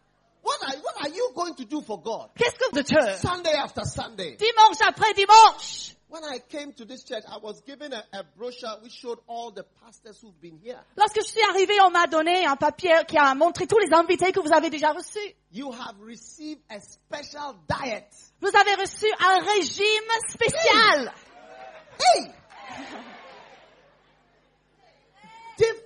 What 0.43 0.57
are, 0.63 0.75
what 0.81 0.95
are 1.03 1.09
you 1.09 1.31
going 1.35 1.53
to 1.55 1.65
do 1.65 1.81
for 1.81 2.01
God? 2.01 2.29
Qu'est-ce 2.35 2.57
que 2.57 2.75
de 2.75 2.81
Dieu? 2.81 3.17
Sunday 3.17 3.53
after 3.53 3.83
Sunday. 3.85 4.37
Dimanche 4.37 4.81
après 4.81 5.13
dimanche. 5.13 5.96
When 6.09 6.23
I 6.23 6.39
came 6.39 6.71
to 6.73 6.85
this 6.85 7.03
church, 7.03 7.23
I 7.29 7.37
was 7.37 7.59
given 7.61 7.91
a, 7.91 8.01
a 8.13 8.23
brochure 8.37 8.77
which 8.81 8.93
showed 8.93 9.19
all 9.27 9.51
the 9.51 9.65
pastors 9.83 10.21
who've 10.21 10.39
been 10.39 10.57
here. 10.63 10.79
Lorsque 10.95 11.17
je 11.19 11.25
suis 11.27 11.41
arrivée, 11.41 11.77
on 11.81 11.89
m'a 11.91 12.07
donné 12.07 12.45
un 12.45 12.55
papier 12.55 12.93
qui 13.05 13.17
a 13.17 13.35
montré 13.35 13.67
tous 13.67 13.77
les 13.79 13.93
invités 13.93 14.31
que 14.31 14.39
vous 14.39 14.53
avez 14.53 14.69
déjà 14.69 14.93
reçus. 14.93 15.35
You 15.51 15.69
have 15.71 15.99
received 15.99 16.61
a 16.69 16.79
special 16.79 17.55
diet. 17.67 18.07
Vous 18.39 18.55
avez 18.55 18.75
reçu 18.75 19.05
un 19.19 19.39
régime 19.39 20.11
spécial. 20.29 21.11
Hey! 21.99 22.31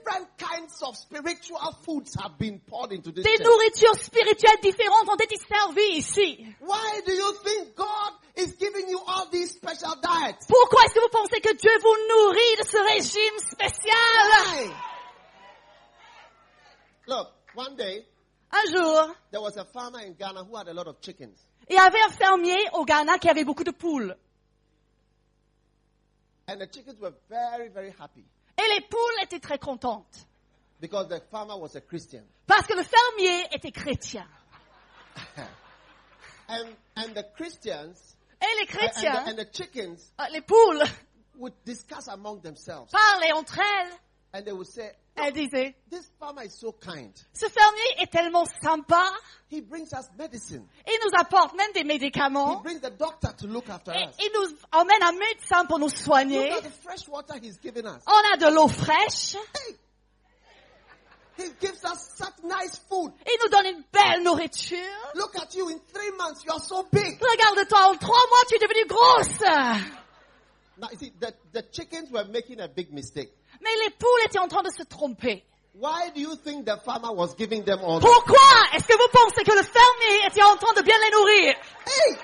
Different 0.03 0.29
kinds 0.37 0.81
of 0.83 0.95
spiritual 0.97 1.59
foods 1.85 2.15
have 2.19 2.37
been 2.39 2.59
poured 2.59 2.91
into 2.91 3.11
this 3.11 3.23
Des 3.23 3.37
church. 3.37 3.45
nourritures 3.45 3.95
spirituelles 4.03 4.61
différentes 4.61 5.07
ont 5.09 5.15
été 5.17 5.35
servies 5.47 5.97
ici. 5.97 6.45
Why 6.59 7.01
do 7.05 7.13
you 7.13 7.33
think 7.43 7.75
God 7.75 8.13
is 8.35 8.55
giving 8.57 8.89
you 8.89 8.99
all 9.07 9.27
these 9.31 9.51
special 9.51 9.95
diets? 10.01 10.47
Pourquoi 10.47 10.83
est-ce 10.85 10.93
que 10.95 11.01
vous 11.01 11.09
pensez 11.09 11.39
que 11.41 11.53
Dieu 11.55 11.71
vous 11.81 11.97
nourrit 12.09 12.55
de 12.57 12.65
ce 12.67 12.77
régime 12.77 13.39
spécial? 13.39 14.29
Why? 14.31 14.73
Look, 17.07 17.27
one 17.55 17.75
day 17.75 18.05
Un 18.53 18.71
jour, 18.71 19.15
there 19.31 19.41
was 19.41 19.55
a 19.57 19.65
farmer 19.65 19.99
in 19.99 20.13
Ghana 20.13 20.43
who 20.43 20.57
had 20.57 20.67
a 20.67 20.73
lot 20.73 20.87
of 20.87 20.99
chickens. 21.01 21.37
il 21.69 21.75
y 21.75 21.79
avait 21.79 22.01
un 22.01 22.09
fermier 22.09 22.69
au 22.73 22.83
Ghana 22.85 23.17
qui 23.17 23.29
avait 23.29 23.45
beaucoup 23.45 23.63
de 23.63 23.71
poules. 23.71 24.15
And 26.47 26.59
the 26.59 26.67
chickens 26.67 26.99
were 26.99 27.13
very, 27.29 27.69
very 27.69 27.91
happy 27.97 28.25
Et 28.63 28.73
les 28.79 28.81
poules 28.87 29.23
étaient 29.23 29.39
très 29.39 29.57
contentes. 29.57 30.27
because 30.79 31.07
the 31.09 31.21
farmer 31.31 31.55
was 31.57 31.75
a 31.75 31.81
Christian. 31.81 32.23
Parce 32.47 32.65
que 32.67 32.73
le 32.75 32.83
fermier 32.83 33.47
était 33.53 33.71
chrétien. 33.71 34.25
And, 36.49 36.67
and 36.97 37.13
the 37.15 37.23
Christians 37.35 38.15
Et 38.41 38.45
les 38.59 38.61
and 38.63 38.67
chrétiens, 38.67 39.23
the, 39.23 39.29
and 39.29 39.35
the 39.37 39.45
chickens 39.53 40.11
euh, 40.19 40.25
les 40.33 40.41
poules, 40.41 40.83
would 41.37 41.53
discuss 41.63 42.07
among 42.09 42.41
themselves. 42.41 42.91
parlaient 42.91 43.31
entre 43.33 43.59
elles. 43.59 43.93
And 44.33 44.45
they 44.45 44.53
would 44.53 44.67
say, 44.67 44.89
Elles 45.17 45.33
disaient, 45.33 45.75
This 45.89 46.09
farmer 46.17 46.43
is 46.43 46.53
so 46.57 46.71
kind. 46.71 47.11
ce 47.33 47.47
fermier 47.49 48.01
est 48.01 48.09
tellement 48.11 48.45
sympa. 48.63 49.03
He 49.49 49.59
brings 49.59 49.91
us 49.93 50.07
medicine. 50.17 50.65
Il 50.87 50.97
nous 51.03 51.19
apporte 51.19 51.53
même 51.57 51.73
des 51.73 51.81
He 51.81 51.83
médicaments. 51.83 52.61
brings 52.63 52.79
the 52.79 52.91
doctor 52.97 53.33
to 53.35 53.47
look 53.47 53.69
after 53.69 53.91
Et 53.91 54.07
us. 54.07 54.15
il 54.19 54.31
nous 54.33 54.57
emmène 54.71 55.03
un 55.03 55.11
médecin 55.11 55.65
pour 55.65 55.79
nous 55.79 55.87
Look 55.87 55.97
soigner. 55.97 56.49
at 56.51 56.61
the 56.61 56.71
fresh 56.81 57.09
water 57.09 57.35
he's 57.41 57.59
given 57.59 57.85
us. 57.85 58.01
On 58.07 58.33
a 58.33 58.37
de 58.37 58.55
l'eau 58.55 58.69
fraîche. 58.69 59.35
Hey! 59.35 59.75
He 61.37 61.49
gives 61.59 61.83
us 61.83 62.15
such 62.17 62.43
nice 62.43 62.77
food. 62.89 63.11
Il 63.25 63.37
nous 63.43 63.49
donne 63.49 63.65
une 63.65 63.83
belle 63.91 64.23
nourriture. 64.23 64.77
Look 65.15 65.35
at 65.35 65.53
you 65.55 65.67
in 65.69 65.79
three 65.91 66.11
months, 66.17 66.43
you 66.45 66.51
are 66.53 66.59
so 66.59 66.83
big. 66.91 67.19
Regarde-toi, 67.21 67.79
en 67.89 67.95
trois 67.97 68.27
mois, 68.29 68.45
tu 68.47 68.55
es 68.55 68.59
devenue 68.59 68.87
grosse. 68.87 69.41
Now, 70.77 70.87
you 70.91 70.97
see, 70.97 71.11
the, 71.19 71.33
the 71.51 71.63
chickens 71.71 72.09
were 72.11 72.23
making 72.25 72.59
a 72.61 72.67
big 72.67 72.93
mistake. 72.93 73.29
Mais 73.61 73.69
les 73.83 73.89
poules 73.91 74.21
étaient 74.25 74.39
en 74.39 74.47
train 74.47 74.63
de 74.63 74.69
se 74.71 74.83
tromper. 74.83 75.43
Why 75.73 76.09
do 76.13 76.19
you 76.19 76.35
think 76.35 76.65
the 76.65 76.77
farmer 76.83 77.11
was 77.13 77.33
giving 77.37 77.63
them 77.63 77.79
all? 77.83 77.99
Pourquoi 78.01 78.37
est-ce 78.73 78.85
que 78.87 78.93
vous 78.97 79.07
pensez 79.13 79.43
que 79.43 79.51
le 79.55 79.63
fermier 79.63 80.27
était 80.27 80.43
en 80.43 80.57
train 80.57 80.73
de 80.73 80.81
bien 80.81 80.95
les 80.99 81.11
nourrir? 81.11 81.55
Hey! 81.87 82.17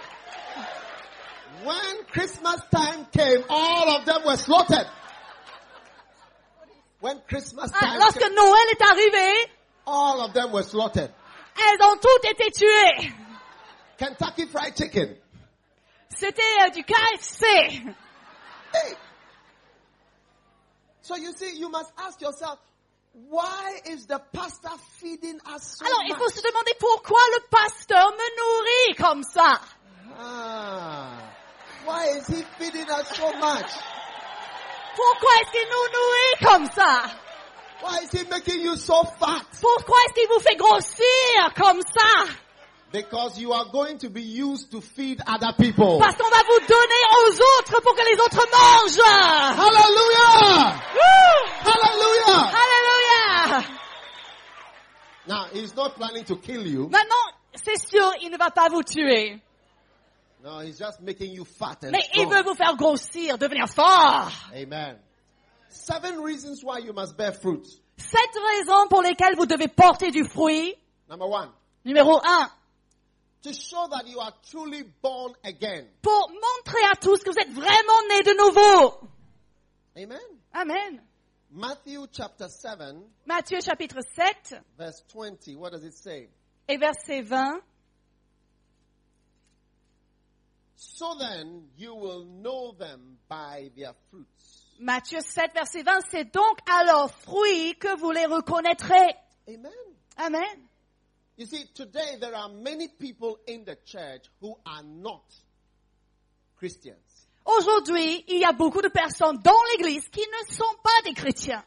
When 1.64 2.06
Christmas 2.12 2.58
time 2.72 3.06
came, 3.12 3.44
all 3.50 3.90
of 3.98 4.06
them 4.06 4.24
were 4.26 4.36
slaughtered. 4.38 4.88
When 7.00 7.22
Christmas 7.28 7.72
Ah, 7.74 7.80
time 7.80 8.00
Lorsque 8.00 8.20
came, 8.20 8.34
Noël 8.36 8.68
est 8.72 8.82
arrivé, 8.82 9.52
all 9.86 10.22
of 10.22 10.34
them 10.34 10.52
were 10.52 10.64
slaughtered. 10.64 11.12
elles 11.58 11.82
ont 11.86 11.98
toutes 11.98 12.26
été 12.32 12.52
tuées. 12.52 13.12
Kentucky 13.98 14.46
Fried 14.48 14.76
Chicken. 14.78 15.16
C'était 16.10 16.42
euh, 16.66 16.70
du 16.70 16.84
KFC. 16.84 17.46
Hey! 18.74 18.96
So 21.08 21.16
you 21.16 21.32
see, 21.38 21.58
you 21.58 21.70
must 21.70 21.90
ask 21.98 22.20
yourself, 22.20 22.60
why 23.30 23.80
is 23.90 24.08
the 24.08 24.20
pastor 24.34 24.76
feeding 25.00 25.40
us 25.56 25.78
so 25.78 25.86
Alors, 25.86 26.04
il 26.06 26.14
faut 26.18 26.28
se 26.28 26.42
demander 26.42 26.74
pourquoi 26.78 27.22
le 27.34 27.48
pasteur 27.50 28.12
me 28.12 28.28
nourrit 28.38 28.96
comme 28.98 29.24
ça. 29.24 29.62
Ah, 30.20 31.32
why 31.86 32.08
is 32.18 32.28
he 32.28 32.44
feeding 32.60 32.90
us 32.90 33.08
so 33.16 33.32
much? 33.40 33.72
Pourquoi 34.98 35.30
est-ce 35.40 35.52
qu'il 35.52 35.70
nous 35.70 35.88
nourrit 35.96 36.44
comme 36.44 36.70
ça? 36.76 37.04
Why 37.82 38.00
is 38.04 38.12
he 38.12 38.30
making 38.30 38.62
you 38.66 38.76
so 38.76 39.06
fat? 39.18 39.46
Pourquoi 39.62 39.96
est-ce 40.08 40.14
qu'il 40.14 40.28
vous 40.28 40.42
fait 40.42 40.58
grossir 40.58 41.54
comme 41.56 41.82
ça? 41.84 42.34
Because 42.92 43.38
you 43.38 43.52
are 43.52 43.66
going 43.72 43.98
to 44.00 44.10
be 44.10 44.22
used 44.22 44.72
to 44.72 44.80
feed 44.82 45.20
other 45.28 45.52
people. 45.58 46.00
Parce 46.00 46.16
qu'on 46.16 46.30
va 46.30 46.44
vous 46.48 46.60
donner 46.66 47.04
aux 47.14 47.34
autres 47.60 47.82
pour 47.82 47.94
que 47.96 48.04
les 48.10 48.20
autres 48.22 48.48
mangent. 48.50 49.02
Hallelujah! 49.60 50.82
Hallelujah! 51.66 52.54
Alléluia 52.54 53.66
Now, 55.28 55.46
he's 55.52 55.76
not 55.76 55.96
planning 55.96 56.24
to 56.26 56.38
kill 56.38 56.66
you. 56.66 56.88
Maintenant, 56.90 57.34
c'est 57.54 57.78
sûr, 57.78 58.10
il 58.22 58.32
ne 58.32 58.38
va 58.38 58.50
pas 58.52 58.70
vous 58.70 58.84
tuer. 58.84 59.42
No, 60.42 60.60
he's 60.60 60.78
just 60.78 61.02
making 61.02 61.34
you 61.34 61.44
fat 61.44 61.84
and 61.84 61.92
Mais 61.92 62.08
il 62.16 62.26
veut 62.28 62.44
vous 62.44 62.56
faire 62.56 62.78
grossir, 62.78 63.38
devenir 63.38 63.68
fort. 63.68 64.32
Amen. 64.56 64.98
Seven 65.68 66.22
reasons 66.24 66.64
why 66.64 66.78
you 66.80 66.94
must 66.94 67.18
bear 67.18 67.34
fruit. 67.34 67.68
Sept 67.98 68.38
raisons 68.56 68.88
pour 68.88 69.02
lesquelles 69.02 69.36
vous 69.36 69.46
devez 69.46 69.68
porter 69.68 70.12
du 70.12 70.24
fruit. 70.24 70.76
Number 71.10 71.28
one, 71.28 71.50
Numéro 71.84 72.22
un, 72.24 72.50
to 73.44 73.54
show 73.54 73.88
that 73.92 74.08
you 74.08 74.20
are 74.20 74.34
truly 74.50 74.84
born 75.02 75.34
again. 75.44 75.86
pour 76.02 76.30
montrer 76.30 76.84
à 76.92 76.96
tous 76.96 77.24
que 77.24 77.30
vous 77.32 77.40
êtes 77.40 77.52
vraiment 77.52 78.02
nés 78.10 78.24
de 78.24 78.34
nouveau. 78.38 79.08
Amen. 79.96 80.20
Amen. 80.54 81.02
Matthew 81.52 82.08
chapter 82.12 82.50
7, 82.50 82.96
Matthieu 83.26 83.60
chapitre 83.62 84.00
7 84.16 84.62
verse 84.78 85.04
20. 85.14 85.56
What 85.58 85.72
does 85.72 85.84
it 85.84 85.94
say? 85.94 86.30
et 86.68 86.78
verset 86.78 87.22
20. 87.22 87.62
So 90.76 91.16
then 91.18 91.64
you 91.78 91.96
will 91.96 92.26
know 92.26 92.74
them 92.78 93.18
by 93.30 93.70
their 93.76 93.94
fruits. 94.12 94.64
Matthieu 94.80 95.22
7 95.22 95.54
verset 95.54 95.84
20, 95.84 96.02
c'est 96.12 96.26
donc 96.32 96.60
à 96.70 96.84
leurs 96.84 97.12
fruits 97.12 97.76
que 97.80 97.98
vous 97.98 98.12
les 98.12 98.26
reconnaîtrez. 98.26 99.16
Amen. 99.48 99.72
Amen. 100.18 100.68
You 101.38 101.46
see, 101.46 101.66
today 101.76 102.18
there 102.20 102.36
are 102.36 102.50
many 102.50 102.88
people 102.88 103.38
in 103.46 103.64
the 103.64 103.78
church 103.86 104.26
who 104.42 104.56
are 104.66 104.82
not 104.84 105.24
Christians. 106.58 107.28
Aujourd'hui, 107.46 108.26
il 108.28 108.40
y 108.40 108.44
a 108.44 108.52
beaucoup 108.52 108.82
de 108.82 108.90
personnes 108.90 109.38
dans 109.44 109.64
l'église 109.72 110.10
qui 110.10 110.22
ne 110.22 110.54
sont 110.54 110.76
pas 110.84 111.02
des 111.06 111.14
chrétiens. 111.14 111.64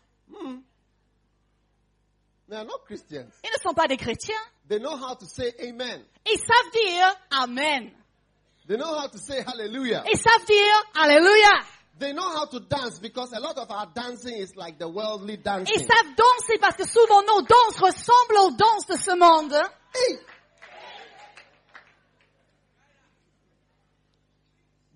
They 2.49 2.57
are 2.57 2.65
not 2.65 2.85
Christians. 2.85 3.31
Ils 3.45 3.51
ne 3.57 3.63
sont 3.63 3.75
pas 3.75 3.87
des 3.87 3.97
chrétiens. 3.97 4.35
They 4.69 4.81
know 4.81 4.97
how 4.97 5.15
to 5.15 5.25
say 5.25 5.55
amen. 5.61 6.03
Ils 6.27 6.39
savent 6.39 6.73
dire 6.73 7.17
Amen. 7.31 7.93
They 8.67 8.77
know 8.77 8.93
how 8.93 9.07
to 9.07 9.19
say 9.19 9.43
hallelujah. 9.47 10.03
Ils 10.13 10.19
savent 10.19 10.47
dire 10.47 10.85
Alléluia. 10.97 11.61
They 12.01 12.13
know 12.15 12.31
how 12.33 12.47
to 12.47 12.61
dance 12.61 12.99
because 12.99 13.31
a 13.35 13.41
lot 13.41 13.59
of 13.59 13.71
our 13.71 13.87
dancing 13.95 14.35
is 14.35 14.57
like 14.57 14.79
the 14.79 14.89
worldly 14.89 15.37
dancing. 15.37 15.75
Ils 15.77 15.87
savent 15.87 16.17
danser 16.17 16.59
parce 16.59 16.75
que 16.77 16.87
souvent 16.87 17.23
nos 17.27 17.43
danses 17.43 17.77
ressemblent 17.79 18.39
aux 18.39 18.51
danses 18.57 18.87
de 18.87 18.97
ce 18.97 19.15
monde. 19.17 19.53
Hey! 19.95 20.19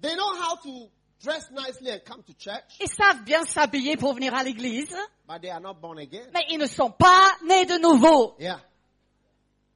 They 0.00 0.14
know 0.16 0.34
how 0.34 0.56
to 0.56 0.88
dress 1.22 1.50
nicely 1.50 1.90
and 1.90 2.04
come 2.04 2.22
to 2.22 2.34
church, 2.34 2.78
Ils 2.80 2.88
savent 2.90 3.22
bien 3.24 3.44
s'habiller 3.44 3.96
pour 3.96 4.14
venir 4.14 4.34
à 4.34 4.42
l'église, 4.42 4.94
but 5.26 5.40
they 5.40 5.50
are 5.50 5.60
not 5.60 5.80
born 5.80 5.98
again. 5.98 6.26
mais 6.32 6.44
ils 6.50 6.58
ne 6.58 6.66
sont 6.66 6.90
pas 6.90 7.30
nés 7.46 7.64
de 7.66 7.78
nouveau. 7.80 8.34
Yeah. 8.38 8.58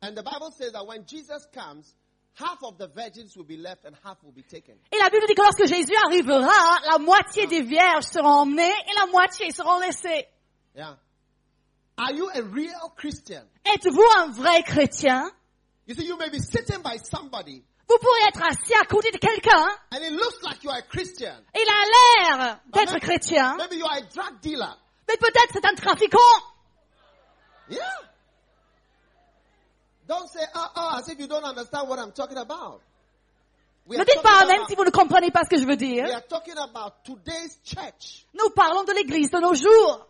And 0.02 0.14
the 0.16 0.22
Bible 0.22 0.50
says 0.56 0.72
that 0.72 0.86
when 0.86 1.04
Jesus 1.06 1.46
comes, 1.52 1.92
half 2.38 2.62
of 2.62 2.76
the 2.78 2.86
virgins 2.88 3.36
will 3.36 3.44
be 3.46 3.56
left 3.56 3.84
and 3.84 3.94
half 4.04 4.22
will 4.22 4.32
be 4.32 4.42
taken. 4.42 4.74
Et 4.92 4.98
la 4.98 5.10
Bible 5.10 5.26
dit 5.26 5.34
que 5.34 5.42
lorsque 5.42 5.66
Jésus 5.66 5.94
arrivera, 6.06 6.78
la 6.90 6.98
moitié 6.98 7.46
des 7.46 7.62
vierges 7.62 8.04
seront 8.04 8.42
emmenées 8.42 8.70
et 8.70 8.94
la 8.98 9.06
moitié 9.06 9.50
seront 9.52 9.78
laissées. 9.80 10.26
Yeah. 10.74 10.96
Are 11.96 12.12
you 12.12 12.28
a 12.34 12.40
real 12.42 12.92
Christian? 12.96 13.42
Êtes-vous 13.64 14.04
un 14.18 14.28
vrai 14.28 14.62
chrétien? 14.62 15.30
You 15.86 15.94
see, 15.94 16.06
you 16.06 16.16
may 16.16 16.30
be 16.30 16.38
sitting 16.38 16.82
by 16.82 16.98
somebody 16.98 17.64
Vous 17.88 17.96
pourriez 17.98 18.28
être 18.28 18.42
assis 18.42 18.74
à 18.74 18.84
côté 18.84 19.10
de 19.10 19.16
quelqu'un, 19.18 19.66
and 19.92 20.02
it 20.02 20.12
looks 20.12 20.42
like 20.42 20.62
you 20.62 20.70
are 20.70 20.76
a 20.78 20.82
Christian. 20.82 21.34
il 21.54 21.66
a 21.68 22.36
l'air 22.36 22.60
d'être 22.66 22.92
Maybe- 22.92 23.00
chrétien, 23.00 23.56
Maybe 23.56 23.76
you 23.78 23.86
are 23.86 23.96
a 23.96 24.02
drug 24.02 24.40
dealer. 24.42 24.76
mais 25.08 25.16
peut-être 25.16 25.48
c'est 25.54 25.64
un 25.64 25.74
trafiquant. 25.74 26.18
Yeah. 27.70 27.80
Don't 30.08 30.26
say, 30.28 30.40
as 30.96 31.08
if 31.08 31.18
you 31.18 31.26
don't 31.28 31.44
understand 31.44 31.86
what 31.88 31.98
I'm 31.98 32.12
talking 32.12 32.38
about. 32.38 32.80
We 33.86 33.96
Ne 33.98 34.04
dites 34.04 34.22
pas 34.22 34.42
amen 34.42 34.60
si 34.68 34.74
vous 34.74 34.84
ne 34.84 34.90
comprenez 34.90 35.30
pas 35.30 35.44
ce 35.44 35.50
que 35.50 35.58
je 35.60 35.66
veux 35.66 35.76
dire. 35.76 36.04
we 36.04 36.12
are 36.12 36.26
talking 36.26 36.56
about 36.58 37.04
today's 37.04 37.58
church. 37.62 38.26
Nous 38.34 38.50
parlons 38.50 38.84
de 38.84 38.92
l'église 38.92 39.30
de 39.30 39.38
nos 39.38 39.54
jours. 39.54 40.06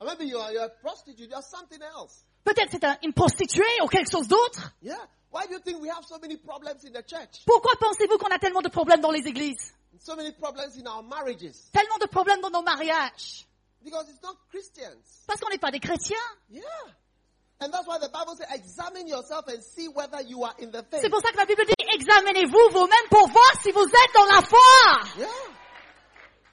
Or 0.00 0.06
maybe 0.06 0.24
you 0.26 0.38
are, 0.38 0.50
you're 0.52 0.64
a 0.64 0.68
prostitute, 0.68 1.28
you're 1.30 1.42
something 1.42 1.80
else. 1.82 2.24
Peut-être 2.44 2.70
c'est 2.70 2.84
un- 2.84 2.96
une 3.02 3.12
prostituée 3.12 3.80
ou 3.82 3.86
quelque 3.86 4.10
chose 4.10 4.28
d'autre. 4.28 4.72
Yeah. 4.82 4.96
Why 5.32 5.46
do 5.46 5.52
you 5.54 5.60
think 5.60 5.80
we 5.80 5.88
have 5.90 6.04
so 6.06 6.18
many 6.18 6.36
problems 6.38 6.82
in 6.84 6.92
the 6.92 7.02
church? 7.06 7.44
Pourquoi 7.46 7.72
pensez-vous 7.78 8.18
qu'on 8.18 8.34
a 8.34 8.38
tellement 8.38 8.62
de 8.62 8.68
problèmes 8.68 9.00
dans 9.00 9.10
les 9.12 9.26
églises? 9.26 9.74
So 9.98 10.16
many 10.16 10.32
problems 10.32 10.76
in 10.78 10.86
our 10.86 11.02
marriages? 11.02 11.70
Tellement 11.72 11.98
de 11.98 12.06
problèmes 12.06 12.40
dans 12.40 12.50
nos 12.50 12.62
mariages 12.62 13.46
Because 13.82 14.08
it's 14.10 14.22
not 14.22 14.36
Christians. 14.50 15.00
Parce 15.26 15.40
qu'on 15.40 15.50
n'est 15.50 15.58
pas 15.58 15.70
des 15.70 15.80
chrétiens. 15.80 16.16
Yeah. 16.50 16.62
C'est 21.00 21.10
pour 21.10 21.20
ça 21.20 21.30
que 21.32 21.36
la 21.36 21.44
Bible 21.46 21.62
dit, 21.66 21.74
examinez-vous 21.94 22.70
vous-même 22.72 23.08
pour 23.10 23.28
voir 23.28 23.52
si 23.62 23.70
vous 23.72 23.84
êtes 23.84 24.14
dans 24.14 24.24
la 24.24 24.42
foi. 24.42 24.58
Yeah. 25.18 25.28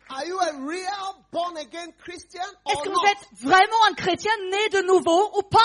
Are 0.10 0.26
you 0.26 0.40
a 0.40 0.52
real 0.66 1.16
born 1.34 1.58
again 1.58 1.92
Christian 2.00 2.44
Est-ce 2.70 2.82
que 2.84 2.90
not? 2.90 2.96
vous 3.02 3.08
êtes 3.08 3.28
vraiment 3.42 3.84
un 3.90 3.94
chrétien 3.94 4.32
né 4.50 4.70
de 4.70 4.82
nouveau 4.88 5.32
ou 5.38 5.44
pas? 5.44 5.60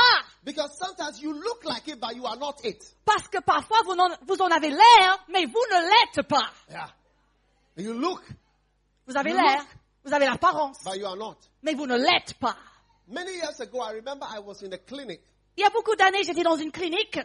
Because 0.45 0.77
sometimes 0.79 1.21
you 1.21 1.33
look 1.33 1.65
like 1.65 1.87
it, 1.89 2.01
but 2.01 2.17
you 2.17 2.27
are 2.27 2.37
not 2.37 2.57
it. 2.65 2.83
Parce 3.05 3.29
que 3.29 3.39
parfois 3.41 3.79
vous 3.85 3.93
en, 3.93 4.11
vous 4.27 4.43
en 4.43 4.51
avez 4.51 4.71
l'air, 4.71 5.25
mais 5.29 5.47
vous 5.47 5.65
ne 5.71 5.81
l'êtes 5.91 6.27
pas. 6.29 6.51
Yeah. 6.69 6.89
You 7.77 7.93
look, 7.95 8.23
Vous 9.07 9.17
avez 9.17 9.33
l'air, 9.33 9.65
vous 10.05 10.13
avez 10.13 10.27
l'apparence, 10.27 10.79
but 10.85 10.97
you 10.97 11.07
are 11.07 11.17
not. 11.17 11.37
mais 11.63 11.75
vous 11.75 11.87
ne 11.87 11.97
l'êtes 11.97 12.35
pas. 12.41 12.57
Many 13.09 13.33
years 13.35 13.61
ago, 13.61 13.81
I 13.81 13.93
remember 13.95 14.27
I 14.29 14.39
was 14.41 14.63
in 14.63 14.73
a 14.73 14.79
clinic, 14.79 15.21
Il 15.57 15.61
y 15.63 15.65
a 15.65 15.71
beaucoup 15.71 15.95
d'années, 15.97 16.23
j'étais 16.25 16.43
dans 16.43 16.57
une 16.57 16.73
clinique 16.73 17.19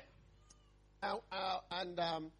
uh, 1.04 1.16
uh, 1.32 1.60
and 1.72 1.98
um, 2.00 2.32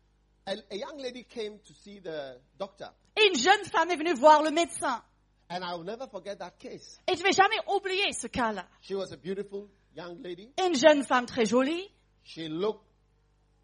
a, 0.46 0.52
a 0.72 0.76
young 0.76 1.00
lady 1.00 1.24
came 1.24 1.60
to 1.60 1.74
see 1.74 2.00
the 2.02 2.40
doctor. 2.58 2.90
et 3.16 3.28
une 3.28 3.36
jeune 3.40 3.64
femme 3.66 3.90
est 3.92 3.96
venue 3.96 4.14
voir 4.14 4.44
le 4.44 4.52
médecin. 4.52 5.02
And 5.50 5.64
I 5.64 5.76
will 5.76 5.86
never 5.86 6.08
forget 6.12 6.36
that 6.38 6.52
case. 6.60 7.00
Et 7.08 7.16
je 7.16 7.24
vais 7.24 7.32
jamais 7.32 7.56
oublier 7.74 8.12
ce 8.12 8.28
cas-là. 8.28 8.66
She 8.82 8.92
was 8.92 9.14
a 9.14 9.18
beautiful 9.18 9.70
young 9.96 10.22
lady. 10.22 10.52
Une 10.62 10.76
jeune 10.76 11.04
femme 11.06 11.26
très 11.26 11.46
jolie. 11.46 11.90
She 12.26 12.50
looked 12.50 12.84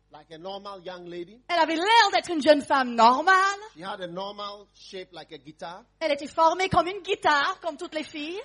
like 0.09 0.31
a 0.31 0.37
normal 0.37 0.79
young 0.85 1.05
lady. 1.09 1.41
Elle 1.49 1.59
avait 1.59 1.75
l'air 1.75 2.11
d'être 2.13 2.29
une 2.31 2.41
jeune 2.41 2.61
femme 2.61 2.95
normale. 2.95 3.35
She 3.75 3.81
had 3.83 3.99
a 3.99 4.07
normal 4.07 4.67
shape 4.73 5.09
like 5.11 5.33
a 5.33 5.37
guitar. 5.39 5.83
Elle 5.99 6.13
était 6.13 6.27
formée 6.27 6.69
comme 6.69 6.87
une 6.87 7.01
guitare, 7.01 7.59
comme 7.61 7.75
toutes 7.75 7.95
les 7.95 8.03
filles. 8.03 8.39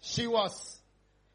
She 0.00 0.26
was, 0.26 0.78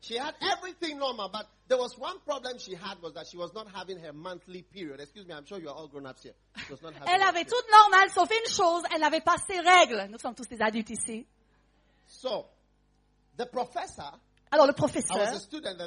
she 0.02 0.18
had 0.18 0.34
everything 0.42 0.98
normal, 0.98 1.30
but 1.32 1.48
there 1.68 1.78
was 1.78 1.98
one 1.98 2.20
problem 2.26 2.58
she 2.60 2.74
had 2.76 3.02
was 3.02 3.14
that 3.14 3.28
she 3.28 3.38
was 3.38 3.54
not 3.54 3.68
having 3.74 4.00
her 4.00 4.14
monthly 4.14 4.64
period. 4.64 5.00
Excuse 5.00 5.28
me, 5.28 5.34
I'm 5.34 5.46
sure 5.46 5.60
you 5.60 5.70
are 5.70 5.76
all 5.76 5.88
grown 5.88 6.06
ups 6.06 6.24
here. 6.24 6.34
She 6.66 6.72
was 6.72 6.82
not 6.82 6.94
having 6.98 7.08
Elle 7.08 7.22
her 7.22 7.28
avait 7.30 7.46
tout 7.46 7.64
normal, 7.72 8.10
sauf 8.10 8.30
une 8.32 8.50
chose, 8.52 8.84
elle 8.94 9.02
n'avait 9.02 9.22
pas 9.24 9.38
ses 9.38 9.60
règles. 9.60 10.10
Nous 10.10 10.18
sommes 10.18 10.36
tous 10.36 10.48
des 10.48 10.62
adultes 10.62 10.90
ici. 10.90 11.26
So, 12.08 12.46
the 13.38 13.46
professor, 13.46 14.12
Alors 14.54 14.68
le 14.68 14.74
professeur, 14.74 15.18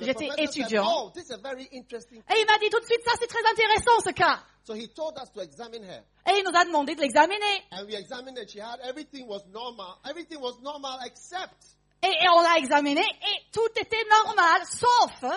j'étais 0.03 0.29
étudiant, 0.39 0.85
oh, 1.07 1.13
et 1.17 1.21
il 1.21 2.47
m'a 2.47 2.59
dit 2.59 2.69
tout 2.69 2.81
de 2.81 2.85
suite, 2.85 3.01
ça 3.05 3.13
c'est 3.17 3.29
très 3.29 3.49
intéressant 3.49 4.01
ce 4.05 4.11
cas. 4.11 4.41
So 4.65 4.75
he 4.75 4.89
told 4.89 5.17
us 5.23 5.31
to 5.33 5.41
examine 5.41 5.85
her. 5.85 6.03
Et 6.29 6.39
il 6.39 6.45
nous 6.45 6.59
a 6.59 6.65
demandé 6.65 6.97
de 6.97 7.01
l'examiner. 7.01 7.63
And 7.71 7.87
we 7.87 7.95
examined 7.95 8.37
her. 8.37 8.45
She 8.49 8.59
had 8.59 8.81
everything 8.83 9.29
was 9.29 9.47
normal. 9.53 10.01
Everything 10.05 10.41
was 10.41 10.59
normal 10.61 10.99
except 11.07 11.55
Et, 12.03 12.09
et 12.09 12.29
on 12.29 12.43
l'a 12.43 12.59
examiné 12.59 13.03
et 13.03 13.53
tout 13.53 13.71
était 13.81 14.05
normal, 14.11 14.63
sauf 14.67 15.31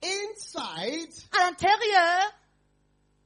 inside, 0.00 1.12
à 1.32 1.46
l'intérieur, 1.46 2.32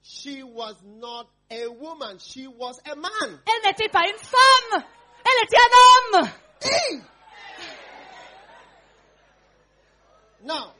she 0.03 0.43
was 0.43 0.74
not 0.83 1.26
a 1.51 1.66
woman. 1.68 2.18
She 2.18 2.47
was 2.47 2.81
a 2.91 2.97
man. 2.97 3.41
elle 3.47 3.70
n'était 3.70 3.91
pas 3.91 4.09
une 4.09 4.18
femme, 4.18 4.85
elle 5.22 5.45
était 5.45 5.59
un 5.59 6.18
homme. 6.18 6.31
Hey! 6.62 7.03
Now, 10.45 10.72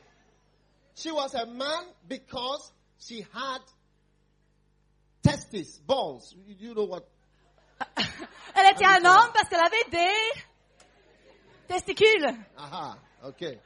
she 0.95 1.11
was 1.11 1.33
a 1.33 1.45
man 1.45 1.83
because 2.07 2.71
she 2.99 3.25
had 3.33 3.59
testes, 5.23 5.77
balls. 5.79 6.35
You, 6.47 6.73
know 6.75 6.85
what? 6.85 7.07
Elle 8.55 8.73
était 8.73 8.85
un 8.85 9.05
homme 9.05 9.31
parce 9.33 9.49
qu'elle 9.49 9.61
avait 9.61 9.89
des 9.91 10.41
testicules. 11.67 12.35
Aha, 12.57 12.97
okay. 13.25 13.59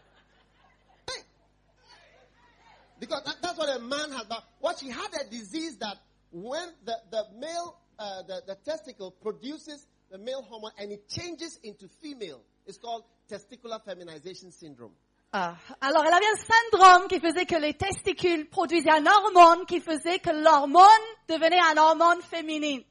Because 3.00 3.24
that, 3.26 3.36
that's 3.42 3.58
what 3.58 3.70
a 3.70 3.80
man 3.80 4.12
had. 4.12 4.30
But 4.30 4.44
what 4.60 4.80
she 4.80 4.90
had 4.90 5.10
a 5.20 5.30
disease 5.30 5.76
that 5.78 5.98
when 6.32 6.70
the, 6.86 6.96
the 7.12 7.24
male, 7.38 7.78
uh, 8.00 8.22
the, 8.24 8.44
the 8.48 8.56
testicle 8.64 9.12
produces 9.12 9.86
the 10.10 10.18
male 10.18 10.42
hormone 10.42 10.72
and 10.78 10.92
it 10.92 11.10
changes 11.10 11.60
into 11.64 11.90
female, 12.02 12.42
it's 12.66 12.78
called 12.78 13.04
testicular 13.30 13.84
feminization 13.84 14.52
syndrome. 14.52 14.94
Ah, 15.36 15.56
alors 15.82 16.06
elle 16.06 16.14
avait 16.14 16.28
un 16.28 16.36
syndrome 16.36 17.08
qui 17.08 17.20
faisait 17.20 17.46
que 17.48 17.56
les 17.56 17.74
testicules 17.74 18.48
produisaient 18.50 18.92
un 18.92 19.06
hormone 19.06 19.66
qui 19.66 19.80
faisait 19.82 20.20
que 20.20 20.30
l'hormone 20.30 20.86
devenait 21.28 21.60
un 21.60 21.76
hormone 21.78 22.22
féminin. 22.22 22.82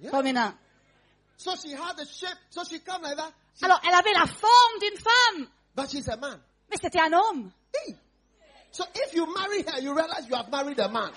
Yeah. 0.00 0.10
féminin. 0.10 0.52
So 1.36 1.52
she 1.54 1.72
had 1.72 1.96
the 1.96 2.04
shape, 2.04 2.36
so 2.50 2.64
she 2.64 2.80
come 2.80 3.02
like 3.02 3.16
that. 3.16 3.30
She- 3.58 3.64
Alors 3.64 3.80
elle 3.86 3.94
avait 3.94 4.12
la 4.12 4.26
forme 4.26 4.78
d'une 4.80 4.98
femme, 4.98 5.48
but 5.76 5.88
she's 5.88 6.08
a 6.08 6.16
man. 6.16 6.40
mais 6.68 6.76
c'était 6.82 6.98
un 7.00 7.12
homme. 7.12 7.52
Hey! 7.74 7.94
So 8.72 8.84
if 8.94 9.14
you 9.14 9.24
marry 9.32 9.62
her, 9.62 9.80
you 9.80 9.94
realize 9.94 10.26
you 10.28 10.34
have 10.34 10.50
married 10.50 10.80
a 10.80 10.88
man. 10.88 11.12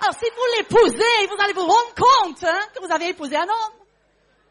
Alors 0.00 0.14
si 0.18 0.24
vous 0.30 0.56
l'épousez, 0.58 1.26
vous 1.28 1.36
allez 1.44 1.52
vous 1.52 1.66
rendre 1.66 1.94
compte 1.94 2.42
hein, 2.44 2.60
que 2.74 2.80
vous 2.80 2.90
avez 2.90 3.08
épousé 3.10 3.36
un 3.36 3.42
homme. 3.42 3.74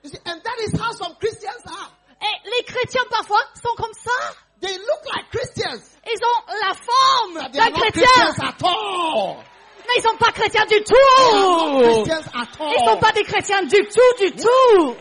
You 0.03 0.11
see, 0.11 0.19
and 0.25 0.39
that 0.43 0.59
is 0.63 0.79
how 0.79 0.91
some 0.93 1.15
Christians 1.19 1.65
are. 1.65 1.91
Et 2.21 2.49
les 2.49 2.63
chrétiens 2.65 3.03
parfois 3.09 3.41
sont 3.55 3.75
comme 3.75 3.93
ça. 3.93 4.11
They 4.63 4.77
look 4.77 5.03
like 5.13 5.29
Christians, 5.29 5.81
Ils 6.07 6.19
ont 6.23 6.41
la 6.61 6.73
forme 6.73 7.51
d'un 7.51 7.71
chrétien, 7.71 8.07
Christians 8.07 8.47
at 8.47 8.63
all. 8.63 9.35
mais 9.87 9.93
ils 9.97 10.01
sont 10.01 10.17
pas 10.17 10.31
chrétiens 10.31 10.65
du 10.65 10.81
tout. 10.83 11.83
Christians 11.83 12.31
at 12.33 12.47
all. 12.63 12.73
Ils 12.79 12.89
sont 12.89 12.97
pas 12.97 13.11
des 13.11 13.23
chrétiens 13.23 13.63
du 13.63 13.81
tout, 13.87 14.23
du 14.23 14.31
tout. 14.31 14.95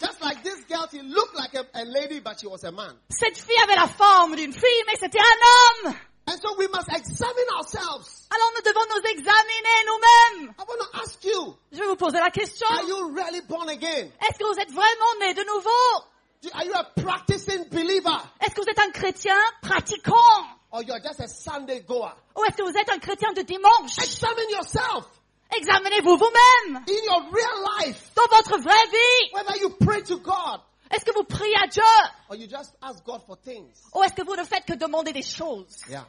Just 0.00 0.20
like 0.22 0.40
this 0.44 0.64
girl, 0.68 0.86
she 0.92 1.02
looked 1.02 1.34
like 1.34 1.54
a, 1.56 1.64
a 1.74 1.84
lady, 1.84 2.20
but 2.20 2.38
she 2.38 2.46
was 2.46 2.62
a 2.64 2.70
man. 2.70 2.94
Cette 3.10 3.36
fille 3.36 3.58
avait 3.64 3.74
la 3.74 3.88
forme 3.88 4.36
d'une 4.36 4.52
fille, 4.52 4.84
mais 4.86 4.94
c'était 5.00 5.18
un 5.18 5.88
homme. 5.88 5.94
And 6.28 6.36
so 6.40 6.54
we 6.58 6.68
must 6.68 6.88
examine 6.94 7.48
ourselves. 7.58 8.28
Alors 8.30 8.52
nous 8.54 8.62
devons 8.62 8.84
nous 8.94 9.10
examiner 9.10 9.76
nous-mêmes. 9.86 10.54
I 10.58 10.62
want 10.68 10.78
to 10.78 11.00
ask 11.02 11.24
you, 11.24 11.56
Je 11.72 11.78
vais 11.78 11.86
vous 11.86 11.96
poser 11.96 12.18
la 12.20 12.30
question. 12.30 12.66
are 12.70 12.84
you 12.86 13.12
really 13.16 13.40
born 13.48 13.68
again? 13.70 14.12
Est-ce 14.22 14.38
que 14.38 14.44
vous 14.44 14.60
êtes 14.60 14.70
vraiment 14.70 15.14
né 15.20 15.34
de 15.34 15.42
nouveau? 15.42 16.04
Are 16.54 16.64
you 16.64 16.72
a 16.74 16.84
practicing 17.00 17.68
believer? 17.68 18.16
Est-ce 18.40 18.54
que 18.54 18.60
vous 18.62 18.68
êtes 18.70 18.78
un 18.78 18.90
chrétien 18.90 19.36
pratiquant? 19.60 20.46
Or 20.70 20.82
you're 20.82 21.00
just 21.02 21.20
a 21.20 21.26
Sunday 21.28 21.80
goer? 21.80 22.12
Ou 22.36 22.44
est-ce 22.44 22.56
que 22.56 22.62
vous 22.62 22.76
êtes 22.78 22.88
un 22.90 22.98
chrétien 22.98 23.32
de 23.32 23.42
dimanche? 23.42 23.98
Examine 23.98 24.50
yourself 24.50 25.06
Examinez-vous 25.56 26.16
vous-même 26.16 26.76
in 26.86 27.04
your 27.06 27.22
real 27.32 27.64
life. 27.80 28.10
dans 28.14 28.36
votre 28.36 28.58
vraie 28.58 28.86
vie. 28.92 29.32
Whether 29.32 29.60
you 29.62 29.70
pray 29.80 30.02
to 30.02 30.18
God 30.20 30.60
Est-ce 30.90 31.04
que 31.04 31.12
vous 31.14 31.24
priez 31.24 31.56
à 31.62 31.66
Dieu? 31.66 31.82
Or 32.28 32.36
you 32.36 32.46
just 32.48 32.74
ask 32.82 33.02
God 33.04 33.22
for 33.26 33.36
things. 33.36 33.72
Ou 33.94 34.02
est-ce 34.04 34.14
que 34.14 34.22
vous 34.22 34.36
ne 34.36 34.44
faites 34.44 34.64
que 34.66 34.74
demander 34.74 35.12
des 35.12 35.22
choses? 35.22 35.80
Yeah. 35.88 36.04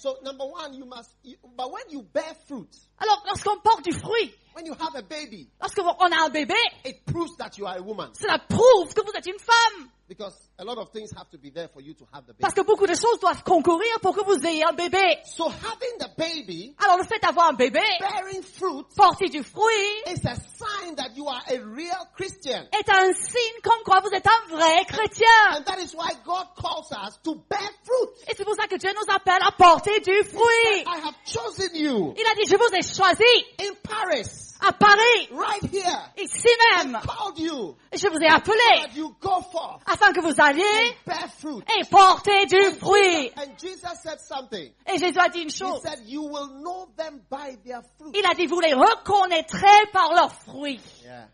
So 0.00 0.16
number 0.22 0.46
one, 0.46 0.72
you 0.72 0.86
must. 0.86 1.10
You, 1.22 1.36
but 1.54 1.70
when 1.70 1.82
you 1.90 2.02
bear 2.02 2.32
fruit, 2.48 2.70
Alors, 2.98 3.22
lorsqu'on 3.26 3.60
porte 3.60 3.84
du 3.84 3.92
fruit, 3.92 4.32
When 4.54 4.64
you 4.64 4.72
have 4.72 4.94
a 4.96 5.02
baby, 5.02 5.46
lorsqu'on 5.60 5.86
a 5.88 6.24
un 6.24 6.30
bébé, 6.30 6.54
it 6.86 7.04
proves 7.04 7.36
that 7.36 7.58
you 7.58 7.66
are 7.66 7.76
a 7.76 7.82
woman. 7.82 8.08
cela 8.14 8.38
prouve 8.38 8.94
que 8.94 9.02
vous 9.04 9.12
êtes 9.14 9.26
une 9.26 9.38
femme. 9.38 9.90
Because 10.10 10.34
a 10.58 10.64
lot 10.64 10.76
of 10.78 10.90
things 10.90 11.12
have 11.16 11.30
to 11.30 11.38
be 11.38 11.50
there 11.50 11.68
for 11.68 11.80
you 11.80 11.94
to 11.94 12.04
have 12.12 12.26
the 12.26 12.32
baby. 12.32 12.42
Parce 12.42 12.52
que 12.52 12.62
beaucoup 12.62 12.84
de 12.88 12.94
choses 12.96 13.20
doivent 13.20 13.44
concourir 13.44 14.00
pour 14.02 14.12
que 14.12 14.24
vous 14.24 14.44
ayez 14.44 14.64
un 14.64 14.72
bébé. 14.72 14.98
So 15.24 15.48
having 15.48 15.98
the 16.00 16.10
baby 16.18 16.74
Alors, 16.84 16.98
le 16.98 17.04
fait 17.04 17.20
d'avoir 17.22 17.50
un 17.50 17.52
bébé, 17.52 17.78
bearing 18.00 18.42
fruit 18.42 18.84
porter 18.96 19.28
du 19.28 19.44
fruit, 19.44 20.02
is 20.08 20.26
a 20.26 20.34
sign 20.34 20.96
that 20.96 21.14
you 21.14 21.28
are 21.28 21.40
a 21.46 21.58
real 21.60 21.94
Christian. 22.16 22.66
est 22.72 22.88
un 22.90 23.12
signe 23.12 23.60
comme 23.62 23.84
quoi 23.84 24.00
vous 24.00 24.10
êtes 24.10 24.26
un 24.26 24.56
vrai 24.56 24.84
chrétien. 24.88 25.28
And 25.56 25.62
that 25.62 25.78
is 25.78 25.94
why 25.94 26.10
God 26.24 26.48
calls 26.56 26.90
us 26.90 27.16
to 27.22 27.36
bear 27.48 27.70
fruit. 27.84 28.10
Et 28.26 28.34
c'est 28.36 28.44
pour 28.44 28.56
ça 28.56 28.66
que 28.66 28.78
Dieu 28.78 28.90
nous 28.92 29.14
appelle 29.14 29.40
à 29.46 29.52
porter 29.52 30.00
du 30.00 30.24
fruit. 30.24 30.82
I 30.86 31.00
have 31.04 31.14
chosen 31.24 31.70
you 31.72 32.14
Il 32.18 32.26
a 32.26 32.34
dit, 32.34 32.50
je 32.50 32.56
vous 32.56 32.74
ai 32.74 32.82
choisi 32.82 33.44
in 33.60 33.74
Paris, 33.88 34.49
à 34.66 34.72
Paris, 34.72 35.28
right 35.32 35.62
here, 35.72 36.12
ici 36.18 36.48
même. 36.76 37.00
called 37.02 37.38
you 37.38 37.76
Et 37.92 37.98
je 37.98 38.08
vous 38.08 38.18
ai 38.18 38.26
appelé 38.28 38.58
that 38.82 38.94
you 38.94 39.14
go 39.20 39.40
forth 39.50 39.82
afin 39.86 40.12
que 40.12 40.20
vous 40.20 40.34
alliez 40.40 40.96
fruit. 41.38 41.62
et 41.78 41.84
porter 41.84 42.46
du 42.46 42.62
fruit. 42.78 43.30
And 43.36 43.56
Jesus 43.58 43.94
said 44.02 44.20
something. 44.20 44.72
Et 44.86 44.98
Jésus 44.98 45.18
a 45.18 45.28
dit 45.28 45.40
une 45.42 45.48
He 45.48 45.52
chose. 45.56 45.80
said, 45.82 46.00
You 46.06 46.22
will 46.22 46.48
know 46.62 46.88
them 46.96 47.20
by 47.30 47.56
their 47.64 47.82
fruit. 47.98 48.12
Il 48.14 48.24
a 48.26 48.34
dit, 48.34 48.46
vous 48.46 48.60
les 48.60 48.74
reconnaîtrez 48.74 49.86
par 49.92 50.12
leurs 50.14 50.32
fruits. 50.32 50.80
Yeah. 51.04 51.26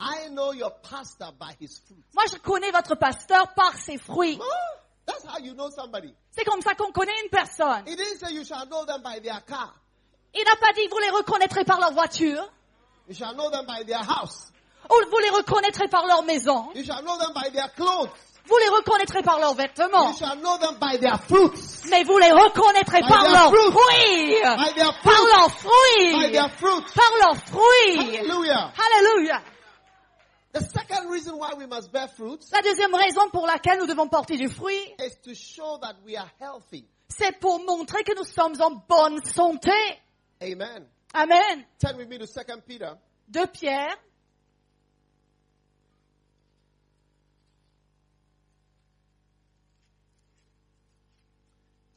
I 0.00 0.28
know 0.30 0.52
your 0.52 0.72
pastor 0.82 1.28
by 1.38 1.54
his 1.60 1.80
fruit. 1.86 2.02
Moi, 2.14 2.24
je 2.32 2.38
connais 2.38 2.70
votre 2.70 2.94
pasteur 2.96 3.52
par 3.54 3.74
ses 3.76 3.98
fruits. 3.98 4.38
That's 5.06 5.24
how 5.26 5.38
you 5.38 5.52
know 5.54 5.70
somebody. 5.70 6.14
C'est 6.30 6.44
comme 6.44 6.60
ça 6.62 6.74
qu'on 6.74 6.90
connaît 6.92 7.12
une 7.24 7.30
personne. 7.30 7.84
He 7.86 7.94
didn't 7.94 8.18
say 8.18 8.32
you 8.34 8.44
shall 8.44 8.66
know 8.66 8.84
them 8.86 9.02
by 9.02 9.20
their 9.20 9.40
car. 9.46 9.74
Il 10.34 10.42
n'a 10.44 10.56
pas 10.56 10.72
dit, 10.74 10.86
vous 10.90 10.98
les 10.98 11.10
reconnaîtrez 11.10 11.64
par 11.64 11.78
leur 11.80 11.92
voiture, 11.92 12.42
You 13.08 13.14
shall 13.14 13.34
know 13.34 13.50
them 13.50 13.66
by 13.66 13.84
their 13.84 14.00
house. 14.02 14.50
ou 14.90 14.94
vous 15.10 15.18
les 15.18 15.30
reconnaîtrez 15.30 15.88
par 15.88 16.06
leur 16.06 16.22
maison, 16.24 16.68
You 16.74 16.84
shall 16.84 17.02
know 17.02 17.16
them 17.18 17.32
by 17.34 17.50
their 17.52 17.72
clothes. 17.74 18.10
vous 18.46 18.56
les 18.58 18.68
reconnaîtrez 18.68 19.22
par 19.22 19.38
leurs 19.38 19.54
vêtements, 19.54 20.10
You 20.10 20.16
shall 20.18 20.36
know 20.40 20.58
them 20.58 20.76
by 20.80 20.98
their 20.98 21.18
fruits. 21.20 21.86
mais 21.90 22.02
vous 22.04 22.18
les 22.18 22.32
reconnaîtrez 22.32 23.00
By 23.02 23.08
par 23.08 23.22
their 23.22 23.32
leurs 23.32 23.50
fruit. 23.50 23.72
fruits. 23.72 24.42
By 24.42 24.72
their 24.74 24.92
Par 25.02 25.24
leurs 25.24 25.48
By 25.48 25.58
fruits. 25.58 26.32
their. 26.32 26.50
Par 26.94 27.12
leurs 27.20 27.36
fruits. 27.36 28.16
Hallelujah. 28.16 29.42
The 30.52 30.60
second 30.60 31.10
reason 31.10 31.34
why 31.36 31.52
we 31.58 31.66
must 31.66 31.90
bear 31.92 32.06
fruit 32.08 32.38
La 32.52 32.62
deuxième 32.62 32.94
raison 32.94 33.28
pour 33.32 33.44
laquelle 33.46 33.78
nous 33.80 33.86
devons 33.86 34.08
porter 34.08 34.36
du 34.36 34.48
fruit, 34.48 34.78
is 35.00 35.16
to 35.24 35.34
show 35.34 35.78
that 35.82 35.94
we 36.06 36.16
are 36.16 36.30
healthy. 36.40 36.86
c'est 37.08 37.38
pour 37.40 37.58
montrer 37.64 38.02
que 38.04 38.14
nous 38.16 38.24
sommes 38.24 38.54
en 38.60 38.70
bonne 38.88 39.22
santé. 39.24 39.72
Amen. 40.42 40.86
Amen. 41.14 41.64
Turn 41.78 41.96
with 41.96 42.08
me 42.08 42.18
to 42.18 42.26
2 42.26 42.40
Peter. 42.66 42.96
De 43.30 43.46
Pierre, 43.46 43.94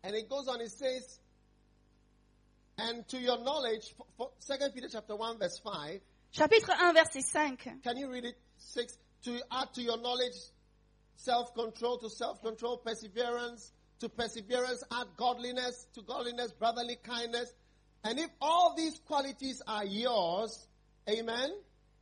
And 0.07 0.15
it 0.15 0.29
goes 0.29 0.47
on, 0.47 0.61
it 0.61 0.71
says, 0.71 1.19
and 2.77 3.05
to 3.09 3.17
your 3.19 3.43
knowledge, 3.43 3.93
for, 3.97 4.05
for 4.15 4.57
2 4.57 4.69
Peter 4.73 4.87
chapter 4.89 5.17
1 5.17 5.37
verse 5.37 5.59
5, 5.59 5.99
chapitre 6.31 6.71
1, 6.79 6.95
verset 6.95 7.23
5. 7.25 7.57
can 7.83 7.97
you 7.97 8.09
read 8.09 8.23
it? 8.23 8.35
6, 8.57 8.97
to 9.23 9.37
add 9.51 9.73
to 9.73 9.81
your 9.81 9.97
knowledge 10.01 10.35
self-control, 11.17 11.97
to 11.97 12.09
self-control 12.09 12.77
perseverance, 12.77 13.73
to 13.99 14.07
perseverance 14.07 14.81
add 14.93 15.07
godliness, 15.17 15.87
to 15.93 16.01
godliness 16.01 16.53
brotherly 16.53 16.95
kindness. 17.03 17.51
And 18.03 18.19
if 18.19 18.29
all 18.41 18.75
these 18.75 18.99
qualities 19.07 19.61
are 19.67 19.85
yours, 19.85 20.67
amen, 21.09 21.49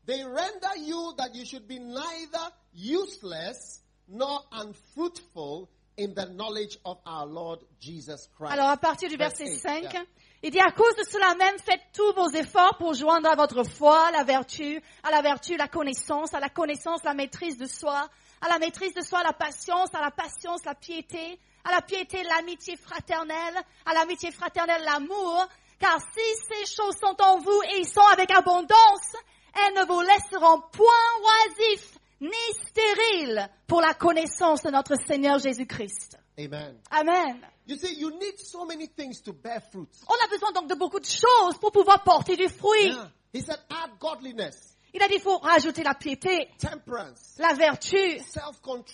they 0.05 0.23
render 0.23 0.77
you 0.77 1.13
that 1.17 1.33
you 1.33 1.45
should 1.45 1.67
be 1.67 1.79
neither 1.79 2.51
useless 2.73 3.81
nor 4.07 4.41
unfruitful 4.51 5.69
in 5.97 6.13
the 6.13 6.25
knowledge 6.25 6.77
of 6.85 6.97
our 7.05 7.25
Lord 7.25 7.59
Jesus 7.79 8.29
Christ. 8.37 8.53
Alors 8.53 8.69
à 8.69 8.77
partir 8.77 9.09
du 9.09 9.17
Verse 9.17 9.37
verset 9.37 9.53
eight, 9.53 9.83
5, 9.83 9.93
yeah. 9.93 10.03
il 10.43 10.51
dit 10.51 10.59
à 10.59 10.71
cause 10.71 10.95
de 10.95 11.03
cela 11.09 11.33
même, 11.35 11.57
faites 11.59 11.81
tous 11.93 12.13
vos 12.13 12.29
efforts 12.29 12.77
pour 12.77 12.93
joindre 12.93 13.29
à 13.29 13.35
votre 13.35 13.63
foi 13.63 14.11
la 14.11 14.23
vertu, 14.23 14.81
à 15.03 15.11
la 15.11 15.21
vertu 15.21 15.55
la 15.55 15.67
connaissance, 15.67 16.33
à 16.33 16.39
la 16.39 16.49
connaissance 16.49 17.03
la 17.03 17.13
maîtrise 17.13 17.57
de 17.57 17.65
soi, 17.65 18.09
à 18.41 18.49
la 18.49 18.59
maîtrise 18.59 18.93
de 18.93 19.01
soi 19.01 19.23
la 19.23 19.33
patience, 19.33 19.93
à 19.95 20.01
la 20.01 20.11
patience 20.11 20.65
la 20.65 20.75
piété, 20.75 21.39
à 21.63 21.71
la 21.71 21.81
piété 21.81 22.23
l'amitié 22.23 22.75
fraternelle, 22.75 23.55
à 23.85 23.93
l'amitié 23.93 24.31
fraternelle 24.31 24.83
l'amour, 24.83 25.47
car 25.80 25.99
si 25.99 26.36
ces 26.47 26.65
choses 26.73 26.95
sont 26.99 27.15
en 27.21 27.39
vous 27.39 27.61
et 27.76 27.84
sont 27.84 28.05
avec 28.13 28.32
abondance, 28.32 29.15
elles 29.53 29.73
ne 29.73 29.86
vous 29.86 30.01
laisseront 30.01 30.61
point 30.71 30.88
oisifs 31.23 31.97
ni 32.21 32.30
stériles 32.67 33.49
pour 33.67 33.82
la 33.82 33.93
connaissance 33.93 34.63
de 34.63 34.71
notre 34.71 34.95
Seigneur 35.07 35.39
Jésus-Christ. 35.39 36.17
Amen. 36.38 36.78
Amen. 36.91 37.39
You 37.67 37.78
see, 37.78 37.99
you 37.99 38.11
need 38.11 38.38
so 38.39 38.65
many 38.65 38.88
things 38.88 39.21
to 39.23 39.34
bear 39.34 39.61
fruit. 39.71 39.89
On 40.07 40.26
a 40.26 40.28
besoin 40.30 40.51
donc 40.51 40.69
de 40.69 40.76
beaucoup 40.76 40.99
de 40.99 41.05
choses 41.05 41.57
pour 41.59 41.71
pouvoir 41.71 42.03
porter 42.03 42.36
du 42.36 42.47
fruit. 42.47 42.89
Yeah. 42.89 43.09
He 43.34 43.41
said, 43.41 43.59
add 43.69 43.91
godliness, 43.99 44.76
Il 44.93 45.03
a 45.03 45.09
dit, 45.09 45.15
il 45.15 45.21
faut 45.21 45.38
rajouter 45.39 45.84
la 45.84 45.93
piété, 45.93 46.47
temperance, 46.57 47.36
la 47.38 47.53
vertu, 47.53 47.97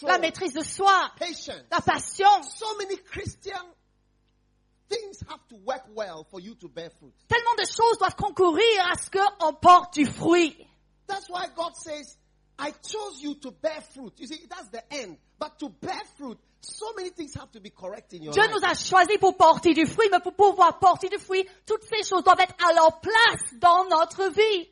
la 0.02 0.18
maîtrise 0.18 0.54
de 0.54 0.64
soi, 0.64 1.12
patience. 1.20 1.62
la 1.70 1.80
patience. 1.80 2.56
So 2.58 2.66
many 2.80 2.98
Christian 2.98 3.62
things 4.92 5.20
have 5.30 5.40
to 5.50 5.56
work 5.66 5.84
well 5.96 6.26
for 6.30 6.40
you 6.42 6.56
to 6.56 6.68
bear 6.68 6.90
fruit. 7.00 7.14
Tellement 7.30 7.56
de 7.58 7.66
choses 7.66 7.98
doivent 7.98 8.16
concourir 8.16 8.86
à 8.92 8.96
ce 8.98 9.10
qu'on 9.10 9.54
porte 9.54 9.94
du 9.96 10.06
fruit. 10.06 10.56
That's 11.08 11.30
why 11.30 11.48
God 11.56 11.76
says, 11.76 12.18
I 12.60 12.72
chose 12.84 13.22
you 13.22 13.36
to 13.36 13.52
bear 13.52 13.82
fruit. 13.94 14.14
You 14.20 14.28
see, 14.28 14.46
that's 14.50 14.70
the 14.70 14.84
end. 14.94 15.18
But 15.40 15.58
to 15.60 15.70
bear 15.70 16.00
fruit, 16.18 16.38
so 16.62 16.94
many 16.96 17.10
things 17.10 17.34
have 17.36 17.52
to 17.54 17.60
be 17.60 17.72
correct 17.72 18.14
in 18.14 18.22
your 18.24 18.34
Dieu 18.34 18.44
life. 18.44 18.52
nous 18.52 18.64
a 18.70 18.76
choisis 18.76 19.18
pour 19.20 19.36
porter 19.36 19.74
du 19.74 19.86
fruit, 19.88 20.10
mais 20.12 20.20
pour 20.20 20.34
pouvoir 20.34 20.78
porter 20.80 21.10
du 21.10 21.18
fruit, 21.18 21.44
toutes 21.66 21.84
ces 21.86 22.04
choses 22.08 22.24
doivent 22.24 22.40
être 22.40 22.56
à 22.70 22.74
leur 22.74 23.00
place 23.00 23.54
dans 23.60 23.86
notre 23.90 24.30
vie. 24.30 24.70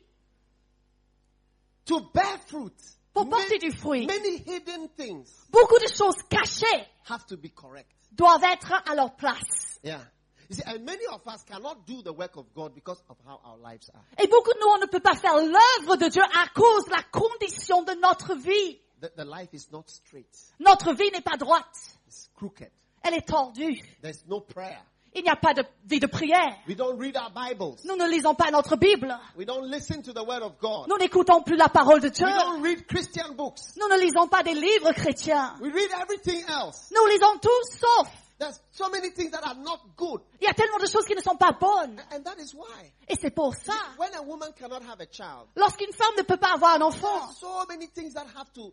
To 1.86 2.00
bear 2.14 2.38
fruit, 2.46 2.72
Pour 3.12 3.28
porter 3.28 3.58
du 3.58 3.72
fruit, 3.72 4.06
many 4.06 4.36
hidden 4.46 4.88
things 4.96 5.26
beaucoup 5.50 5.78
de 5.80 5.88
choses 5.92 6.22
cachées 6.28 6.86
have 7.08 7.26
to 7.26 7.36
be 7.36 7.48
correct. 7.52 7.90
doivent 8.12 8.44
être 8.44 8.72
à 8.88 8.94
leur 8.94 9.16
place. 9.16 9.69
Yeah. 9.82 10.00
You 10.48 10.56
see, 10.56 10.62
and 10.66 10.84
many 10.84 11.06
of 11.12 11.26
us 11.28 11.44
cannot 11.44 11.86
do 11.86 12.02
the 12.02 12.12
work 12.12 12.36
of 12.36 12.52
God 12.54 12.74
because 12.74 13.00
of 13.08 13.16
how 13.24 13.40
our 13.44 13.56
lives 13.58 13.88
are. 13.94 14.02
Et 14.18 14.26
beaucoup 14.26 14.52
de 14.52 14.58
nous, 14.60 14.66
on 14.74 14.78
ne 14.80 14.86
peut 14.86 15.00
pas 15.00 15.14
faire 15.14 15.36
l'œuvre 15.36 15.96
de 15.96 16.08
Dieu 16.08 16.22
à 16.22 16.48
cause 16.54 16.86
de 16.86 16.90
la 16.90 17.02
condition 17.12 17.82
de 17.82 17.92
notre 18.00 18.34
vie. 18.34 18.78
The, 19.00 19.10
the 19.16 19.24
life 19.24 19.50
is 19.54 19.68
not 19.70 19.84
straight. 19.88 20.28
Notre 20.58 20.92
vie 20.92 21.10
n'est 21.12 21.22
pas 21.22 21.36
droite. 21.36 21.96
It's 22.08 22.28
crooked. 22.34 22.70
Elle 23.02 23.14
est 23.14 23.26
tordue. 23.26 23.80
There's 24.02 24.24
no 24.26 24.40
prayer. 24.40 24.78
Il 25.14 25.22
n'y 25.22 25.30
a 25.30 25.36
pas 25.36 25.54
de 25.54 25.64
vie 25.86 25.98
de 26.00 26.06
prière. 26.06 26.56
We 26.68 26.76
don't 26.76 26.98
read 26.98 27.16
our 27.16 27.30
Bibles. 27.30 27.76
Nous 27.84 27.96
ne 27.96 28.08
lisons 28.08 28.34
pas 28.34 28.50
notre 28.50 28.76
Bible. 28.76 29.16
We 29.36 29.46
don't 29.46 29.68
listen 29.68 30.02
to 30.02 30.12
the 30.12 30.22
word 30.24 30.42
of 30.42 30.58
God. 30.60 30.88
Nous 30.88 30.98
n'écoutons 30.98 31.42
plus 31.42 31.56
la 31.56 31.68
parole 31.68 32.00
de 32.00 32.08
Dieu. 32.08 32.26
We 32.26 32.34
don't 32.34 32.62
read 32.62 32.86
Christian 32.86 33.34
books. 33.34 33.76
Nous 33.76 33.88
ne 33.88 34.00
lisons 34.00 34.28
pas 34.28 34.42
des 34.42 34.54
livres 34.54 34.92
chrétiens. 34.92 35.54
We 35.60 35.72
read 35.72 35.90
everything 36.02 36.44
else. 36.48 36.90
Nous 36.92 37.06
lisons 37.06 37.38
tout 37.40 37.78
sauf. 37.78 38.08
There's 38.40 38.58
so 38.72 38.88
many 38.88 39.10
things 39.10 39.30
that 39.32 39.44
are 39.44 39.54
not 39.54 39.80
good. 39.96 40.22
Il 40.40 40.46
y 40.46 40.50
a 40.50 40.54
tellement 40.54 40.78
de 40.80 40.86
choses 40.86 41.04
qui 41.04 41.14
ne 41.14 41.20
sont 41.20 41.36
pas 41.36 41.52
bonnes. 41.52 42.00
And 42.10 42.22
that 42.24 42.38
is 42.40 42.54
why. 42.54 42.90
Et 43.06 43.14
c'est 43.20 43.30
pour 43.30 43.54
ça. 43.54 43.74
When 43.98 44.14
a 44.14 44.22
woman 44.22 44.50
cannot 44.58 44.82
have 44.82 45.00
a 45.00 45.06
child, 45.06 45.48
Lorsqu'une 45.56 45.92
femme 45.92 46.14
ne 46.16 46.22
peut 46.22 46.38
pas 46.38 46.54
avoir 46.54 46.74
un 46.76 46.80
enfant, 46.80 47.20
are 47.20 47.32
so 47.34 47.66
many 47.68 47.86
things 47.88 48.14
that 48.14 48.24
have 48.34 48.50
to 48.54 48.72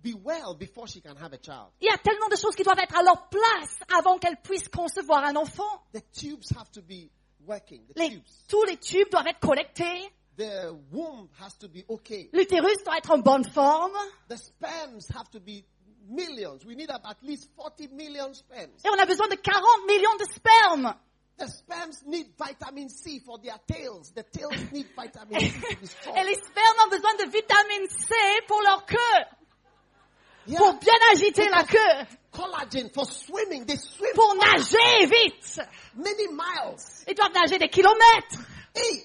be 0.00 0.14
well 0.14 0.54
before 0.54 0.86
she 0.86 1.00
can 1.02 1.16
have 1.16 1.32
a 1.32 1.38
child. 1.42 1.72
il 1.80 1.88
y 1.88 1.92
a 1.92 1.98
tellement 1.98 2.28
de 2.28 2.36
choses 2.36 2.54
qui 2.54 2.62
doivent 2.62 2.78
être 2.78 2.96
à 2.96 3.02
leur 3.02 3.28
place 3.28 3.76
avant 3.98 4.18
qu'elle 4.18 4.36
puisse 4.40 4.68
concevoir 4.68 5.24
un 5.24 5.34
enfant. 5.34 5.82
The 5.92 6.02
tubes 6.12 6.52
have 6.56 6.70
to 6.70 6.80
be 6.80 7.10
working. 7.44 7.84
The 7.88 7.98
Les- 7.98 8.10
tubes. 8.10 8.22
tous 8.48 8.62
les 8.66 8.76
tubes 8.76 9.10
doivent 9.10 9.26
être 9.26 9.40
connectés. 9.40 10.12
The 10.36 10.70
womb 10.92 11.28
has 11.42 11.58
to 11.58 11.66
be 11.66 11.84
okay. 11.88 12.30
L'utérus 12.32 12.84
doit 12.84 12.96
être 12.98 13.10
en 13.10 13.18
bonne 13.18 13.42
forme. 13.44 13.90
The 14.28 14.36
sperms 14.36 15.08
have 15.12 15.28
to 15.32 15.40
be 15.40 15.64
millions. 16.08 16.64
We 16.64 16.74
need 16.74 16.90
at 16.90 17.22
least 17.22 17.48
40 17.56 17.88
million 17.88 18.32
sperms. 18.34 18.82
Et 18.84 18.88
on 18.88 18.98
a 18.98 19.06
besoin 19.06 19.28
de 19.28 19.36
40 19.36 19.86
millions 19.86 20.16
de 20.18 20.24
spermes. 20.32 20.94
The 21.38 21.46
sperms 21.46 22.02
need 22.06 22.26
vitamin 22.36 22.88
C 22.88 23.20
for 23.24 23.38
their 23.38 23.58
tails. 23.66 24.10
The 24.12 24.24
tails 24.24 24.72
need 24.72 24.86
vitamin 24.96 25.38
C 25.38 25.50
to 25.70 25.76
be 25.80 25.86
strong. 25.86 26.16
Et 26.16 26.24
les 26.24 26.34
spermes 26.34 26.78
ont 26.84 26.90
besoin 26.90 27.14
de 27.14 27.30
vitamine 27.30 27.88
C 27.88 28.14
pour 28.48 28.60
leur 28.62 28.84
queue. 28.86 29.24
Yeah. 30.48 30.58
Pour 30.58 30.74
bien 30.80 30.94
agiter 31.12 31.48
la 31.48 31.62
queue. 31.62 32.06
Collagen 32.32 32.90
for 32.92 33.04
swimming. 33.06 33.66
They 33.66 33.76
swim 33.76 34.12
Pour 34.14 34.34
nager 34.34 35.06
vite. 35.06 35.60
many 35.94 36.26
miles. 36.28 37.04
Ils 37.06 37.14
doivent 37.14 37.34
nager 37.34 37.58
des 37.58 37.68
kilomètres. 37.68 38.38
Hey, 38.74 39.02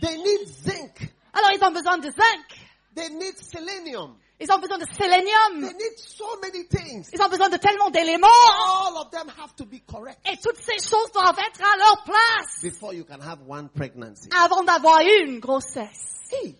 they 0.00 0.16
need 0.16 0.48
zinc. 0.48 1.12
Alors 1.32 1.50
ils 1.52 1.62
ont 1.64 1.70
besoin 1.72 1.98
de 1.98 2.10
zinc. 2.10 2.46
They 2.94 3.08
need 3.10 3.36
selenium. 3.38 4.16
Ils 4.42 4.52
ont 4.52 4.58
besoin 4.58 4.78
de 4.78 4.86
sélénium. 4.96 5.60
They 5.68 5.74
need 5.74 5.98
so 5.98 6.24
many 6.42 6.66
things. 6.66 7.08
Ils 7.12 7.22
ont 7.22 7.28
besoin 7.28 7.48
de 7.48 7.56
tellement 7.56 7.90
d'éléments. 7.90 8.26
All 8.26 8.96
of 8.96 9.10
them 9.10 9.28
have 9.40 9.54
to 9.56 9.64
be 9.64 9.80
correct 9.86 10.18
Et 10.30 10.36
toutes 10.38 10.58
ces 10.58 10.78
choses 10.86 11.12
doivent 11.12 11.38
être 11.38 11.60
à 11.62 11.76
leur 11.78 12.02
place 12.04 12.60
before 12.62 12.92
you 12.92 13.04
can 13.04 13.20
have 13.20 13.38
one 13.48 13.68
pregnancy. 13.68 14.28
avant 14.36 14.64
d'avoir 14.64 15.00
une 15.00 15.38
grossesse. 15.40 16.14
Hey. 16.32 16.56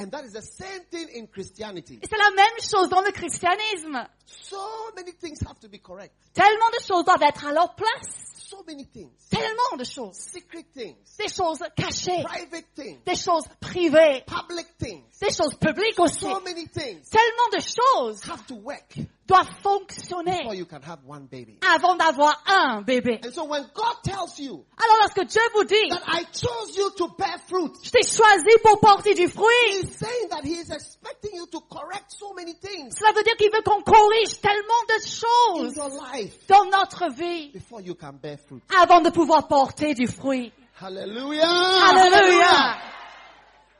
And 0.00 0.10
that 0.12 0.22
is 0.24 0.32
the 0.32 0.42
same 0.42 0.84
thing 0.92 1.08
in 1.16 1.26
Christianity. 1.26 1.98
Et 2.00 2.06
c'est 2.08 2.16
la 2.18 2.30
même 2.30 2.60
chose 2.62 2.88
dans 2.88 3.00
le 3.00 3.10
christianisme. 3.10 4.06
So 4.26 4.56
many 4.94 5.12
things 5.12 5.40
have 5.44 5.58
to 5.58 5.68
be 5.68 5.80
correct. 5.82 6.14
Tellement 6.32 6.70
de 6.78 6.84
choses 6.86 7.04
doivent 7.04 7.22
être 7.22 7.46
à 7.46 7.52
leur 7.52 7.74
place. 7.74 8.37
So 8.50 8.64
many 8.66 8.84
things. 8.84 9.12
Tellement 9.28 9.76
de 9.76 9.84
choses. 9.84 10.16
Secret 10.16 10.64
things. 10.74 10.96
Des 11.18 11.28
choses 11.28 11.62
cachées. 11.76 12.22
Private 12.22 12.64
things. 12.74 12.98
Des 13.04 13.14
choses 13.14 13.44
privées. 13.60 14.24
Public 14.26 14.66
things. 14.78 15.02
Des 15.20 15.30
choses 15.30 15.54
publiques 15.60 16.00
aussi. 16.00 16.20
So 16.20 16.40
many 16.40 16.66
things 16.66 17.06
Tellement 17.10 17.50
de 17.52 17.60
choses 17.60 18.22
have 18.22 18.46
to 18.46 18.54
work 18.54 18.96
before 19.28 19.44
fonctionner 19.62 20.54
you 20.54 20.64
can 20.64 20.80
have 20.82 20.98
one 21.06 21.26
baby. 21.26 21.58
avant 21.62 21.96
d'avoir 21.96 22.42
un 22.46 22.82
bébé. 22.82 23.20
And 23.24 23.32
so 23.32 23.44
when 23.44 23.62
God 23.74 23.96
tells 24.02 24.38
you 24.38 24.64
Alors 24.76 24.96
lorsque 25.02 25.24
Dieu 25.26 25.42
vous 25.54 25.64
dit, 25.64 25.88
that 25.90 26.02
I 26.06 26.24
chose 26.32 26.76
you 26.76 26.90
to 26.96 27.08
bear 27.16 27.38
fruit, 27.46 27.72
je 27.84 27.90
t'ai 27.90 28.02
choisi 28.02 28.58
pour 28.62 28.80
porter 28.80 29.14
du 29.14 29.28
fruit, 29.28 29.44
He's 29.70 29.96
saying 29.96 30.28
that 30.30 30.44
He 30.44 30.54
is 30.54 30.70
expecting 30.70 31.36
you 31.36 31.46
to 31.46 31.60
correct 31.70 32.12
so 32.18 32.32
many 32.34 32.54
things 32.54 32.94
cela 32.98 33.12
veut 33.12 33.22
dire 33.22 33.36
qu'il 33.36 33.50
veut 33.52 33.62
qu'on 33.62 33.82
corrige 33.82 34.40
tellement 34.40 34.82
de 34.88 34.94
in 34.94 35.06
choses 35.06 35.76
your 35.76 35.90
life 36.12 36.46
dans 36.48 36.64
notre 36.64 37.10
vie 37.12 37.50
before 37.52 37.80
you 37.82 37.94
can 37.94 38.14
bear 38.20 38.38
fruit. 38.38 38.62
avant 38.80 39.00
de 39.00 39.10
pouvoir 39.10 39.46
porter 39.46 39.94
du 39.94 40.06
fruit. 40.06 40.52
Hallelujah. 40.80 41.42
Alléluia. 41.44 42.78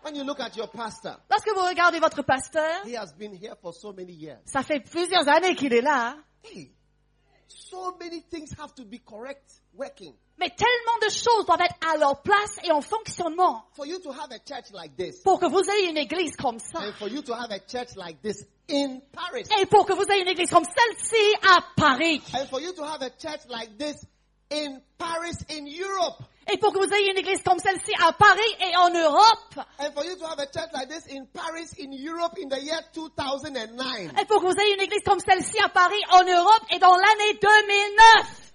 When 0.08 0.16
you 0.16 0.24
look 0.24 0.40
at 0.40 0.56
your 0.56 0.68
pastor, 0.70 1.18
Lorsque 1.30 1.50
vous 1.54 1.60
regardez 1.66 2.00
votre 2.00 2.22
pasteur, 2.22 2.80
he 2.86 2.96
has 2.96 3.12
been 3.12 3.34
here 3.34 3.54
for 3.60 3.74
so 3.74 3.92
many 3.92 4.12
years. 4.14 4.38
ça 4.46 4.62
fait 4.62 4.80
plusieurs 4.80 5.28
années 5.28 5.54
qu'il 5.54 5.74
est 5.74 5.82
là. 5.82 6.16
Hey, 6.44 6.72
so 7.46 7.94
many 8.00 8.22
things 8.22 8.50
have 8.58 8.74
to 8.74 8.84
be 8.86 9.00
correct, 9.04 9.60
working. 9.74 10.14
mais 10.38 10.48
tellement 10.48 10.98
de 11.02 11.10
choses 11.10 11.44
doivent 11.44 11.60
être 11.60 11.76
à 11.86 11.98
leur 11.98 12.22
place 12.22 12.56
et 12.64 12.72
en 12.72 12.80
fonctionnement 12.80 13.64
For 13.74 13.84
you 13.86 13.98
to 13.98 14.10
have 14.10 14.32
a 14.32 14.38
church 14.38 14.70
like 14.72 14.96
this, 14.96 15.20
pour 15.22 15.38
que 15.38 15.44
vous 15.46 15.60
ayez 15.68 15.90
une 15.90 15.98
église 15.98 16.36
comme 16.36 16.58
ça. 16.58 16.78
and 16.80 16.92
for 16.98 17.08
you 17.08 17.20
to 17.20 17.34
have 17.34 17.50
a 17.50 17.58
church 17.58 17.94
like 17.94 18.22
this 18.22 18.46
in 18.70 19.00
Paris, 19.12 19.44
Et 19.60 19.66
pour 19.66 19.84
que 19.84 19.92
vous 19.92 20.04
ayez 20.10 20.22
une 20.22 20.28
église 20.28 20.48
comme 20.50 20.64
celle-ci 20.64 21.34
à 21.46 21.58
Paris. 21.76 22.22
and 22.32 22.46
for 22.48 22.62
you 22.62 22.72
to 22.72 22.82
have 22.82 23.02
a 23.02 23.10
church 23.10 23.40
like 23.50 23.76
this 23.76 24.06
in 24.50 24.80
Paris, 24.98 25.36
in 25.50 25.64
Europe, 25.66 26.22
Et 26.50 26.56
pour 26.56 26.72
que 26.72 26.78
vous 26.78 26.92
ayez 26.94 27.10
une 27.10 27.18
église 27.18 27.42
comme 27.42 27.58
celle-ci 27.58 27.92
à 28.02 28.12
Paris 28.12 28.40
et 28.60 28.74
en 28.76 28.88
Europe. 28.90 29.58
and 29.80 29.92
for 29.92 30.02
you 30.04 30.16
to 30.16 30.24
have 30.26 30.38
a 30.38 30.46
church 30.46 30.70
like 30.72 30.88
this 30.88 31.06
in 31.08 31.26
Paris, 31.26 31.74
in 31.78 31.92
Europe, 31.92 32.38
in 32.42 32.48
the 32.48 32.58
year 32.62 32.80
2009. 32.94 34.12
Et 34.20 34.24
pour 34.24 34.40
que 34.40 34.46
vous 34.46 34.58
ayez 34.58 34.74
une 34.74 34.80
église 34.80 35.02
comme 35.04 35.20
celle-ci 35.20 35.58
à 35.62 35.68
Paris, 35.68 36.00
en 36.12 36.24
Europe 36.24 36.64
et 36.70 36.78
dans 36.78 36.96
l'année 36.96 37.38
2009. 37.40 38.52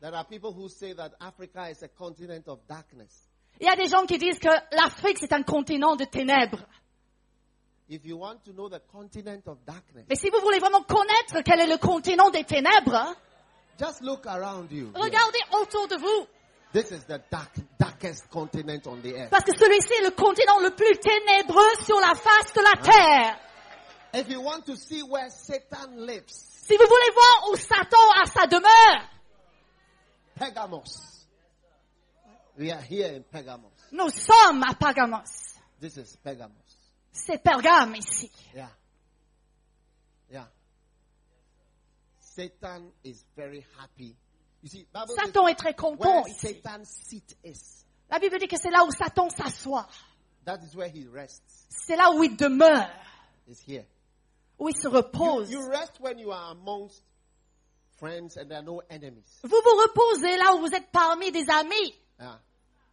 There 0.00 0.14
are 0.14 0.24
people 0.24 0.52
who 0.52 0.68
say 0.68 0.94
that 0.94 1.10
Africa 1.20 1.68
is 1.70 1.82
a 1.82 1.88
continent 1.88 2.46
of 2.48 2.60
darkness. 2.68 3.28
Il 3.60 3.66
y 3.66 3.68
a 3.68 3.76
des 3.76 3.88
gens 3.88 4.06
qui 4.06 4.16
disent 4.16 4.38
que 4.38 4.48
l'Afrique 4.74 5.18
c'est 5.18 5.32
un 5.32 5.42
continent 5.42 5.96
de 5.96 6.04
ténèbres. 6.04 6.64
If 7.88 8.06
you 8.06 8.16
want 8.18 8.38
to 8.44 8.52
know 8.52 8.68
the 8.68 8.80
continent 8.92 9.42
of 9.48 9.58
darkness, 9.66 10.06
Mais 10.08 10.14
si 10.14 10.30
vous 10.30 10.38
voulez 10.40 10.60
vraiment 10.60 10.82
connaître 10.82 11.42
quel 11.44 11.58
est 11.60 11.66
le 11.66 11.76
continent 11.76 12.30
des 12.30 12.44
ténèbres, 12.44 13.14
just 13.80 14.02
look 14.02 14.26
around 14.26 14.70
you. 14.70 14.92
regardez 14.94 15.40
autour 15.52 15.88
de 15.88 15.96
vous. 15.96 16.26
This 16.72 16.92
is 16.92 17.04
the 17.04 17.20
dark, 17.30 17.50
darkest 17.78 18.30
continent 18.30 18.86
on 18.86 19.00
the 19.02 19.14
earth. 19.16 19.30
Parce 19.30 19.44
que 19.44 19.56
celui-ci 19.56 19.92
est 19.94 20.04
le 20.04 20.10
continent 20.12 20.60
le 20.60 20.70
plus 20.70 20.96
ténébreux 20.98 21.74
sur 21.84 21.98
la 21.98 22.14
face 22.14 22.52
de 22.52 22.60
la 22.60 22.76
terre. 22.82 23.36
If 24.12 24.28
you 24.28 24.40
want 24.40 24.62
to 24.66 24.76
see 24.76 25.02
where 25.02 25.30
Satan 25.30 25.96
lives, 26.06 26.30
Si 26.30 26.76
vous 26.76 26.86
voulez 26.86 27.10
voir 27.14 27.50
où 27.50 27.56
Satan 27.56 28.10
a 28.22 28.26
sa 28.26 28.46
demeure, 28.46 29.08
Pergamos. 30.38 31.26
We 32.56 32.70
are 32.70 32.82
here 32.82 33.14
in 33.16 33.22
Pergamos. 33.22 33.72
nous 33.92 34.10
sommes 34.10 34.62
à 34.62 34.74
Pergamos. 34.74 35.56
This 35.80 35.96
is 35.96 36.16
Pergamos. 36.22 36.54
C'est 37.10 37.42
Pergame 37.42 37.96
ici. 37.96 38.30
Yeah. 38.54 38.62
Yeah. 38.62 38.68
Satan 42.34 42.92
is 43.04 43.24
very 43.36 43.64
happy. 43.78 44.14
You 44.62 44.68
see, 44.68 44.86
Bible 44.92 45.08
says 45.08 45.26
Satan 45.26 45.48
est 45.48 45.58
très 45.58 45.74
where 45.74 45.96
content 45.96 46.24
ici. 46.28 46.54
Satan's 46.62 46.88
seat 47.08 47.36
is, 47.44 47.84
La 48.10 48.18
Bible 48.18 48.38
dit 48.38 48.46
que 48.48 48.56
c'est 48.56 48.70
là 48.70 48.84
où 48.84 48.90
Satan 48.92 49.28
s'assoit. 49.30 49.86
that 50.44 50.58
is 50.62 50.74
where 50.76 50.88
he 50.88 51.06
rests. 51.12 51.66
C'est 51.70 51.96
là 51.96 52.10
où 52.12 52.22
il 52.22 52.36
demeure, 52.36 52.88
Is 53.48 53.58
here. 53.66 53.84
où 54.58 54.68
il 54.68 54.76
se 54.76 54.88
You, 54.88 54.94
repose. 54.94 55.50
you 55.50 55.60
rest 55.68 55.98
when 56.00 56.18
you 56.18 56.30
are 56.30 56.52
amongst 56.52 57.02
friends 57.98 58.36
and 58.36 58.48
there 58.48 58.58
are 58.58 58.64
no 58.64 58.80
enemies. 58.90 59.40
Vous 59.42 59.48
vous 59.50 59.76
reposez 59.82 60.36
là 60.36 60.54
où 60.54 60.60
vous 60.60 60.74
êtes 60.74 60.90
parmi 60.92 61.30
des 61.32 61.48
amis 61.50 61.94
Yeah. 62.20 62.38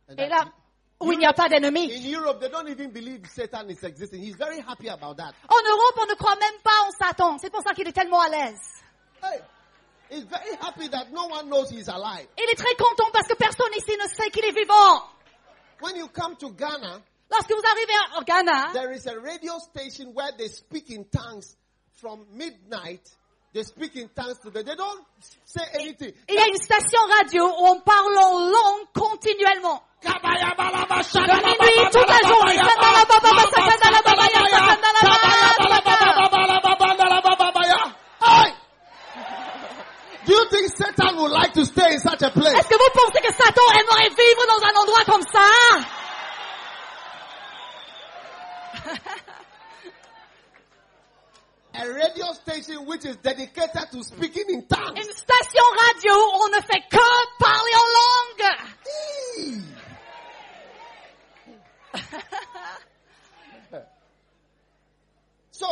And 0.10 0.14
et 0.14 0.16
that- 0.16 0.30
là 0.30 0.52
où 1.02 1.12
il 1.12 1.20
n'y 1.20 1.26
a 1.26 1.34
pas 1.34 1.48
d'ennemis. 1.50 1.92
in 1.94 2.12
Europe, 2.18 2.40
they 2.40 2.50
don't 2.50 2.68
even 2.70 2.92
believe 2.92 3.26
Satan 3.28 3.70
is 3.70 3.84
existing. 3.84 4.22
He's 4.24 4.36
very 4.38 4.62
happy 4.62 4.88
about 4.90 5.18
that. 5.18 5.34
En 5.50 5.62
Europe, 5.70 5.98
on 6.02 6.06
ne 6.08 6.16
croit 6.16 6.36
même 6.38 6.62
pas 6.64 6.88
en 6.88 6.92
Satan. 6.92 7.38
C'est 7.40 7.50
pour 7.52 7.62
ça 7.62 7.74
qu'il 7.74 7.88
est 7.88 7.92
tellement 7.94 8.22
à 8.22 8.30
l'aise. 8.30 8.60
Hey, 9.24 9.40
he's 10.10 10.24
very 10.26 10.56
happy 10.62 10.88
that 10.90 11.12
no 11.12 11.28
one 11.28 11.50
knows 11.50 11.70
he's 11.70 11.88
alive. 11.88 12.28
Il 12.38 12.50
est 12.50 12.56
très 12.56 12.76
content 12.76 13.10
parce 13.14 13.28
que 13.28 13.36
personne 13.36 13.72
ici 13.78 13.92
ne 14.02 14.08
sait 14.08 14.30
qu'il 14.32 14.46
est 14.46 14.56
vivant. 14.56 15.04
When 15.82 15.96
you 15.96 16.08
come 16.10 16.36
to 16.38 16.50
Ghana, 16.52 17.02
Lorsque 17.30 17.52
vous 17.52 17.62
arrivez 17.70 17.94
au 18.18 18.24
Ghana, 18.24 18.72
there 18.74 18.92
is 18.94 19.06
a 19.06 19.20
radio 19.20 19.60
station 19.60 20.14
where 20.14 20.32
they 20.38 20.48
speak 20.48 20.90
in 20.90 21.06
tongues 21.12 21.56
from 22.00 22.26
midnight. 22.34 23.02
They 23.54 23.64
speak 23.64 23.96
in 23.98 24.10
tongues 24.16 24.38
to 24.44 24.50
the, 24.50 24.64
they 24.64 24.76
don't 24.76 25.04
say 25.46 25.64
anything. 25.74 26.14
il 26.30 26.36
y 26.36 26.40
a 26.40 26.48
une 26.48 26.58
station 26.58 27.00
radio 27.18 27.44
où 27.48 27.66
on 27.68 27.80
parle 27.82 28.18
en 28.18 28.40
langue 28.40 28.88
continuellement. 28.94 29.82
De 30.04 30.10
minuit, 30.10 31.90
toute 31.92 32.08
la 32.08 32.28
journée. 32.28 32.58
Satan 40.78 41.18
would 41.18 41.32
like 41.32 41.54
to 41.54 41.66
stay 41.66 41.94
in 41.94 42.00
such 42.00 42.22
a 42.22 42.30
place? 42.30 42.54
Est-ce 42.54 42.68
que 42.68 42.78
vous 42.78 42.92
pensez 42.94 43.20
que 43.22 43.34
Satan 43.34 43.72
aimerait 43.74 44.10
vivre 44.10 44.46
dans 44.48 44.62
un 44.64 44.76
endroit 44.82 45.06
comme 45.06 45.24
ça 45.32 45.50
A 51.74 51.84
radio 51.84 52.34
station 52.34 52.86
which 52.86 53.06
is 53.06 53.18
dedicated 53.18 53.92
to 53.92 54.04
speaking 54.04 54.46
in 54.50 54.66
tongues. 54.68 54.98
Une 54.98 55.14
station 55.14 55.64
radio 55.86 56.14
où 56.14 56.42
on 56.44 56.50
ne 56.50 56.62
fait 56.62 56.82
que 56.90 56.98
parler 57.40 57.76
en 57.76 57.88
langue. 57.98 58.46
Hey! 58.86 59.62
so, 65.52 65.68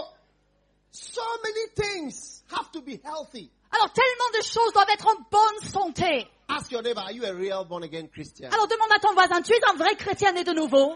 so 0.92 1.22
many 1.44 1.68
things 1.76 2.44
have 2.52 2.72
to 2.72 2.82
be 2.82 3.00
healthy. 3.04 3.52
Alors 3.76 3.92
tellement 3.92 4.40
de 4.40 4.44
choses 4.44 4.72
doivent 4.74 4.90
être 4.90 5.08
en 5.08 5.16
bonne 5.30 5.70
santé. 5.70 6.28
Ask 6.48 6.72
your 6.72 6.82
neighbor, 6.82 7.02
are 7.02 7.12
you 7.12 7.26
a 7.26 7.34
real 7.34 7.66
born 7.66 7.84
again 7.84 8.08
Christian? 8.08 8.50
Alors 8.52 8.68
demande 8.68 8.92
à 8.96 9.00
ton 9.00 9.14
voisin, 9.14 9.42
tu 9.42 9.52
es 9.54 9.60
un 9.70 9.76
vrai 9.76 9.96
chrétien 9.96 10.32
né 10.32 10.44
de 10.44 10.54
nouveau? 10.54 10.96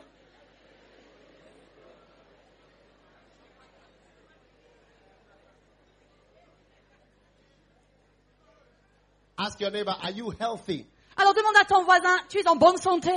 Ask 9.37 9.59
your 9.59 9.71
neighbor, 9.71 9.97
are 10.01 10.11
you 10.11 10.31
healthy? 10.39 10.85
Alors 11.17 11.33
demande 11.33 11.57
à 11.59 11.65
ton 11.65 11.83
voisin, 11.83 12.17
tu 12.29 12.39
es 12.39 12.47
en 12.47 12.55
bonne 12.55 12.77
santé? 12.77 13.11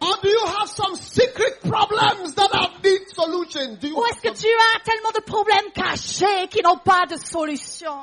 Or 0.00 0.16
do 0.22 0.28
you 0.28 0.46
have 0.46 0.68
some 0.68 0.94
secret 0.96 1.60
problems 1.62 2.34
that 2.34 2.50
have 2.54 2.82
need 2.82 3.08
solution? 3.12 3.76
Do 3.80 3.88
you 3.88 3.96
Ou 3.96 4.04
est-ce 4.06 4.20
que 4.20 4.28
some- 4.34 4.36
tu 4.36 4.46
as 4.48 4.80
tellement 4.84 5.10
de 5.12 5.20
problèmes 5.22 5.72
cachés 5.74 6.46
qui 6.48 6.62
n'ont 6.62 6.78
pas 6.78 7.06
de 7.06 7.16
solution? 7.16 7.96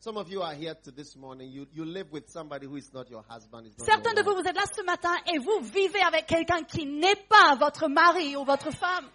Some? 0.00 0.16
Of 0.16 0.30
you 0.30 0.42
are 0.42 0.54
here 0.54 0.74
to 0.84 0.90
this 0.90 1.16
morning. 1.16 1.50
You, 1.50 1.66
you 1.74 1.84
live 1.84 2.10
with 2.12 2.28
somebody 2.30 2.66
who 2.66 2.76
is 2.76 2.90
not 2.94 3.10
your 3.10 3.22
husband. 3.28 3.66
Is 3.66 3.76
not 3.78 3.84
Certains 3.86 4.14
de 4.14 4.22
your 4.22 4.24
vous, 4.24 4.34
wife. 4.36 4.42
vous 4.44 4.48
êtes 4.48 4.56
là 4.56 4.64
ce 4.74 4.82
matin 4.82 5.14
et 5.26 5.38
vous 5.38 5.60
vivez 5.60 6.00
avec 6.00 6.26
quelqu'un 6.26 6.62
qui 6.62 6.86
n'est 6.86 7.16
pas 7.28 7.54
votre 7.56 7.88
mari 7.88 8.34
ou 8.36 8.44
votre 8.44 8.70
femme. 8.72 9.06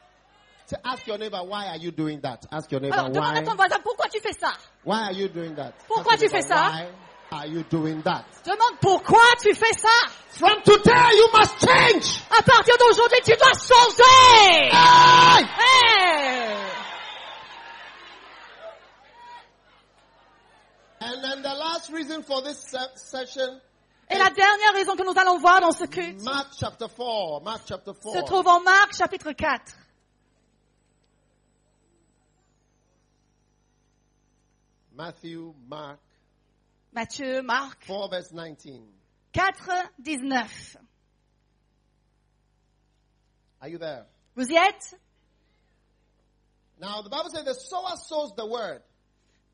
So 0.65 0.77
ask 0.84 1.05
your 1.07 1.17
neighbor, 1.17 1.43
why 1.45 1.67
are 1.67 1.77
you 1.77 1.91
doing 1.91 2.21
that? 2.21 2.45
Ask 2.51 2.71
your 2.71 2.79
neighbor, 2.81 2.97
Alors 2.99 3.09
demande 3.11 3.36
à 3.36 3.39
why? 3.39 3.43
ton 3.45 3.55
voisin, 3.55 3.79
pourquoi 3.84 4.07
tu 4.07 4.19
fais 4.21 4.34
ça? 4.34 4.53
Why 4.86 5.07
are 5.07 5.13
you 5.13 5.27
doing 5.29 5.55
that? 5.55 5.73
Pourquoi 5.88 6.13
Ask 6.13 6.23
tu 6.23 6.29
fais 6.29 6.41
ça? 6.41 6.69
Why? 6.71 6.88
Are 7.34 7.47
you 7.47 7.63
doing 7.63 8.01
that? 8.03 8.25
Demande 8.45 8.77
pourquoi 8.81 9.23
tu 9.41 9.53
fais 9.55 9.73
ça. 9.73 9.89
From 10.38 10.61
today, 10.63 11.09
you 11.15 11.27
must 11.34 11.59
change. 11.59 12.21
À 12.29 12.41
partir 12.43 12.75
d'aujourd'hui, 12.77 13.19
tu 13.23 13.31
dois 13.36 13.53
changer. 13.53 14.69
Hey! 14.71 15.45
Hey! 15.59 16.69
And 21.01 21.23
then 21.23 21.41
the 21.41 21.53
last 21.55 21.89
reason 21.91 22.23
for 22.23 22.41
this 22.43 22.59
se- 22.59 22.95
session 22.95 23.59
Et 24.09 24.17
la 24.17 24.29
dernière 24.29 24.73
raison 24.73 24.95
que 24.95 25.03
nous 25.03 25.19
allons 25.19 25.38
voir 25.39 25.59
dans 25.61 25.71
ce 25.71 25.86
culte 25.86 26.21
Mark 26.23 26.47
chapter 26.59 26.88
4. 26.88 27.41
Mark 27.43 27.61
chapter 27.67 27.91
4. 27.93 28.13
se 28.19 28.23
trouve 28.25 28.47
en 28.47 28.61
Marc 28.61 28.95
chapitre 28.95 29.31
4. 29.31 29.73
Matthew, 34.95 35.53
Mark 35.67 35.99
Matthieu, 36.93 37.41
Marc 37.41 37.83
4 37.85 38.09
verse 38.09 38.31
19. 38.31 38.81
4, 39.33 39.43
19. 39.99 40.87
Are 43.61 43.67
you 43.69 43.77
there? 43.77 44.05
Vous 44.35 44.47
y 44.49 44.55
êtes? 44.55 44.93
Now 46.79 47.01
the 47.01 47.09
Bible 47.09 47.29
says 47.29 47.45
the 47.45 47.53
sower 47.53 47.95
sows 47.97 48.33
the 48.35 48.45
word. 48.45 48.81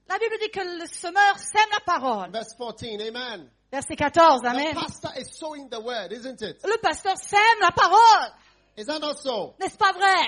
La 0.09 0.17
Bible 0.17 0.37
dit 0.39 0.49
que 0.51 0.63
le 0.63 0.87
semeur 0.87 1.37
sème 1.37 1.69
la 1.71 1.79
parole. 1.85 2.31
Verse 2.31 2.53
14. 2.57 2.99
Amen. 3.01 3.49
Verset 3.71 3.95
14, 3.95 4.41
The 4.41 4.47
Amen. 4.47 4.73
pastor 4.73 5.11
is 5.19 5.29
sowing 5.37 5.69
the 5.69 5.79
word, 5.79 6.11
isn't 6.11 6.41
it? 6.41 6.59
Le 6.63 6.77
pasteur 6.81 7.15
sème 7.17 7.59
la 7.61 7.69
parole. 7.69 8.31
Is 8.75 8.87
that 8.87 8.99
not 8.99 9.19
so? 9.19 9.53
N'est-ce 9.59 9.77
pas 9.77 9.93
vrai? 9.93 10.25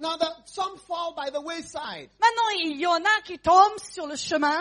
Now 0.00 0.16
the, 0.16 0.28
some 0.46 0.76
fall 0.78 1.14
by 1.14 1.30
the 1.30 1.40
wayside. 1.40 2.10
Maintenant, 2.20 2.50
il 2.64 2.80
y 2.80 2.86
en 2.86 3.04
a 3.04 3.22
qui 3.24 3.38
tombent 3.38 3.78
sur 3.78 4.08
le 4.08 4.16
chemin. 4.16 4.60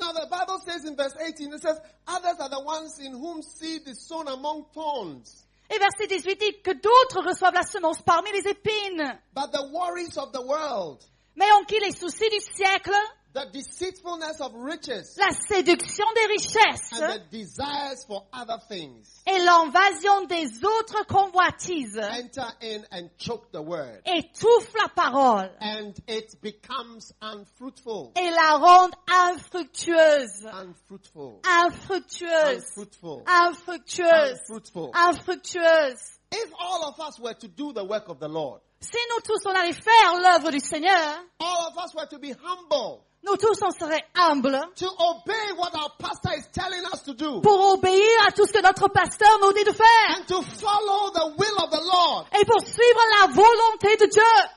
Now 0.00 0.12
the 0.12 0.26
Bible 0.30 0.60
says 0.64 0.84
in 0.84 0.96
verse 0.96 1.14
18, 1.20 1.52
it 1.52 1.60
says, 1.62 1.80
others 2.06 2.36
are 2.40 2.48
the 2.48 2.60
ones 2.62 2.98
in 2.98 3.12
whom 3.12 3.42
seed 3.42 3.86
is 3.86 4.00
sown 4.06 4.28
among 4.28 4.66
thorns. 4.72 5.44
Et 5.70 5.78
verset 5.78 6.06
18 6.10 6.38
dit 6.40 6.62
que 6.62 6.72
d'autres 6.72 7.20
reçoivent 7.22 7.54
la 7.54 7.62
semence 7.62 8.00
parmi 8.02 8.30
les 8.32 8.46
épines. 8.48 9.18
But 9.34 9.52
the 9.52 9.68
worries 9.72 10.16
of 10.16 10.32
the 10.32 10.40
world, 10.40 11.04
Mais 11.36 11.50
en 11.52 11.64
qui 11.64 11.78
les 11.80 11.92
soucis 11.92 12.28
du 12.30 12.40
siècle, 12.40 12.94
the 13.38 13.50
deceitfulness 13.52 14.40
of 14.40 14.52
riches, 14.54 15.16
la 15.18 15.28
séduction 15.30 16.04
des 16.14 16.26
richesses 16.26 16.92
and 17.00 17.12
the 17.12 17.38
desires 17.38 18.04
for 18.06 18.24
other 18.32 18.58
things 18.68 19.22
et 19.26 19.38
l'invasion 19.38 20.26
des 20.26 20.64
autres 20.64 21.06
convoitises 21.06 21.96
enter 21.98 22.46
in 22.62 22.84
and 22.90 23.08
choke 23.18 23.50
the 23.52 23.60
word. 23.62 24.02
étouffent 24.06 24.74
la 24.76 24.88
parole 24.88 25.50
And 25.60 25.94
it 26.08 26.34
becomes 26.42 27.12
unfruitful. 27.22 28.12
et 28.16 28.30
la 28.30 28.56
rendent 28.58 28.94
infructueuse. 29.06 30.44
Unfruitful. 30.52 31.40
Infructueuse. 31.44 32.64
Unfruitful. 32.76 33.24
Infructueuse. 33.26 34.38
Unfruitful. 34.48 34.92
Infructueuse. 34.94 36.18
If 36.30 36.52
all 36.60 36.88
of 36.88 37.00
us 37.00 37.18
were 37.18 37.34
to 37.34 37.48
do 37.48 37.72
the 37.72 37.84
work 37.84 38.08
of 38.08 38.18
the 38.20 38.28
Lord, 38.28 38.60
Si 38.80 38.96
nous 39.10 39.20
tous 39.24 39.44
on 39.46 39.54
allait 39.56 39.72
faire 39.72 40.20
l'œuvre 40.20 40.52
du 40.52 40.60
Seigneur, 40.60 41.18
all 41.40 41.66
of 41.68 41.76
us 41.84 41.94
were 41.96 42.06
to 42.06 42.18
be 42.18 42.32
humble, 42.32 43.04
nous 43.24 43.36
tous 43.36 43.60
on 43.62 43.70
serait 43.70 44.04
humbles 44.14 44.58
to 44.76 44.86
obey 44.86 45.52
what 45.56 45.74
our 45.74 45.90
pastor 45.98 46.32
is 46.38 46.46
telling 46.52 46.82
us 46.92 47.02
to 47.02 47.14
do, 47.14 47.40
pour 47.40 47.74
obéir 47.74 48.26
à 48.26 48.32
tout 48.32 48.46
ce 48.46 48.52
que 48.52 48.62
notre 48.62 48.88
pasteur 48.88 49.38
nous 49.42 49.52
dit 49.52 49.64
de 49.64 49.72
faire 49.72 50.16
and 50.18 50.26
to 50.26 50.42
follow 50.42 51.10
the 51.10 51.36
will 51.38 51.58
of 51.64 51.70
the 51.70 51.82
Lord, 51.82 52.26
et 52.40 52.44
pour 52.44 52.60
suivre 52.60 53.00
la 53.20 53.26
volonté 53.26 53.96
de 53.96 54.06
Dieu. 54.10 54.48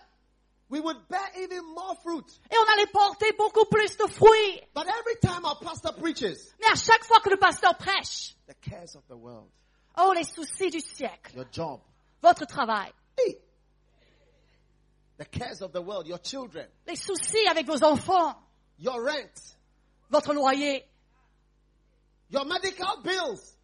we 0.72 0.80
would 0.80 0.97
bear 1.09 1.28
even 1.38 1.62
more 1.76 1.95
fruit. 2.01 2.39
Et 2.49 2.55
on 2.57 2.74
allait 2.74 2.88
porter 2.88 3.34
beaucoup 3.38 3.66
plus 3.66 3.97
de 3.97 4.07
fruits. 4.07 4.62
But 4.74 4.88
every 4.88 5.18
time 5.22 5.45
our 5.45 5.59
pastor 5.59 5.91
preaches, 5.93 6.38
Mais 6.62 6.68
à 6.72 6.76
chaque 6.76 7.03
fois 7.03 7.20
que 7.20 7.30
le 7.30 7.38
pasteur 7.38 7.76
prêche, 7.78 8.36
the 8.47 8.55
cares 8.62 8.95
of 8.95 9.03
the 9.07 9.18
world, 9.18 9.49
oh 9.97 10.14
les 10.14 10.24
soucis 10.24 10.70
du 10.70 10.80
siècle, 10.80 11.36
your 11.36 11.45
job, 11.51 11.82
votre 12.22 12.45
travail, 12.45 12.91
hey, 13.20 13.38
the 15.18 15.26
cares 15.26 15.62
of 15.62 15.74
the 15.74 15.82
world, 15.82 16.07
your 16.07 16.20
children, 16.24 16.68
les 16.88 16.95
soucis 16.95 17.45
avec 17.49 17.68
vos 17.68 17.84
enfants, 17.84 18.34
your 18.82 19.03
rent, 19.03 19.55
votre 20.09 20.34
loyer, 20.34 20.82
your 22.29 22.45
medical 22.45 23.01
bills, 23.03 23.55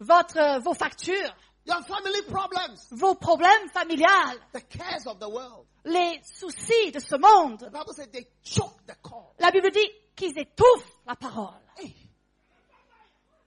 votre, 0.00 0.60
vos 0.60 0.74
factures, 0.74 1.30
your 1.64 1.82
family 1.82 2.22
problems, 2.28 2.86
vos 2.92 3.14
problèmes 3.14 3.70
familiales, 3.74 4.38
the 4.52 4.60
cares 4.60 5.06
of 5.06 5.18
the 5.18 5.28
world. 5.28 5.66
les 5.84 6.20
soucis 6.22 6.92
de 6.92 7.00
ce 7.00 7.16
monde. 7.16 7.58
The 7.58 7.70
Bible 7.70 7.92
said 7.94 8.12
they 8.12 8.26
choke 8.42 8.86
the 8.86 8.94
call. 9.02 9.34
La 9.38 9.50
Bible 9.50 9.70
dit 9.70 9.90
qu'ils 10.14 10.38
étouffent 10.38 10.90
la 11.06 11.16
parole. 11.16 11.54
Hey. 11.76 11.94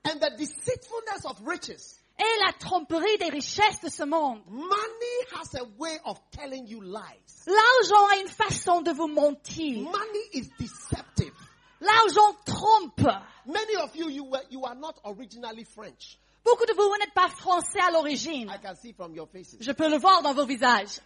And 0.05 0.19
the 0.19 0.31
deceitfulness 0.37 1.25
of 1.25 1.41
riches. 1.47 1.99
Et 2.19 2.45
la 2.45 2.53
tromperie 2.53 3.17
des 3.17 3.29
richesses 3.29 3.81
de 3.81 3.89
ce 3.89 4.03
monde. 4.03 4.41
Money 4.47 5.25
has 5.33 5.55
a 5.59 5.63
way 5.79 5.99
of 6.05 6.19
telling 6.31 6.67
you 6.67 6.79
lies. 6.81 7.45
L'argent 7.47 8.05
a 8.13 8.17
une 8.17 8.27
façon 8.27 8.81
de 8.81 8.91
vous 8.91 9.07
mentir. 9.07 9.81
Money 9.81 10.29
is 10.33 10.49
deceptive. 10.59 11.33
L'argent 11.81 12.35
trompe. 12.45 13.07
Many 13.45 13.75
of 13.81 13.95
you, 13.95 14.09
you 14.09 14.25
were, 14.25 14.43
you 14.51 14.63
are 14.63 14.75
not 14.75 14.93
originally 15.05 15.63
French. 15.65 16.19
Beaucoup 16.45 16.65
de 16.65 16.73
vous, 16.73 16.83
vous 16.87 16.97
n'êtes 16.99 17.13
pas 17.13 17.29
français 17.29 17.79
à 17.79 17.89
l'origine. 17.91 18.49
I 18.49 18.59
can 18.61 18.75
see 18.75 18.93
from 18.93 19.15
your 19.15 19.27
faces. 19.27 19.57
Je 19.59 19.71
peux 19.71 19.89
le 19.89 19.97
voir 19.97 20.21
dans 20.21 20.33
vos 20.33 20.45
visages. 20.45 20.99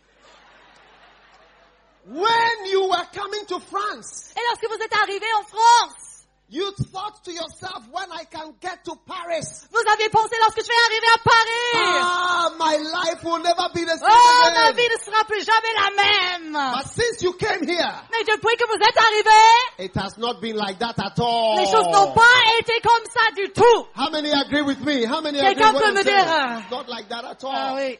When 2.06 2.66
you 2.72 2.88
were 2.88 3.06
coming 3.14 3.46
to 3.48 3.60
France, 3.60 4.32
Et 4.36 4.42
lorsque 4.50 4.68
vous 4.68 4.84
êtes 4.84 4.94
arrivé 4.96 5.26
en 5.40 5.44
France, 5.44 6.17
you 6.50 6.72
thought 6.92 7.24
to 7.26 7.32
yourself, 7.32 7.84
when 7.92 8.10
I 8.12 8.24
can 8.24 8.54
get 8.62 8.84
to 8.86 8.96
Paris, 9.06 9.68
vous 9.72 9.84
avez 9.94 10.10
pensé 10.10 10.36
lorsque 10.40 10.62
je 10.62 10.68
vais 10.68 10.84
arriver 10.88 11.08
à 11.14 11.20
Paris. 11.24 12.02
ah, 12.02 12.50
my 12.58 12.78
life 12.78 13.24
will 13.24 13.40
never 13.44 13.68
be 13.74 13.84
the 13.84 13.98
same 13.98 14.08
Oh, 14.10 14.52
ma 14.56 14.72
vie 14.72 14.88
ne 14.88 14.98
sera 15.04 15.24
plus 15.26 15.44
jamais 15.44 15.74
la 15.76 15.90
même. 16.04 16.74
But 16.74 16.88
since 16.88 17.22
you 17.22 17.34
came 17.34 17.68
here, 17.68 17.94
Mais 18.12 18.24
depuis 18.24 18.56
que 18.56 18.66
vous 18.66 18.80
êtes 18.82 18.98
arrivé, 18.98 19.86
it 19.86 19.96
has 19.98 20.18
not 20.18 20.40
been 20.42 20.56
like 20.56 20.80
that 20.80 20.96
at 20.98 21.20
all. 21.20 21.58
les 21.58 21.66
choses 21.66 21.88
n'ont 21.92 22.14
pas 22.14 22.40
été 22.60 22.80
comme 22.82 23.06
ça 23.12 23.32
du 23.36 23.50
tout. 23.52 23.88
How 23.96 24.10
many 24.10 24.32
agree 24.32 24.62
with 24.62 24.80
me? 24.82 25.06
How 25.06 25.22
many 25.22 25.40
Quelqu'un 25.40 25.70
agree 25.70 25.80
with 25.80 25.84
peut 25.84 25.94
me 25.94 26.04
dire, 26.04 26.32
euh, 26.32 26.60
Not 26.72 26.88
like 26.88 27.10
that 27.10 27.26
at 27.26 27.44
all. 27.44 27.52
Ah 27.54 27.74
oui. 27.76 28.00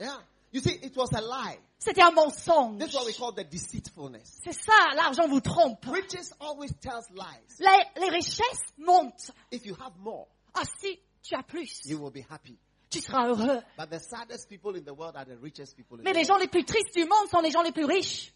Yeah. 0.00 0.16
You 0.52 0.60
see, 0.60 0.78
it 0.82 0.96
was 0.96 1.10
a 1.12 1.20
lie. 1.20 1.58
C'était 1.78 2.02
un 2.02 2.10
mensonge. 2.10 2.78
This 2.78 2.90
is 2.90 2.94
what 2.96 3.04
we 3.06 3.16
call 3.16 3.32
the 3.32 3.48
deceitfulness. 3.48 4.40
C'est 4.44 4.52
ça, 4.52 4.72
l'argent 4.96 5.28
vous 5.28 5.40
trompe. 5.40 5.84
Riches 5.86 6.32
always 6.40 6.72
tells 6.80 7.04
lies. 7.14 7.56
Les, 7.60 8.00
les 8.00 8.08
richesses 8.10 8.60
montent. 8.78 9.30
If 9.52 9.64
you 9.64 9.74
have 9.80 9.92
more, 9.98 10.26
Ah 10.54 10.62
si, 10.80 10.98
tu 11.22 11.34
as 11.36 11.42
plus. 11.42 11.82
you 11.84 11.98
will 11.98 12.10
be 12.10 12.24
happy. 12.28 12.58
Tu 12.90 13.00
seras 13.00 13.28
heureux. 13.28 13.62
But 13.76 13.90
the 13.90 14.00
saddest 14.00 14.48
people 14.48 14.74
in 14.74 14.82
the 14.84 14.94
world 14.94 15.14
are 15.14 15.24
the 15.24 15.36
richest 15.40 15.76
people 15.76 15.98
in 15.98 16.02
Mais 16.02 16.12
the 16.12 16.18
les 16.18 16.24
gens 16.24 16.34
world. 16.34 16.42
les 16.42 16.48
plus 16.48 16.64
tristes 16.64 16.94
du 16.94 17.04
monde 17.04 17.28
sont 17.30 17.40
les 17.40 17.50
gens 17.52 17.62
les 17.62 17.70
plus 17.72 17.84
riches. 17.84 18.32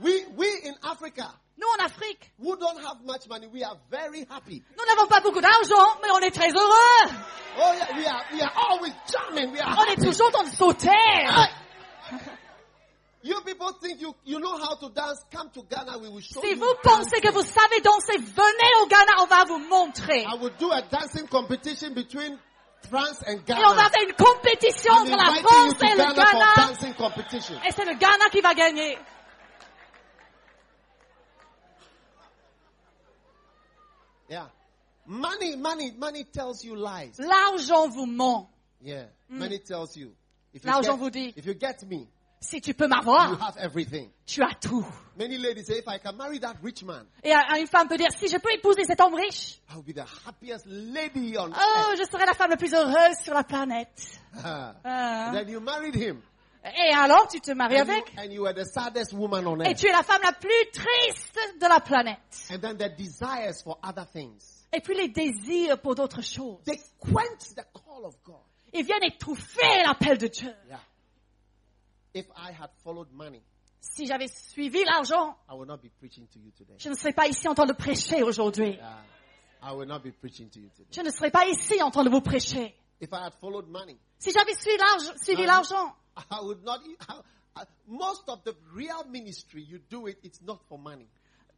We, 0.00 0.12
we 0.36 0.46
in 0.64 0.74
Africa, 0.82 1.30
Nous 1.58 1.66
en 1.78 1.84
Afrique, 1.86 2.32
who 2.38 2.54
don't 2.56 2.76
have 2.84 3.00
much 3.04 3.26
money, 3.30 3.46
we 3.46 3.62
are 3.62 3.78
very 3.90 4.26
happy. 4.28 4.62
nous 4.76 4.84
n'avons 4.94 5.06
pas 5.08 5.20
beaucoup 5.20 5.40
d'argent, 5.40 6.00
mais 6.02 6.10
on 6.10 6.18
est 6.18 6.30
très 6.32 6.50
heureux. 6.50 7.14
Oh 7.58 7.72
yeah, 7.78 7.96
we 7.96 8.06
are, 8.06 8.24
we 8.32 8.42
are 8.42 8.52
always 8.70 8.92
charming. 9.10 9.52
We 9.52 9.60
are 9.60 9.78
On 9.78 9.84
est 9.92 9.96
toujours 10.04 10.26
en 10.28 10.32
train 10.32 10.44
de 10.44 10.54
sauter. 10.54 10.90
Si 13.46 14.00
you. 14.00 14.14
vous 16.56 16.74
pensez 16.82 17.20
que 17.20 17.32
vous 17.32 17.42
savez 17.42 17.80
danser, 17.80 18.16
venez 18.18 18.72
au 18.82 18.86
Ghana, 18.86 19.12
on 19.22 19.26
va 19.26 19.44
vous 19.44 19.58
montrer. 19.68 20.22
I 20.22 20.36
will 20.40 20.52
do 20.58 20.70
a 20.72 20.82
dancing 20.82 21.26
competition 21.28 21.92
between 21.94 22.38
France 22.88 23.22
and 23.26 23.38
Et 23.46 23.52
on 23.54 23.74
va 23.74 23.74
Ghana. 23.74 23.90
faire 23.90 24.08
une 24.08 24.14
compétition 24.14 24.92
I'm 24.92 25.02
entre 25.02 25.16
la 25.16 25.42
France 25.42 25.74
et 25.82 25.90
le 25.90 25.96
Ghana 25.96 26.14
Ghana. 26.14 27.66
Et 27.66 27.72
c'est 27.72 27.84
le 27.84 27.94
Ghana 27.94 28.28
qui 28.30 28.40
va 28.40 28.54
gagner. 28.54 28.98
Yeah. 34.28 34.46
Money, 35.06 35.56
money, 35.56 35.92
money 35.96 36.24
tells 36.24 36.64
you 36.64 36.74
lies. 36.74 37.12
L'argent 37.18 37.88
vous 37.88 38.06
ment. 38.06 38.50
Yeah. 38.82 39.04
Money 39.28 39.60
tells 39.60 39.96
you. 39.96 40.12
L'argent 40.64 40.96
vous 40.96 41.10
dit. 41.10 41.32
if 41.36 41.44
you 41.46 41.54
get 41.54 41.82
me, 41.86 42.08
Si 42.40 42.60
tu 42.60 42.74
peux 42.74 42.86
m'avoir, 42.86 43.54
tu 44.26 44.42
as 44.42 44.54
tout. 44.60 44.86
Many 45.16 45.38
ladies 45.38 45.64
say, 45.66 45.78
if 45.78 45.88
I 45.88 45.98
can 45.98 46.12
marry 46.16 46.38
that 46.40 46.56
rich 46.62 46.84
man, 46.84 47.06
Et 47.24 47.32
une 47.32 47.66
femme 47.66 47.88
peut 47.88 47.96
dire, 47.96 48.10
si 48.16 48.28
je 48.28 48.36
peux 48.36 48.52
épouser 48.52 48.84
cet 48.84 49.00
homme 49.00 49.14
riche, 49.14 49.60
I'll 49.70 49.82
be 49.82 49.94
the 49.94 50.04
happiest 50.26 50.66
lady 50.66 51.36
on 51.38 51.50
oh, 51.50 51.94
je 51.98 52.04
serai 52.04 52.26
la 52.26 52.34
femme 52.34 52.50
la 52.50 52.56
plus 52.56 52.72
heureuse 52.74 53.16
sur 53.22 53.32
la 53.32 53.42
planète. 53.42 54.20
earth. 54.34 54.76
Ah. 54.84 55.30
Then 55.32 55.48
you 55.48 55.60
married 55.60 55.94
him. 55.94 56.20
Et 56.64 56.92
alors, 56.94 57.28
tu 57.28 57.40
te 57.40 57.52
maries 57.52 57.80
And 57.80 57.86
you, 57.86 57.92
avec, 57.92 58.18
and 58.18 58.32
you 58.32 58.42
were 58.42 58.52
the 58.52 58.66
saddest 58.66 59.12
woman 59.12 59.46
on 59.46 59.60
et 59.60 59.68
earth. 59.68 59.78
tu 59.78 59.86
es 59.88 59.92
la 59.92 60.02
femme 60.02 60.20
la 60.22 60.32
plus 60.32 60.70
triste 60.72 61.38
de 61.60 61.66
la 61.68 61.80
planète. 61.80 62.18
And 62.50 62.58
then 62.58 62.76
the 62.76 62.94
desires 62.96 63.62
for 63.62 63.78
other 63.82 64.04
things. 64.04 64.66
Et 64.72 64.80
puis 64.80 64.94
les 64.94 65.08
désirs 65.08 65.80
pour 65.80 65.94
d'autres 65.94 66.22
choses. 66.22 66.58
They 66.64 66.80
quench 67.00 67.54
the 67.54 67.64
call 67.72 68.04
of 68.04 68.16
God. 68.24 68.42
Ils 68.72 68.84
viennent 68.84 69.04
étouffer 69.04 69.82
l'appel 69.84 70.18
de 70.18 70.26
Dieu. 70.26 70.52
Yeah. 70.68 70.80
If 72.16 72.26
I 72.36 72.50
had 72.52 72.70
followed 72.82 73.12
money, 73.12 73.42
Si 73.80 74.06
j'avais 74.06 74.26
suivi 74.28 74.82
l'argent, 74.84 75.36
I 75.48 75.54
would 75.54 75.68
not 75.68 75.78
be 75.82 75.90
preaching 76.00 76.26
to 76.28 76.38
you 76.38 76.50
today. 76.56 76.74
je 76.78 76.88
ne 76.88 76.94
serais 76.94 77.12
pas 77.12 77.26
ici 77.28 77.46
en 77.46 77.54
train 77.54 77.66
de 77.66 77.72
prêcher 77.74 78.22
aujourd'hui. 78.22 78.70
Yeah. 78.72 79.02
I 79.62 79.72
will 79.74 79.86
not 79.86 80.00
be 80.00 80.12
preaching 80.12 80.48
to 80.50 80.58
you 80.60 80.68
today. 80.70 80.88
Je 80.90 81.02
ne 81.02 81.10
serais 81.10 81.30
pas 81.30 81.46
ici 81.46 81.80
en 81.82 81.90
train 81.90 82.04
de 82.04 82.10
vous 82.10 82.20
prêcher. 82.22 82.74
If 83.00 83.12
I 83.12 83.26
had 83.26 83.34
followed 83.40 83.68
money, 83.68 83.96
Si 84.18 84.32
j'avais 84.32 84.54
suivi 84.54 85.44
l'argent, 85.46 85.94
I 86.30 86.40
would 86.42 86.64
not. 86.64 86.80
e, 86.86 86.96
I, 87.56 87.62
most 87.86 88.28
of 88.28 88.42
the 88.44 88.54
real 88.74 89.04
ministry 89.10 89.62
you 89.62 89.78
do 89.90 90.06
it, 90.08 90.18
it's 90.24 90.40
not 90.42 90.58
for 90.68 90.78
money. 90.78 91.06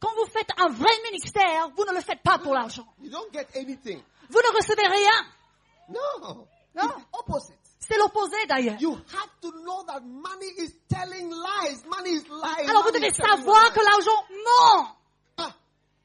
quand 0.00 0.10
vous 0.16 0.26
faites 0.26 0.50
un 0.58 0.68
vrai 0.68 0.90
ministère, 1.04 1.70
vous 1.76 1.84
ne 1.84 1.94
le 1.94 2.00
faites 2.00 2.22
pas 2.22 2.38
pour 2.38 2.52
l'argent. 2.54 2.86
You 3.00 3.10
don't 3.10 3.32
get 3.32 3.46
anything. 3.56 4.02
Vous 4.28 4.38
ne 4.38 4.56
recevez 4.56 4.86
rien. 4.86 5.26
No. 5.88 6.46
No. 6.74 6.82
It's 6.82 7.04
opposite. 7.12 7.58
C'est 7.80 7.96
l'opposé 7.98 8.36
d'ailleurs. 8.48 8.80
You 8.80 8.92
have 8.94 9.40
to 9.40 9.50
know 9.62 9.84
that 9.86 10.00
money 10.00 10.48
is 10.58 10.72
telling 10.88 11.30
lies. 11.30 11.82
Money 11.88 12.10
is 12.10 12.24
lying. 12.28 12.68
Alors 12.68 12.82
vous 12.84 12.92
devez 12.92 13.10
savoir 13.12 13.72
que 13.72 13.80
l'argent 13.80 14.24
ment. 14.30 14.96
Ah, 15.38 15.54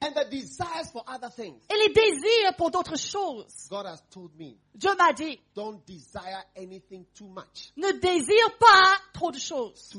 and 0.01 0.11
the 0.13 0.29
desires 0.29 0.91
for 0.91 1.03
other 1.07 1.29
things. 1.29 1.59
Et 1.69 1.87
les 1.87 1.93
désirs 1.93 2.55
pour 2.57 2.69
d'autres 2.71 2.97
choses. 2.97 3.67
God 3.69 3.85
has 3.87 4.01
told 4.11 4.31
me, 4.37 4.55
Dieu 4.75 4.91
m'a 4.97 5.13
dit, 5.13 5.39
don't 5.55 5.81
desire 5.85 6.43
anything 6.55 7.05
too 7.15 7.27
much. 7.27 7.71
ne 7.75 7.91
désire 7.93 8.57
pas 8.59 8.95
trop 9.13 9.31
de 9.31 9.39
choses. 9.39 9.91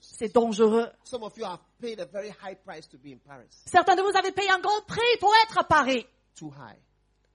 C'est 0.00 0.32
dangereux. 0.32 0.88
Some 1.04 1.24
of 1.24 1.36
you 1.36 1.44
have 1.44 1.60
paid 1.80 2.00
a 2.00 2.06
very 2.06 2.30
high 2.30 2.54
price 2.54 2.86
to 2.88 2.96
be 2.98 3.08
in 3.12 3.18
Paris. 3.18 3.48
Certains 3.66 3.96
de 3.96 4.02
vous 4.02 4.16
avez 4.16 4.32
payé 4.32 4.50
un 4.50 4.60
grand 4.60 4.82
prix 4.86 5.16
pour 5.20 5.32
être 5.44 5.58
à 5.58 5.64
Paris. 5.64 6.06
Too 6.36 6.52
high. 6.56 6.78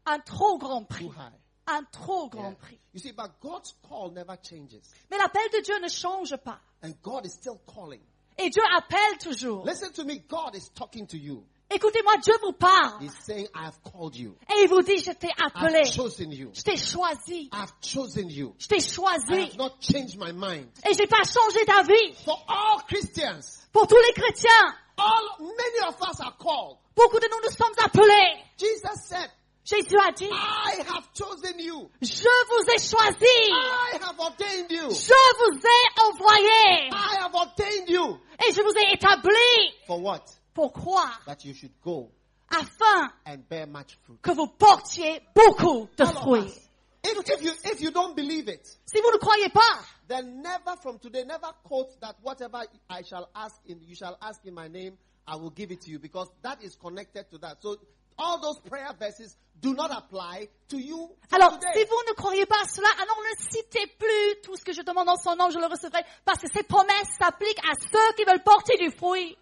Un 0.06 0.20
trop 0.20 0.58
grand 0.58 0.84
prix. 0.84 1.06
Too 1.06 1.12
high. 1.12 1.43
Un 1.68 1.84
trop 1.92 2.30
Yeah. 2.34 2.42
grand 2.42 2.56
prix. 2.58 2.80
You 2.94 3.00
see, 3.00 3.12
but 3.14 3.32
God's 3.42 3.74
call 3.88 4.12
never 4.12 4.36
changes. 4.42 4.82
Mais 5.10 5.18
l'appel 5.18 5.50
de 5.54 5.62
Dieu 5.62 5.80
ne 5.82 5.88
change 5.88 6.36
pas. 6.38 6.60
And 6.84 6.94
God 7.02 7.26
is 7.26 7.32
still 7.34 7.60
calling. 7.66 8.02
Et 8.38 8.50
Dieu 8.50 8.64
appelle 8.76 9.18
toujours. 9.20 9.66
Listen 9.66 9.92
to 9.94 10.04
me. 10.04 10.18
God 10.28 10.56
is 10.56 10.70
talking 10.76 11.08
to 11.08 11.18
you. 11.18 11.44
Écoutez-moi, 11.70 12.18
Dieu 12.18 12.34
vous 12.42 12.52
parle. 12.54 13.02
He's 13.02 13.16
saying, 13.26 13.48
I 13.56 13.66
have 13.66 13.80
called 13.84 14.16
you. 14.16 14.36
Et 14.50 14.64
il 14.64 14.68
vous 14.70 14.82
dit, 14.84 14.98
je 15.00 15.12
t'ai 15.12 15.30
appelé. 15.44 15.80
I've 15.80 15.92
chosen 15.96 16.32
you. 16.32 16.52
Je 16.54 16.62
t'ai 16.62 16.76
choisi. 16.78 17.50
I've 17.52 17.74
chosen 17.82 18.30
you. 18.30 18.54
Je 18.60 18.68
t'ai 18.68 18.78
I 18.78 18.82
choisi. 18.82 19.34
have 19.50 19.58
not 19.58 19.80
changed 19.80 20.18
my 20.20 20.32
mind. 20.34 20.68
Et 20.88 20.94
j'ai 20.94 21.08
pas 21.08 21.24
changé 21.24 21.64
d'avis. 21.66 22.14
For 22.26 22.38
all 22.48 22.82
Christians, 22.88 23.66
Pour 23.72 23.88
tous 23.88 23.98
les 24.08 24.14
chrétiens, 24.14 24.76
all 24.98 25.38
many 25.40 25.88
of 25.88 25.96
us 26.02 26.20
are 26.20 26.38
called. 26.38 26.78
beaucoup 26.96 27.20
de 27.20 27.28
nous 27.32 27.42
nous 27.44 27.56
sommes 27.56 27.74
appelés. 27.84 28.44
Jesus 28.60 29.08
said, 29.08 29.32
Jésus 29.66 29.96
a 29.98 30.12
dit, 30.12 30.26
I 30.30 30.84
have 30.90 31.08
chosen 31.14 31.58
you. 31.60 31.90
je 32.02 32.28
vous 32.50 32.70
ai 32.70 32.80
choisi. 32.80 33.26
I 33.50 33.98
have 34.02 34.20
ordained 34.20 34.70
you. 34.70 34.90
Je 34.90 35.14
vous 35.40 35.58
ai 35.58 36.02
envoyé. 36.02 36.90
I 36.92 37.18
have 37.22 37.34
ordained 37.34 37.90
you. 37.90 38.20
Et 38.46 38.52
je 38.54 38.62
vous 38.62 38.74
ai 38.78 38.94
établi. 38.94 39.74
For 39.88 40.00
what? 40.02 40.24
Pourquoi? 40.54 41.06
That 41.26 41.46
you 41.46 41.54
should 41.54 41.72
go 41.82 42.12
Afin 42.50 43.10
and 43.26 43.38
bear 43.50 43.66
much 43.66 43.98
fruit. 44.06 44.20
que 44.22 44.32
vous 44.32 44.48
portiez 44.48 45.22
beaucoup 45.34 45.88
de 45.98 46.04
All 46.04 46.14
fruits. 46.14 46.60
If, 47.06 47.18
if 47.30 47.42
you 47.44 47.52
if 47.66 47.82
you 47.82 47.92
don't 47.92 48.16
believe 48.16 48.48
it, 48.50 48.66
Si 48.86 49.00
vous 49.02 49.12
ne 49.12 49.18
croyez 49.18 49.50
pas, 49.50 49.80
then 50.10 50.42
never 50.42 50.76
from 50.82 51.00
today, 51.00 51.24
never 51.26 51.52
quote 51.64 51.98
that 52.02 52.16
whatever 52.22 52.64
I 52.90 53.02
shall 53.04 53.30
ask 53.34 53.56
in 53.66 53.80
you 53.82 53.96
shall 53.96 54.18
ask 54.22 54.42
in 54.46 54.54
my 54.54 54.68
name, 54.68 54.98
I 55.26 55.36
will 55.38 55.50
give 55.52 55.72
it 55.72 55.82
to 55.82 55.90
you 55.92 56.00
because 56.00 56.30
that 56.44 56.62
is 56.64 56.76
connected 56.76 57.30
to 57.32 57.38
that. 57.40 57.62
So 57.62 57.78
all 58.18 58.40
those 58.42 58.60
prayer 58.60 58.94
verses 59.00 59.36
do 59.62 59.74
not 59.74 59.92
apply 59.92 60.48
to 60.68 60.78
you 60.78 61.10
for 61.30 61.36
alors 61.36 61.58
si 61.74 61.84
vous 61.86 62.04
ne 62.10 62.14
croyez 62.14 62.46
pas 62.46 62.62
à 62.62 62.68
cela, 62.68 62.88
alors 63.02 63.18
ne 63.18 63.44
citez 63.50 63.88
plus 63.98 64.42
tout 64.44 64.56
ce 64.56 64.64
que 64.64 64.74
je 64.74 64.82
demande 64.82 65.10
en 65.10 65.16
son 65.16 65.36
nom, 65.36 65.50
je 65.50 65.60
le 65.60 65.68
recevrai, 65.68 66.04
parce 66.26 66.40
que 66.40 66.48
ces 66.52 66.64
promesses 66.64 67.10
s'appliquent 67.18 67.64
à 67.66 67.74
ceux 67.76 68.14
qui 68.16 68.24
veulent 68.26 68.44
porter 68.44 68.78
du 68.78 68.92
fruit. 68.92 69.38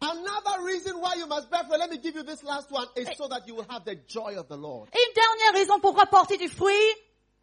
Another 0.00 0.62
reason 0.64 1.00
why 1.00 1.16
you 1.18 1.26
must 1.26 1.50
bear 1.50 1.64
fruit, 1.64 1.78
let 1.78 1.90
me 1.90 1.98
give 1.98 2.14
you 2.14 2.22
this 2.22 2.44
last 2.44 2.70
one, 2.70 2.86
is 2.96 3.08
so 3.16 3.26
that 3.28 3.48
you 3.48 3.56
will 3.56 3.66
have 3.68 3.84
the 3.84 3.96
joy 4.06 4.36
of 4.38 4.46
the 4.46 4.56
Lord. 4.56 4.88
Et 4.94 4.98
une 5.08 5.14
dernière 5.14 5.54
raison 5.54 5.80
pourquoi 5.80 6.06
porter 6.06 6.36
du 6.36 6.48
fruit, 6.48 6.72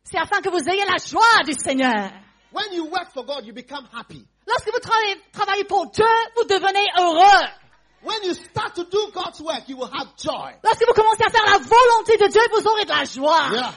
c'est 0.04 0.18
afin 0.18 0.42
que 0.42 0.50
vous 0.50 0.70
ayez 0.70 0.86
la 0.86 0.98
joie 0.98 1.44
du 1.46 1.52
Seigneur. 1.52 2.12
When 2.54 2.72
you 2.72 2.86
work 2.86 3.12
for 3.14 3.26
God, 3.26 3.46
you 3.46 3.54
become 3.54 3.86
happy. 3.94 4.26
Lorsque 4.48 4.72
vous 4.72 4.80
travaillez, 4.80 5.22
travaillez 5.34 5.66
pour 5.66 5.88
Dieu, 5.88 6.06
vous 6.38 6.46
devenez 6.46 6.86
heureux. 6.98 7.46
When 8.06 8.24
you 8.24 8.34
start 8.36 8.76
to 8.76 8.86
do 8.86 9.10
God's 9.14 9.42
work, 9.42 9.68
you 9.68 9.78
will 9.78 9.90
have 9.92 10.16
joy. 10.16 10.54
Lorsque 10.64 10.86
vous 10.86 10.94
commencez 10.94 11.24
à 11.26 11.30
faire 11.32 11.46
la 11.46 11.58
volonté 11.58 12.18
de 12.18 12.28
Dieu, 12.32 12.42
vous 12.54 12.68
aurez 12.68 12.86
de 12.86 12.90
la 12.90 13.04
joie. 13.04 13.50
Yeah. 13.52 13.74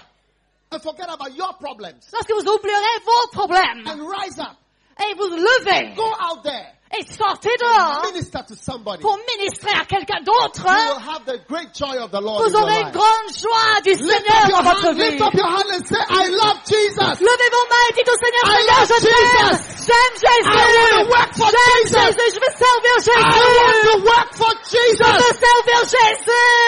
And 0.70 0.80
forget 0.82 1.08
about 1.08 1.34
your 1.34 1.54
problems. 1.58 1.98
Lorsque 2.12 2.30
vous 2.30 2.46
oublierez 2.46 2.98
vos 3.06 3.28
problèmes 3.32 3.86
And 3.86 4.06
rise 4.06 4.38
up. 4.38 4.56
et 5.00 5.14
vous 5.14 5.28
levez 5.28 5.94
Go 5.96 6.04
out 6.04 6.42
there. 6.44 6.74
Et 6.97 7.05
sortez 7.12 7.51
dehors 7.61 8.03
Minister 8.12 8.41
to 8.49 8.55
somebody. 8.55 9.03
pour 9.03 9.18
ministrer 9.36 9.72
à 9.78 9.84
quelqu'un 9.84 10.20
d'autre, 10.24 10.64
You 10.64 10.95
will 10.95 11.05
have 11.05 11.24
the 11.26 11.39
great 11.49 11.74
joy 11.76 11.99
of 11.99 12.11
the 12.11 12.20
Lord. 12.20 12.43
vous 12.49 12.57
aurez 12.57 12.80
une 12.80 12.91
grande 12.93 13.28
joie 13.36 13.80
du 13.84 13.91
Lift 13.93 14.05
Seigneur 14.09 14.49
dans 14.49 14.62
votre 14.62 14.86
hand, 14.89 14.97
vie. 14.97 15.11
lift 15.11 15.20
up 15.22 15.34
your 15.34 15.49
hand 15.49 15.68
and 15.68 15.84
say, 15.86 16.01
I 16.09 16.28
love 16.32 16.59
Jesus. 16.64 17.20
Levez 17.20 17.51
vos 17.53 17.66
mains 17.68 17.86
et 17.89 17.95
dites 17.95 18.09
au 18.09 18.18
Seigneur, 18.18 18.45
I 18.45 18.57
Seigneur, 18.57 18.78
love 18.78 18.89
je 18.89 18.99
t'aime. 19.05 19.53
Jesus. 19.53 19.89
J'aime 19.89 20.16
Jésus. 20.16 20.49
I 20.49 20.66
want 20.78 20.89
to 20.89 21.05
work 21.09 21.30
for 21.36 21.49
J'aime 21.49 21.84
Jesus. 21.84 22.32
Je 22.32 22.41
veux 22.41 22.55
servir 22.57 22.97
I 23.09 23.43
want 23.59 23.80
to 23.84 23.95
work 24.05 24.28
for 24.34 24.53
Je 24.64 24.76
Jesus. 24.76 25.05
veux 25.05 25.34
servir 25.39 25.80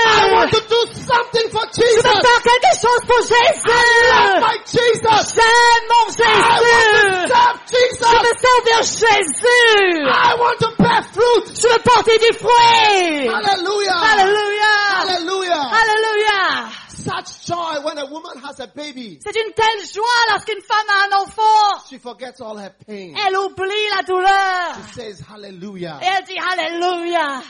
I 0.07 0.33
want 0.33 0.51
to 0.51 0.61
do 0.69 0.81
something 1.01 1.49
for 1.51 1.65
Je 1.73 1.81
veux 1.81 1.91
Jesus. 1.91 2.21
faire 2.21 2.43
quelque 2.45 2.73
chose 2.81 3.03
pour 3.09 3.21
I 3.21 3.31
love 3.31 3.57
Jésus. 3.61 4.41
my 4.41 4.57
Jesus. 4.69 5.35
J'aime 5.35 5.85
mon 5.89 6.07
I 6.11 6.29
want 6.41 6.61
to 6.61 7.01
Jésus. 7.01 7.29
serve 7.31 7.57
Je 7.71 8.17
veux 8.21 8.37
servir 8.41 8.79
Jésus. 8.83 10.10
I 10.13 10.35
want 10.39 10.59
to 10.61 10.71
bear 10.83 11.03
fruit. 11.05 11.55
Je 11.55 11.69
veux 11.69 11.83
porter 11.85 12.19
du 12.19 12.39
fruit. 12.39 13.29
Hallelujah. 13.29 13.93
Hallelujah. 13.93 14.81
Hallelujah. 14.91 15.71
Alléluia. 15.73 16.71
Such 16.89 17.47
joy 17.47 17.81
when 17.83 17.97
a 17.99 18.07
woman 18.07 18.39
has 18.45 18.61
a 18.61 18.67
baby. 18.67 19.19
C'est 19.23 19.35
une 19.37 19.53
telle 19.55 19.87
joie 19.93 20.05
lorsqu'une 20.31 20.61
femme 20.61 20.87
a 20.89 21.07
un 21.07 21.23
enfant. 21.23 21.87
She 21.89 21.99
forgets 21.99 22.41
all 22.41 22.59
her 22.59 22.75
pain. 22.87 23.15
Elle 23.17 23.37
oublie 23.37 23.89
la 23.97 24.03
douleur. 24.03 24.75
She 24.75 24.95
says 24.95 25.21
hallelujah. 25.29 25.99
Et 26.03 26.07
elle 26.07 26.25
dit 26.25 26.39
Alléluia. 26.39 27.43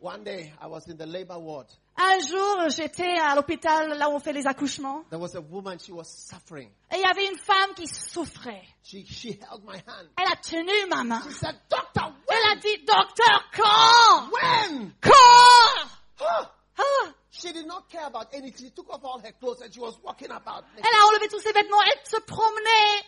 One 0.00 0.22
day 0.22 0.52
I 0.62 0.66
was 0.66 0.86
in 0.88 0.96
the 0.98 1.06
labor 1.06 1.38
ward. 1.38 1.66
Un 1.96 2.18
jour, 2.26 2.68
j'étais 2.70 3.18
à 3.18 3.34
l'hôpital 3.36 3.96
là 3.96 4.08
où 4.08 4.14
on 4.14 4.18
fait 4.18 4.32
les 4.32 4.46
accouchements. 4.46 5.04
There 5.10 5.20
was 5.20 5.36
a 5.36 5.40
woman, 5.40 5.78
she 5.78 5.90
was 5.90 6.04
suffering. 6.06 6.68
Et 6.92 6.96
il 6.96 7.00
y 7.00 7.04
avait 7.04 7.26
une 7.26 7.38
femme 7.38 7.72
qui 7.76 7.86
souffrait. 7.86 8.62
She, 8.82 9.04
she 9.06 9.38
held 9.40 9.64
my 9.64 9.76
hand. 9.86 10.08
Elle 10.18 10.26
a 10.26 10.36
tenu 10.36 10.72
ma 10.88 11.04
main. 11.04 11.22
She 11.28 11.34
said, 11.34 11.54
Doctor, 11.70 12.12
Elle 12.28 12.50
a 12.52 12.56
dit, 12.56 12.84
docteur, 12.84 13.44
quand? 13.54 14.30
When? 14.32 14.92
Quand? 15.00 16.48
Huh? 16.76 17.12
She 17.30 17.52
did 17.52 17.66
not 17.66 17.88
care 17.88 18.06
about 18.06 18.26
anything. 18.32 18.66
She 18.66 18.70
took 18.70 18.90
off 18.92 19.04
all 19.04 19.20
her 19.20 19.32
clothes 19.40 19.60
and 19.62 19.72
she 19.72 19.78
was 19.80 19.96
walking 20.02 20.30
about. 20.32 20.64
Elle 20.76 20.84
a 20.84 21.06
enlevé 21.06 21.28
tous 21.28 21.40
ses 21.40 21.52
vêtements, 21.52 21.80
elle 21.82 22.00
se 22.04 22.20
promenait. 22.26 23.04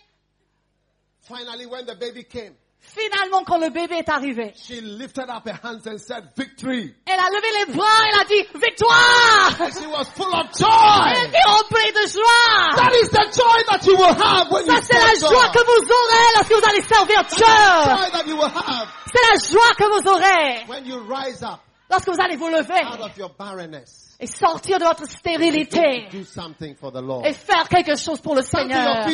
Finally, 1.22 1.66
when 1.66 1.87
the 1.87 1.97
baby 1.97 2.22
came, 2.22 2.55
Finalement, 2.81 3.43
quand 3.45 3.59
le 3.59 3.68
bébé 3.70 3.97
est 3.97 4.09
arrivé, 4.09 4.53
she 4.57 4.81
lifted 4.81 5.29
up 5.29 5.47
her 5.47 5.59
hands 5.62 5.87
and 5.87 5.99
said, 5.99 6.24
Victory. 6.37 6.95
elle 7.05 7.18
a 7.18 7.29
levé 7.29 7.66
les 7.66 7.74
bras, 7.74 7.87
elle 8.09 8.20
a 8.20 8.24
dit, 8.24 8.49
victoire 8.55 9.53
And 9.61 9.72
she 9.72 9.87
was 9.87 10.05
full 10.14 10.33
of 10.33 10.47
Elle 10.49 10.57
joy. 10.57 11.29
était 11.29 11.43
remplie 11.45 11.93
de 11.93 12.09
joie. 12.09 12.77
That 12.77 12.93
is 12.95 13.11
the 13.11 13.37
joy 13.37 13.64
that 13.68 13.85
you 13.87 13.97
will 13.97 14.14
have 14.14 14.51
when 14.51 14.66
you 14.66 14.72
Ça, 14.72 14.81
c'est 14.83 14.95
la 14.99 15.29
joie 15.29 15.49
que 15.51 15.59
vous 15.59 15.85
aurez 15.85 16.27
lorsque 16.37 16.53
vous 16.53 16.68
allez 16.70 16.83
servir 16.83 17.24
Dieu. 17.24 17.45
C'est 19.12 19.22
la 19.31 19.51
joie 19.51 19.74
que 19.77 19.85
vous 19.85 20.09
aurez 20.11 20.64
when 20.68 20.87
you 20.87 21.03
rise 21.09 21.43
up 21.43 21.61
lorsque 21.91 22.09
vous 22.09 22.20
allez 22.20 22.37
vous 22.37 22.49
lever 22.49 22.85
out 22.85 23.01
of 23.01 23.16
your 23.16 23.31
barrenness 23.39 24.16
et 24.18 24.27
sortir 24.27 24.79
de 24.79 24.85
votre 24.85 25.07
stérilité 25.07 26.07
to 26.11 26.18
do 26.18 26.24
something 26.24 26.74
for 26.77 26.91
the 26.91 27.03
Lord. 27.03 27.27
et 27.27 27.33
faire 27.33 27.68
quelque 27.68 27.97
chose 27.97 28.20
pour 28.20 28.35
le 28.35 28.43
Stand 28.43 28.70
Seigneur. 28.70 29.05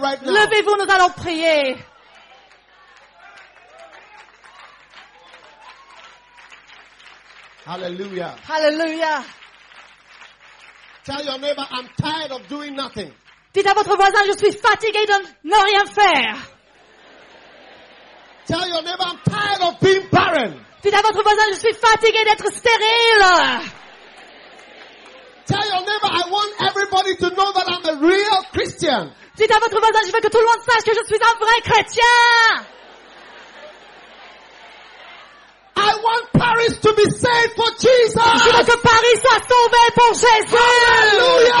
right. 0.00 0.22
Levez-vous, 0.22 0.76
nous 0.76 0.92
allons 0.94 1.10
prier. 1.10 1.76
Hallelujah. 7.70 8.34
Alléluia. 8.48 9.24
Tell 11.04 11.24
your 11.24 11.38
neighbor, 11.38 11.64
I'm 11.70 11.86
tired 11.96 12.32
of 12.32 12.48
doing 12.48 12.74
nothing. 12.74 13.12
Dites 13.54 13.66
à 13.66 13.74
votre 13.74 13.94
voisin, 13.94 14.24
je 14.26 14.32
suis 14.38 14.52
fatigué 14.58 15.06
de 15.06 15.18
ne 15.44 15.54
rien 15.54 15.86
faire. 15.86 16.36
Tell 18.48 18.66
your 18.66 18.82
neighbor, 18.82 19.06
I'm 19.06 19.18
tired 19.24 19.62
of 19.62 19.78
being 19.80 20.08
barren. 20.10 20.58
Dites 20.82 20.94
à 20.94 21.02
votre 21.02 21.22
voisin, 21.22 21.44
je 21.52 21.58
suis 21.60 21.74
fatigué 21.74 22.24
d'être 22.24 22.50
stérile. 22.52 23.70
Tell 25.46 25.64
your 25.70 25.86
neighbor, 25.86 26.10
I 26.10 26.28
want 26.28 26.52
everybody 26.66 27.14
to 27.22 27.30
know 27.36 27.52
that 27.52 27.66
I'm 27.68 27.86
a 27.86 28.00
real 28.00 28.42
Christian. 28.52 29.12
Dites 29.36 29.52
à 29.52 29.60
votre 29.60 29.78
voisin, 29.78 30.00
je 30.06 30.12
veux 30.12 30.20
que 30.20 30.28
tout 30.28 30.40
le 30.40 30.46
monde 30.46 30.64
sache 30.66 30.82
que 30.82 30.92
je 30.92 31.06
suis 31.06 31.22
un 31.22 31.38
vrai 31.38 31.60
chrétien. 31.62 32.66
I 35.80 35.94
want 36.02 36.24
Paris 36.32 36.76
to 36.80 36.92
be 36.94 37.04
saved 37.10 37.54
for 37.56 37.70
Je 37.80 37.88
veux 37.88 38.08
Jesus. 38.08 38.66
que 38.66 38.76
Paris 38.82 39.16
soit 39.22 39.42
sauvé 39.48 39.82
pour 39.94 40.12
Jésus. 40.14 40.56
Hallelujah. 40.56 41.54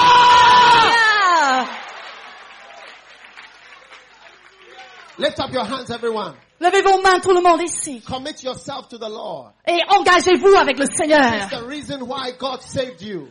Alléluia. 0.80 1.66
Lift 5.18 5.38
up 5.40 5.52
your 5.52 5.64
hands, 5.64 5.90
everyone. 5.90 6.34
Levez 6.60 6.82
vos 6.82 7.00
mains, 7.00 7.20
tout 7.20 7.32
le 7.32 7.40
monde 7.40 7.62
ici. 7.62 8.02
Commit 8.06 8.42
yourself 8.42 8.86
to 8.90 8.98
the 8.98 9.08
Lord. 9.08 9.52
Et 9.66 9.80
engagez-vous 9.88 10.54
avec 10.56 10.78
le 10.78 10.84
Seigneur. 10.94 11.48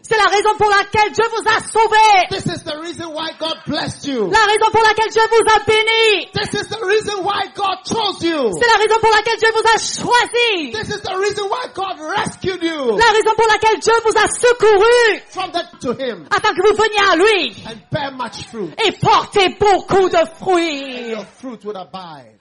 C'est 0.01 0.17
la 0.17 0.25
raison 0.25 0.55
pour 0.57 0.69
laquelle 0.69 1.11
Dieu 1.11 1.25
vous 1.29 1.45
a 1.47 1.59
sauvé. 1.61 2.27
This 2.31 2.47
is 2.47 2.63
the 2.63 2.75
reason 2.81 3.13
why 3.13 3.29
God 3.39 3.57
blessed 3.67 4.07
you. 4.07 4.31
La 4.31 4.45
raison 4.45 4.71
pour 4.71 4.81
laquelle 4.81 5.11
Dieu 5.11 5.21
vous 5.29 5.45
a 5.53 5.59
béni. 5.63 6.31
This 6.33 6.53
is 6.59 6.67
the 6.69 6.81
reason 6.83 7.23
why 7.23 7.45
God 7.55 7.77
chose 7.85 7.99
chose 7.99 8.23
you. 8.23 8.51
C'est 8.59 8.67
la 8.67 8.77
raison 8.77 8.99
pour 8.99 9.09
laquelle 9.11 9.37
Dieu 9.37 9.49
vous 9.53 9.67
a 9.67 9.77
choisi. 9.77 10.71
This 10.71 10.89
is 10.95 11.01
the 11.01 11.15
reason 11.19 11.45
why 11.49 11.67
God 11.73 11.99
rescued 11.99 12.63
you 12.63 12.97
La 12.97 13.11
raison 13.13 13.33
pour 13.35 13.47
laquelle 13.47 13.79
Dieu 13.79 13.93
vous 14.05 14.17
a 14.17 14.27
secouru. 14.27 15.21
from 15.29 15.51
that 15.51 15.65
to 15.81 15.93
Him 15.93 16.25
Afin 16.31 16.53
que 16.53 16.61
vous 16.67 16.75
veniez 16.75 17.11
à 17.11 17.15
lui. 17.15 17.63
and 17.67 17.77
bear 17.91 18.11
much 18.11 18.45
fruit. 18.49 18.71
Et 18.85 18.91
portez 18.93 19.49
beaucoup 19.59 20.09
de 20.09 20.25
fruits. 20.39 21.09
Your 21.11 21.25
fruit 21.39 21.63
would 21.65 21.75
abide. 21.77 22.38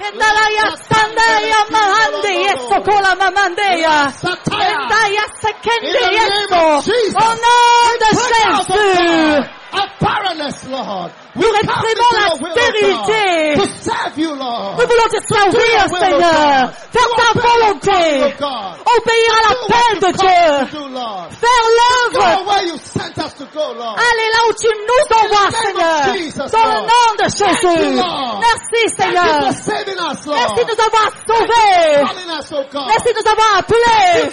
Endalaya 0.00 0.76
sandeya 0.88 1.60
mahande 1.70 2.32
yeso 2.44 2.76
kola 2.84 3.12
mamandeya. 3.16 4.12
Endaya 4.52 5.24
sekende 5.40 6.02
yeso. 6.16 6.64
Oh 7.16 7.32
no, 7.44 7.56
the 8.02 8.10
shame. 8.28 9.44
A 9.72 9.82
powerless 9.98 10.58
Lord. 10.68 11.12
Nous 11.36 11.50
réprimons 11.50 12.12
la 12.14 12.28
stérilité. 12.50 13.24
Nous 13.56 14.86
voulons 14.86 15.08
te 15.10 15.20
servir, 15.34 15.78
Seigneur. 15.98 16.72
Faire 16.92 17.10
ta 17.16 17.28
volonté. 17.38 18.00
Obéir 18.96 19.32
à 19.36 19.40
l'appel 19.48 19.92
de 20.00 20.10
Dieu. 20.16 20.44
Faire 21.40 21.66
l'œuvre. 21.76 22.26
Allez 23.96 24.28
là 24.32 24.40
où 24.48 24.52
tu 24.54 24.68
nous 24.88 25.04
envoies, 25.16 25.50
Seigneur. 25.62 26.04
Dans 26.50 26.68
le 26.68 26.80
nom 26.80 27.08
de 27.18 27.26
Jésus. 27.28 28.00
Merci, 28.40 28.82
Seigneur. 28.96 29.40
Merci 30.36 30.64
de 30.64 30.72
nous 30.72 30.80
avoir 30.84 31.08
sauvés. 31.26 32.04
Merci 32.88 33.12
de 33.12 33.18
nous 33.22 33.30
avoir 33.30 33.50
appelés. 33.58 34.30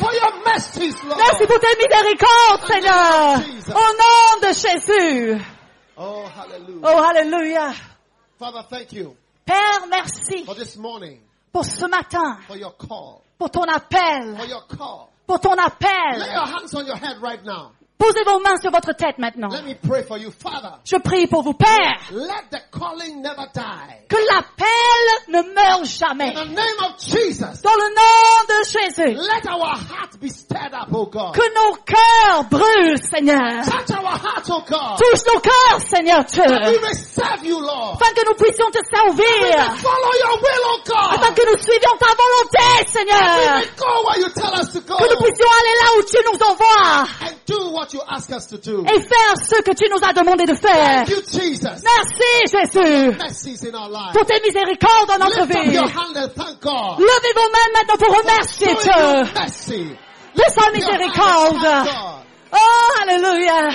Merci 1.18 1.44
pour 1.48 1.60
tes 1.60 1.76
miséricordes, 1.78 2.64
Seigneur. 2.68 3.40
Au 3.76 3.88
nom 3.94 4.30
de 4.42 4.54
Jésus. 4.54 5.42
Oh, 6.06 6.26
hallelujah. 6.28 6.82
Oh, 6.84 7.02
Alléluia. 7.02 7.74
Father, 8.38 8.64
thank 8.70 8.92
you 8.92 9.16
Père, 9.46 9.88
merci 9.90 10.44
for 10.46 10.54
this 10.56 10.76
morning, 10.78 11.20
pour 11.54 11.64
ce 11.64 11.86
matin, 11.88 12.40
for 12.48 12.58
your 12.58 12.72
call, 12.78 13.24
pour 13.38 13.50
ton 13.50 13.64
appel, 13.70 14.36
for 14.38 14.46
your 14.46 14.64
call. 14.68 15.10
pour 15.26 15.40
ton 15.40 15.56
Lay 15.56 15.64
appel. 15.64 16.18
your 16.20 16.46
hands 16.46 16.74
on 16.74 16.86
your 16.86 16.96
head 16.98 17.22
right 17.22 17.44
now. 17.46 17.72
Posez 18.04 18.24
vos 18.26 18.40
mains 18.40 18.58
sur 18.60 18.70
votre 18.70 18.92
tête 18.92 19.18
maintenant. 19.18 19.48
Let 19.48 19.64
me 19.64 19.76
pray 19.76 20.04
for 20.04 20.18
you, 20.18 20.30
Father. 20.30 20.72
Je 20.84 20.98
prie 20.98 21.26
pour 21.28 21.42
vous, 21.42 21.54
Père, 21.54 22.00
Let 22.12 22.50
the 22.52 22.60
calling 22.78 23.22
never 23.22 23.48
die. 23.54 24.04
que 24.10 24.18
l'appel 24.28 24.68
ne 25.30 25.42
meure 25.56 25.80
In 25.80 25.86
jamais. 25.86 26.34
the 26.34 26.50
name 26.50 26.80
of 26.84 27.00
Jesus, 27.00 27.62
Dans 27.64 27.76
le 27.76 27.90
nom 27.96 28.44
de 28.50 28.60
Jésus, 28.68 29.16
let 29.16 29.48
our 29.50 29.72
hearts 29.78 30.18
be 30.20 30.28
stirred 30.28 30.74
up, 30.74 30.90
oh 30.92 31.06
God. 31.06 31.34
que 31.34 31.48
nos 31.56 31.78
cœurs 31.86 32.44
brûlent, 32.52 33.00
Seigneur. 33.10 33.64
Touch 33.64 33.92
our 33.96 34.20
hearts, 34.20 34.50
oh 34.52 34.62
God. 34.68 34.98
Touche 35.00 35.24
nos 35.34 35.40
cœurs, 35.40 35.80
Seigneur 35.88 36.26
That 36.26 36.68
we 36.68 36.72
Dieu, 36.76 36.82
may 36.82 36.94
serve 36.96 37.46
you, 37.46 37.58
Lord. 37.62 37.96
afin 38.02 38.12
que 38.14 38.26
nous 38.28 38.36
puissions 38.36 38.70
te 38.70 38.80
We 38.84 39.00
servir, 39.00 39.58
may 39.58 39.78
follow 39.80 40.12
your 40.20 40.36
will, 40.44 40.64
oh 40.92 41.16
afin 41.16 41.32
que 41.34 41.46
nous 41.48 41.58
suivions 41.64 41.96
ta 42.00 42.12
volonté, 42.12 42.84
We 42.84 42.92
Seigneur, 42.92 43.56
may 43.56 43.66
go 43.78 44.04
where 44.04 44.20
you 44.20 44.30
tell 44.36 44.54
us 44.60 44.74
to 44.74 44.82
go. 44.82 44.98
que 44.98 45.08
nous 45.08 45.22
puissions 45.24 45.52
aller 45.56 45.76
là 45.80 45.88
où 45.98 46.04
tu 46.04 46.18
nous 46.28 46.40
envoies 46.46 47.08
And 47.22 47.36
do 47.48 47.70
what 47.72 47.93
you 47.94 48.02
ask 48.08 48.30
us 48.32 48.48
to 48.48 48.58
do. 48.58 48.84
et 48.86 49.00
faire 49.02 49.36
ce 49.38 49.62
que 49.62 49.72
tu 49.74 49.86
nous 49.90 50.00
as 50.08 50.14
demandé 50.14 50.46
de 50.46 50.56
faire. 50.56 51.06
Thank 51.06 51.10
you, 51.10 51.22
Jesus. 51.32 51.84
Merci, 51.84 52.52
Jésus, 52.52 53.18
Mercies 53.18 53.68
in 53.70 53.76
our 53.76 53.90
lives. 53.90 54.14
pour 54.14 54.26
tes 54.26 54.40
miséricordes 54.42 55.08
dans 55.10 55.20
notre 55.26 55.42
Lift 55.46 55.56
up 55.56 55.64
vie. 55.66 55.74
your 55.76 55.88
hand 55.88 56.18
and 56.18 56.30
thank 56.36 56.60
God. 56.62 57.00
Levez 57.00 57.34
vos 57.36 57.50
mains 57.52 57.72
maintenant 57.74 57.98
pour 57.98 58.18
remercier 58.18 58.68
Dieu 58.68 58.92
you 58.92 59.34
mercy. 59.34 59.98
de 60.36 60.44
sa 60.54 60.72
miséricorde. 60.72 61.90
Oh, 62.56 63.02
Alléluia. 63.02 63.70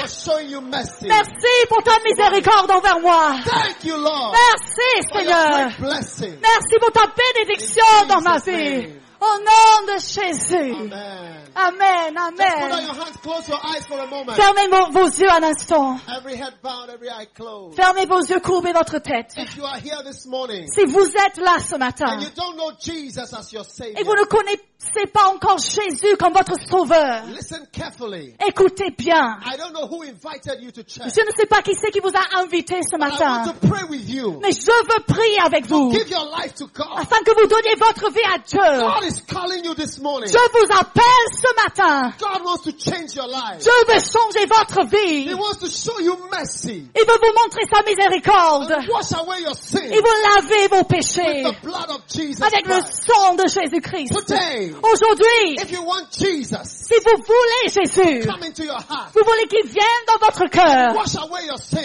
Merci 1.03 1.49
pour 1.69 1.83
ta 1.83 1.99
miséricorde 2.05 2.71
envers 2.71 3.01
moi. 3.01 3.35
Thank 3.45 3.85
you, 3.85 3.97
Lord, 3.97 4.33
Merci, 4.33 5.09
Seigneur. 5.12 5.71
Merci 5.81 6.75
pour 6.81 6.93
ta 6.93 7.07
bénédiction 7.16 7.85
dans 8.09 8.21
ma 8.21 8.39
vie. 8.39 8.53
name. 8.53 8.93
Au 9.21 9.39
nom 9.39 9.95
de 9.95 9.99
Jésus. 9.99 10.75
Amen. 10.75 11.49
Amen, 11.59 12.14
Just 12.14 12.37
put 12.37 12.45
out 12.45 12.73
amen. 12.73 12.85
your 12.85 12.95
hands, 12.95 13.16
close 13.16 13.49
your 13.49 13.59
eyes 13.64 13.85
for 13.87 13.99
a 13.99 14.07
moment. 14.07 14.37
Fermez 14.37 14.69
vos, 14.93 15.09
yeux 15.19 15.29
un 15.29 15.43
instant. 15.43 15.99
Every 16.16 16.37
head 16.37 16.55
bowed, 16.62 16.89
every 16.89 17.09
eye 17.11 17.27
closed. 17.35 17.75
Fermez 17.77 18.07
vos 18.07 18.21
yeux, 18.21 18.39
courbez 18.41 18.73
votre 18.73 18.99
tête. 19.01 19.35
If 19.37 19.57
you 19.57 19.64
are 19.64 19.79
here 19.81 20.03
this 20.05 20.25
morning 20.27 20.69
Si 20.73 20.85
vous 20.85 21.05
êtes 21.05 21.39
là 21.39 21.59
ce 21.59 21.77
matin 21.77 22.07
and 22.07 22.21
you 22.23 22.29
don't 22.37 22.57
know 22.57 22.71
Jesus 22.79 23.35
as 23.35 23.53
your 23.53 23.64
et 23.83 24.05
vous 24.05 24.14
ne 24.14 24.25
connaissez 24.25 25.07
pas 25.12 25.29
encore 25.35 25.59
Jésus 25.59 26.16
comme 26.16 26.33
votre 26.33 26.55
sauveur, 26.69 27.23
listen 27.35 27.66
carefully. 27.73 28.35
écoutez 28.47 28.91
bien. 28.97 29.39
I 29.45 29.57
don't 29.57 29.73
know 29.73 29.89
who 29.89 30.03
invited 30.05 30.62
you 30.62 30.71
to 30.71 30.83
church. 30.83 31.12
Je 31.12 31.27
ne 31.27 31.31
sais 31.37 31.47
pas 31.47 31.62
qui 31.62 31.75
c'est 31.75 31.91
qui 31.91 32.01
vous 32.01 32.14
a 32.14 32.41
invité 32.41 32.81
ce 32.89 32.97
matin, 32.97 33.45
want 33.45 33.53
to 33.53 33.69
pray 33.69 33.83
with 33.91 34.09
you. 34.09 34.39
mais 34.41 34.53
je 34.53 34.71
veux 34.71 35.03
prier 35.07 35.41
avec 35.45 35.66
vous 35.66 35.91
Give 35.93 36.09
your 36.09 36.27
life 36.41 36.55
to 36.55 36.66
God. 36.69 36.87
afin 36.97 37.19
que 37.25 37.33
vous 37.35 37.49
donniez 37.49 37.75
votre 37.75 38.12
vie 38.12 38.25
à 38.33 38.39
Dieu. 38.39 39.08
Is 39.09 39.23
calling 39.27 39.65
you 39.65 39.75
this 39.75 39.99
morning. 40.01 40.29
Je 40.29 40.37
vous 40.37 40.69
appelle 40.79 41.29
ce 41.33 41.49
matin. 41.57 42.13
God 42.21 42.45
wants 42.45 42.65
to 42.65 42.73
change 42.73 43.15
your 43.17 43.27
life. 43.27 43.63
Dieu 43.63 43.73
veut 43.89 44.01
changer 44.05 44.45
votre 44.45 44.85
He 44.93 45.25
vie. 45.25 45.35
wants 45.35 45.61
to 45.61 45.69
show 45.71 45.99
you 45.99 46.15
mercy. 46.31 46.85
Il 46.95 47.07
veut 47.07 47.17
vous 47.17 47.33
montrer 47.33 47.63
sa 47.73 47.83
miséricorde. 47.89 48.71
And 48.71 48.93
wash 48.93 49.13
away 49.13 49.41
your 49.41 49.57
sin 49.57 49.81
Il 49.85 49.97
veut 49.97 50.23
laver 50.29 50.69
vos 50.69 50.79
with 50.81 50.89
péchés 50.89 51.43
the 51.43 51.57
blood 51.65 51.89
of 51.89 52.03
Jesus 52.07 52.43
avec 52.43 52.67
le 52.67 52.81
sang 52.85 53.35
de 53.37 53.49
Jésus-Christ. 53.49 54.13
Today, 54.13 54.75
Aujourd'hui, 54.83 55.57
if 55.57 55.71
you 55.73 55.83
want 55.85 56.13
Jesus, 56.13 56.69
si 56.69 56.95
vous 57.01 57.23
voulez 57.25 57.73
Jésus, 57.73 58.29
come 58.29 58.43
into 58.43 58.65
your 58.65 58.77
heart. 58.77 59.15
vous 59.15 59.25
voulez 59.25 59.47
qu'il 59.49 59.71
vienne 59.71 60.05
dans 60.07 60.27
votre 60.27 60.45
cœur, 60.51 60.93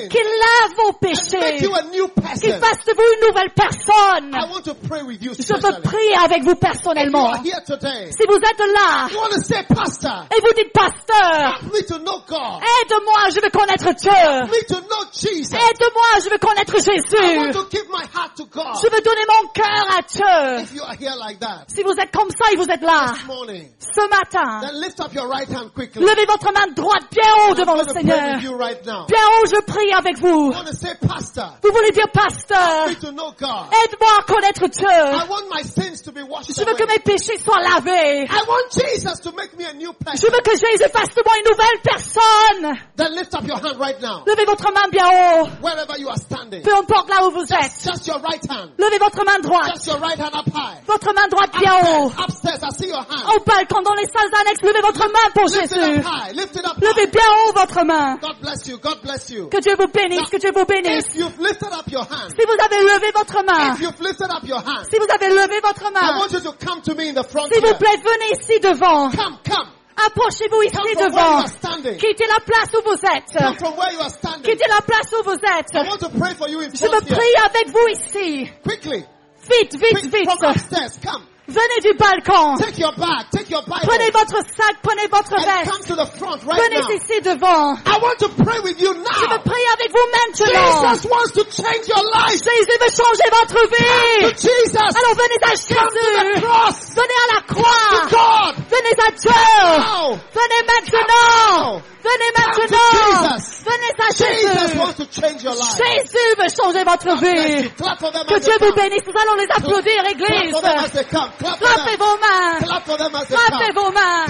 qu'il 0.10 0.28
lave 0.28 0.72
vos 0.84 0.92
péchés, 1.00 1.56
qu'il 1.56 2.54
fasse 2.60 2.84
de 2.86 2.94
vous 2.94 3.08
une 3.16 3.28
nouvelle 3.30 3.54
personne. 3.56 4.34
I 4.34 4.52
want 4.52 4.64
to 4.66 4.74
pray 4.74 5.04
with 5.04 5.24
you 5.24 5.32
Je 5.34 5.54
veux 5.54 5.82
prier 5.82 6.16
avec 6.22 6.44
vous 6.44 6.56
personnellement. 6.56 7.13
Si 7.14 8.26
vous 8.28 8.38
êtes 8.38 8.60
là 8.74 9.08
you 9.12 9.18
want 9.20 9.30
to 9.30 9.42
say, 9.42 9.64
Pastor, 9.70 10.26
et 10.36 10.42
vous 10.42 10.54
dites, 10.56 10.74
pasteur, 10.74 11.60
aide-moi, 11.62 13.30
je 13.30 13.40
veux 13.42 13.50
connaître 13.52 13.94
Dieu. 13.94 14.12
Aide-moi, 15.54 16.10
je 16.24 16.30
veux 16.30 16.38
connaître 16.40 16.76
Jésus. 16.78 17.52
to 17.54 17.66
give 17.70 17.88
my 17.90 18.04
heart 18.14 18.36
to 18.38 18.46
God. 18.46 18.76
Je 18.82 18.90
veux 18.90 19.02
donner 19.02 19.26
mon 19.28 19.48
cœur 19.50 19.86
à 19.98 20.02
Dieu. 20.02 20.64
If 20.64 20.74
you 20.74 20.82
are 20.84 20.96
here 21.00 21.16
like 21.20 21.40
that 21.40 21.66
Si 21.68 21.84
vous 21.84 21.94
êtes 21.94 22.12
comme 22.12 22.30
ça 22.32 22.52
et 22.52 22.56
vous 22.56 22.70
êtes 22.70 22.82
là, 22.82 23.14
this 23.14 23.26
morning, 23.26 23.70
ce 23.80 24.02
matin, 24.10 24.62
then 24.62 24.82
lift 24.82 25.00
up 25.00 25.14
your 25.14 25.28
right 25.28 25.48
hand 25.50 25.72
quickly. 25.74 26.02
levez 26.04 26.26
votre 26.26 26.52
main 26.52 26.68
droite 26.74 27.04
bien 27.12 27.30
haut 27.48 27.54
devant 27.56 27.76
le 27.76 27.84
Seigneur. 27.84 28.38
Bien 28.40 28.48
haut, 28.50 29.46
je 29.46 29.62
prie 29.66 29.92
avec 29.94 30.18
vous. 30.20 30.52
I 30.52 30.56
want 30.56 30.66
to 30.66 30.76
say, 30.76 30.96
Pastor, 30.96 31.58
Vous 31.64 31.72
voulez 31.72 31.92
dire, 31.92 32.10
pasteur, 32.12 32.88
aide-moi 32.90 34.10
à 34.20 34.24
connaître 34.24 34.64
I 34.66 34.70
Dieu. 34.70 35.30
want 35.30 35.44
my 35.52 35.64
sins 35.64 36.02
to 36.04 36.12
be 36.12 36.24
washed 36.28 36.56
Je 36.58 36.64
veux 36.64 36.74
que 36.76 36.86
mes 36.88 37.00
péchés 37.04 37.38
soient 37.44 37.62
lavés. 37.62 38.24
I 38.26 38.42
want 38.48 38.72
Jesus 38.72 39.20
to 39.22 39.32
make 39.32 39.58
me 39.58 39.66
a 39.66 39.74
new 39.74 39.92
Je 40.16 40.28
veux 40.28 40.42
que 40.42 40.52
Jésus 40.58 40.90
fasse 40.92 41.14
de 41.16 41.22
moi 41.26 41.36
une 41.38 41.50
nouvelle 41.52 41.80
personne. 41.84 42.80
Then 42.96 43.16
lift 43.16 43.34
up 43.36 43.46
your 43.48 43.58
hand 43.58 43.80
right 43.80 44.00
now, 44.02 44.24
Levez 44.26 44.46
votre 44.46 44.72
main 44.72 44.88
bien 44.92 45.06
haut. 45.08 45.48
wherever 45.62 45.98
you 45.98 46.10
are 46.10 46.18
standing. 46.18 46.62
Peu 46.64 46.76
importe 46.76 47.10
là 47.10 47.26
où 47.28 47.32
vous 47.32 47.44
êtes. 47.54 47.72
Just 47.84 48.08
your 48.08 48.20
right 48.22 48.44
hand. 48.50 48.72
Levez 48.78 48.98
votre 49.00 49.24
main 49.26 49.40
droite. 49.40 49.74
Just 49.76 49.88
your 49.88 50.00
right 50.00 50.18
hand 50.20 50.34
up 50.36 50.48
high. 50.54 50.82
Votre 50.88 51.14
main 51.14 51.28
droite 51.28 51.52
bien 51.60 51.76
haut. 51.84 52.12
Upstairs, 52.18 52.60
I 52.64 52.70
see 52.78 52.88
your 52.90 53.04
hand. 53.04 53.24
Au 53.36 53.40
balcon, 53.44 53.82
dans 53.82 53.94
les 53.96 54.06
salles 54.08 54.32
annexes, 54.42 54.62
levez 54.64 54.82
votre 54.82 55.06
main 55.08 55.30
pour 55.34 55.46
Lift 55.46 55.66
it 55.66 55.74
Jésus. 55.74 56.00
up 56.00 56.06
high. 56.06 56.34
Lift 56.34 56.56
it 56.56 56.66
up 56.66 56.78
Levez 56.82 57.08
bien 57.08 57.28
haut 57.48 57.54
votre 57.54 57.84
main. 57.86 58.18
God 58.22 58.40
bless 58.42 58.68
you. 58.68 58.78
God 58.80 59.02
bless 59.04 59.30
you. 59.30 59.50
Que 59.50 59.60
Dieu 59.60 59.76
vous 59.78 59.88
bénisse, 59.88 60.30
que 60.30 60.38
Dieu 60.38 60.52
vous 60.56 60.66
bénisse. 60.66 61.06
If 61.10 61.16
you've 61.16 61.40
lifted 61.40 61.72
up 61.74 61.88
your 61.92 62.04
hand, 62.04 62.32
Si 62.38 62.46
vous 62.46 62.58
avez 62.64 62.82
levé 62.84 63.12
votre 63.14 63.44
main, 63.44 63.74
if 63.74 63.82
you've 63.82 64.00
lifted 64.02 64.30
up 64.32 64.44
your 64.48 64.60
hand, 64.60 64.86
si 64.90 64.98
vous 64.98 65.08
avez 65.14 65.30
levé 65.30 65.60
votre 65.62 65.84
I 65.84 65.94
main, 65.94 66.18
want 66.20 66.32
you 66.32 66.40
to 66.40 66.54
come 66.66 66.82
to 66.82 66.93
me 66.96 67.10
in 67.10 67.14
the 67.16 67.24
front 67.24 67.52
s'il 67.52 67.62
vous 67.62 67.68
here. 67.68 67.78
plaît, 67.78 67.98
venez 67.98 68.32
ici 68.40 68.60
devant. 68.60 69.10
Come, 69.12 69.38
come. 69.44 69.70
Approchez-vous 69.96 70.58
Come 70.58 70.66
ici 70.66 70.74
from 70.74 70.86
where 70.86 70.96
you 70.96 71.10
devant. 71.10 71.40
are 71.44 71.48
standing. 71.48 71.98
Quittez 72.00 72.26
la 72.28 72.40
place 72.40 72.70
où 72.74 72.82
vous 72.84 72.98
Come 72.98 73.16
êtes. 73.16 73.60
from 73.60 73.76
where 73.78 73.92
you 73.94 74.00
are 74.02 74.10
standing. 74.10 74.44
Quittez 74.44 74.68
la 74.70 74.82
place 74.82 75.14
où 75.14 75.24
vous 75.24 75.38
I 75.44 75.60
êtes. 75.60 75.74
want 75.88 76.00
to 76.00 76.10
pray 76.10 76.34
for 76.34 76.48
you 76.50 76.62
in 76.62 76.70
Je 76.74 76.82
veux 76.86 76.90
front 76.90 77.06
here. 77.08 77.16
prier 77.18 77.38
avec 77.46 77.70
vous 77.70 77.88
ici. 77.90 78.52
Quickly. 78.64 79.04
Vite, 79.44 79.74
vite, 79.76 79.92
Quick, 79.92 80.12
vite. 80.12 80.30
Venez 81.46 81.80
du 81.84 81.94
balcon. 81.98 82.56
Take 82.58 82.80
your 82.80 82.94
bag. 82.96 83.26
Take 83.30 83.50
your 83.50 83.62
Bible. 83.64 83.84
Prenez 83.84 84.12
votre 84.12 84.40
sac, 84.56 84.76
prenez 84.82 85.08
votre 85.12 85.36
veste. 85.36 85.70
come 85.70 85.84
to 85.84 85.96
the 85.96 86.06
front 86.18 86.40
right 86.46 86.56
Venez 86.56 86.80
now. 86.80 86.96
ici 86.96 87.20
devant. 87.22 87.76
I 87.86 88.00
want 88.00 88.18
to 88.20 88.30
pray 88.30 88.60
with 88.64 88.80
you 88.80 88.94
Je 88.94 89.28
veux 89.28 89.40
prier 89.44 89.68
avec 89.76 89.92
vous 89.92 90.08
maintenant. 90.16 90.96
Jesus 90.96 91.06
wants 91.12 91.32
to 91.34 91.44
change 91.52 91.86
your 91.90 92.02
life. 92.16 92.40
Jésus 92.40 92.78
veut 92.80 92.96
changer 92.96 93.28
votre 93.30 93.60
To 93.60 93.68
vie. 93.76 94.32
Jesus. 94.40 94.78
Alors 94.80 95.16
venez 95.20 95.40
à 95.44 95.52
Come 95.52 95.90
to 95.90 96.00
the 96.00 96.24
Jésus. 96.24 96.42
cross. 96.42 96.93
Venez 96.96 97.18
à 97.24 97.34
la 97.36 97.42
To 97.42 97.54
croix. 97.54 98.06
God. 98.10 98.56
Venez 98.70 98.96
à 99.06 99.12
Dieu. 99.12 99.32
Venez 100.34 100.62
maintenant. 100.68 101.82
Venez 102.04 102.32
maintenant. 102.38 102.80
Jesus. 102.94 103.64
Venez 103.66 103.94
à 103.98 104.10
Jesus 104.12 104.48
Jésus. 104.48 104.78
wants 104.78 104.94
to 104.94 105.06
change 105.22 105.44
your 105.44 105.54
life. 105.56 105.78
Jésus 105.78 106.36
veut 106.38 106.50
changer 106.56 106.84
votre 106.84 107.16
vie. 107.18 107.70
Que 108.28 108.40
Dieu 108.40 108.54
vous 108.60 108.74
bénisse. 108.74 109.02
Nous 109.08 109.22
allons 109.22 109.36
les 109.36 109.50
applaudir, 109.50 110.06
Église. 110.12 110.52
for 110.52 110.62
them 110.62 110.78
as 110.78 110.92
they 110.92 111.04
come. 111.06 111.30
Clap 111.40 111.58
for 111.60 111.68
Frappez 111.68 111.98
them. 111.98 112.00
vos 112.00 112.18
mains. 112.18 112.60
Clap 112.68 112.86
for 112.86 112.98
them 112.98 113.16
as 113.16 113.28
they 113.28 113.38
Frappez 113.38 113.74
come. 113.74 113.84
vos 113.86 113.92
mains. 113.92 114.26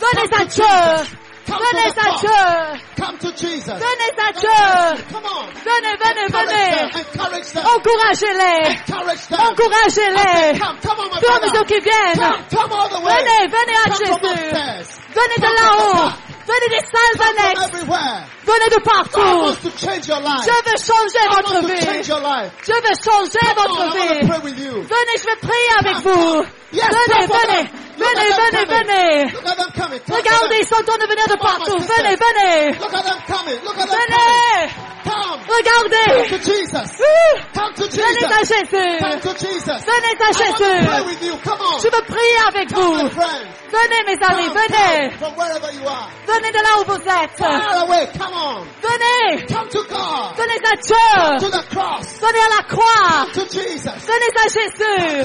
Venez 0.00 0.34
à 0.36 0.44
Dieu. 0.44 1.08
Come 1.48 1.58
venez 1.72 1.88
à 1.88 2.10
Dieu. 2.20 2.42
Come 2.96 3.16
to 3.18 3.28
Jesus. 3.36 3.72
Venez 3.72 4.12
à 4.18 4.32
Dieu. 4.32 5.04
Come 5.10 5.24
on. 5.24 5.46
Venez, 5.64 5.96
venez, 5.96 6.26
venez. 6.28 6.72
Encouragez-les. 7.64 8.60
Encouragez-les. 9.34 10.58
Tous 10.58 11.40
ceux 11.54 11.64
qui 11.64 11.80
viennent. 11.80 12.22
Venez, 12.50 13.42
venez 13.48 13.78
à 13.78 13.90
Jésus. 13.96 14.34
Venez 15.14 15.38
de 15.38 15.50
là-haut. 15.62 16.12
Venez 16.48 16.68
des 16.70 16.84
salles 16.86 17.16
Venez 18.44 18.68
de 18.70 18.80
partout. 18.82 19.42
Je 19.62 20.54
veux 20.64 20.78
changer 20.78 21.24
votre 21.30 21.60
vie. 21.66 22.02
Je 22.02 22.72
veux 22.72 22.96
changer 23.04 23.46
votre 23.54 23.84
vie. 23.94 24.20
Venez, 24.60 25.16
je 25.18 25.26
vais 25.26 25.36
prier 25.36 25.72
avec 25.80 25.96
vous. 26.02 26.44
Yes, 26.70 26.86
Venez, 26.86 27.26
venez. 27.26 27.64
Venez, 27.96 28.30
venez, 28.30 28.66
coming. 28.66 28.86
venez. 28.86 29.32
Regardez, 30.08 30.58
ils 30.60 30.66
sont 30.66 30.76
en 30.76 30.84
train 30.84 30.98
de 30.98 31.06
venir 31.08 31.26
de 31.26 31.36
partout. 31.38 31.78
Venez, 31.78 32.14
venez. 32.14 32.76
Venez. 33.88 34.68
Come. 35.04 35.40
Regardez. 35.48 36.08
Venez 36.08 36.20
à 38.24 38.42
Jesus. 38.42 38.58
Jésus. 38.58 38.98
Venez 39.86 40.14
à 40.20 40.32
Jésus. 40.32 40.78
Je 41.78 41.88
veux 41.88 42.02
prier 42.04 42.38
avec 42.48 42.68
vous. 42.72 42.94
Venez, 43.68 44.02
mes 44.06 44.18
amis, 44.26 44.48
venez. 44.48 45.10
come 45.10 45.18
from 45.18 45.34
wherever 45.36 45.70
you 45.72 45.86
are. 45.86 46.08
Venez 46.26 46.50
de 46.50 46.58
là 46.58 46.80
où 46.80 46.84
vous 46.84 46.96
êtes. 46.96 47.38
Venez. 48.82 49.46
Come 49.46 49.68
to 49.68 49.82
God. 49.84 50.34
Venez 50.36 50.60
à 50.64 50.74
Dieu. 50.76 51.38
To 51.38 51.48
the 51.50 51.62
cross. 51.68 52.18
Venez 52.20 52.40
à 52.40 52.48
la 52.56 52.62
croix. 52.68 53.26
Venez 53.34 54.30
à 54.36 54.48
Jésus. 54.48 55.22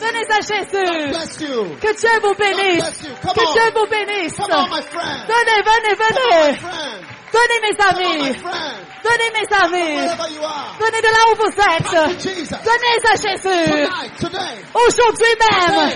Venez 0.00 0.26
à 0.30 0.40
Jésus. 0.40 0.65
Bless 0.70 1.40
you. 1.40 1.76
Que 1.80 1.92
Dieu 1.94 2.20
vous 2.22 2.34
bénisse. 2.34 2.82
bless 2.82 3.02
you. 3.02 3.14
Come 3.22 3.34
Que 3.34 3.40
on. 3.46 3.52
Dieu 3.52 3.70
vous 3.74 3.86
bénisse. 3.86 4.36
Come 4.36 4.50
on, 4.52 4.68
my 4.68 4.82
friend. 4.82 5.22
Venez, 5.28 5.62
venez, 5.62 5.96
Come 5.96 6.06
on, 6.06 6.14
my 6.14 6.46
venez. 6.46 6.58
friend. 6.58 7.04
Venez, 7.32 7.60
mes 7.62 7.76
Come 7.76 7.86
on, 7.86 7.98
my 7.98 8.26
amis. 8.26 8.38
friend. 8.38 8.76
Venez, 9.04 9.30
mes 9.34 9.48
amis. 9.56 9.96
Wherever 9.96 10.28
you 10.32 10.42
are. 10.44 10.76
Venez 10.80 11.00
de 11.00 11.06
là 11.06 11.22
où 11.30 11.34
vous 11.36 11.50
Come 11.52 11.54
to 11.54 12.10
êtes. 12.10 12.20
Jesus. 12.22 12.56
Venez 12.64 12.96
à 13.04 13.16
Jésus. 13.16 13.70
Tonight, 13.70 14.12
today. 14.18 14.54
Aujourd'hui 14.74 15.34
même. 15.40 15.92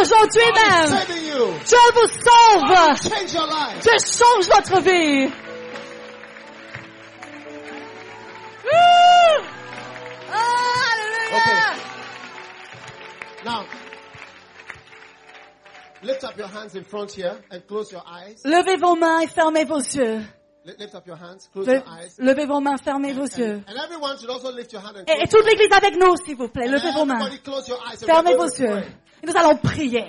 Aujourd'hui 0.00 0.42
God 0.46 0.56
is 0.56 0.60
même. 0.62 0.88
saving 0.88 1.24
you. 1.26 1.54
Dieu 1.66 1.78
vous 1.94 2.08
sauve. 2.08 3.10
Change 3.12 3.32
your 3.34 3.46
life. 3.46 3.80
Dieu 3.82 3.92
change 3.98 4.46
votre 4.48 4.80
vie. 4.80 5.30
Wouh! 8.64 9.44
Oh, 10.32 10.74
alléluia. 10.92 11.74
Now, 13.44 13.64
lift 16.04 16.24
up 16.24 16.36
your 16.38 16.48
hands 16.48 16.74
in 16.74 16.84
front 16.84 17.12
here 17.12 17.36
and 17.50 17.60
close 17.66 17.90
your 17.92 18.02
eyes. 18.06 18.40
Levez 18.44 18.76
vos 18.76 18.94
mains 18.96 19.20
et 19.20 19.26
fermez 19.28 19.64
vos 19.64 19.80
yeux. 19.80 20.22
Li- 20.66 20.72
Lift 20.78 20.94
up 20.94 21.06
your 21.06 21.16
hands, 21.18 21.48
close 21.52 21.66
Le- 21.66 21.74
your 21.74 21.84
eyes. 21.88 22.16
levez 22.18 22.46
vos 22.46 22.60
mains, 22.60 22.76
fermez 22.78 23.12
vos 23.12 23.26
yeux. 23.36 23.62
And, 23.68 23.76
everyone 23.84 24.16
should 24.18 24.30
also 24.30 24.50
lift 24.50 24.72
your 24.72 24.80
hand 24.82 24.96
and 24.96 25.04
Et, 25.06 25.26
toute 25.28 25.44
l'église 25.44 25.70
avec 25.72 25.96
nous, 25.96 26.16
s'il 26.24 26.36
vous 26.36 26.48
plaît. 26.48 26.68
Levez 26.68 26.90
vos 26.92 27.04
mains. 27.04 27.16
everybody 27.20 27.38
close 27.42 27.68
your 27.68 27.78
eyes 27.86 28.02
and 28.02 28.06
Fermez 28.06 28.34
vos 28.34 28.46
yeux. 28.48 28.82
Et 29.22 29.26
nous 29.26 29.36
allons 29.36 29.56
prier. 29.58 30.06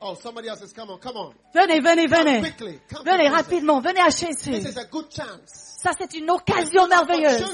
Oh, 0.00 0.14
somebody 0.20 0.48
else 0.48 0.62
is 0.62 0.72
come 0.72 0.90
on, 0.90 0.98
come 0.98 1.16
on. 1.16 1.32
Venez, 1.54 1.80
venez, 1.80 2.06
venez. 2.06 2.40
Quickly, 2.40 2.80
come 2.88 3.04
Venez 3.04 3.28
rapidement. 3.28 3.80
Venez 3.80 4.00
à 4.00 4.08
This 4.08 4.44
Jésus. 4.44 4.68
is 4.68 4.78
a 4.78 4.84
good 4.90 5.06
chance. 5.14 5.76
Ça, 5.82 5.90
c'est 5.98 6.12
une 6.14 6.30
occasion 6.30 6.88
merveilleuse. 6.88 7.44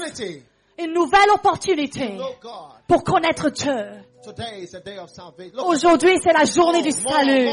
Une 0.81 0.93
nouvelle 0.93 1.29
opportunité 1.33 2.17
pour 2.87 3.03
connaître 3.03 3.49
Dieu. 3.49 3.73
Aujourd'hui, 5.65 6.17
c'est 6.23 6.33
la 6.33 6.45
journée 6.45 6.81
du 6.81 6.91
salut. 6.91 7.49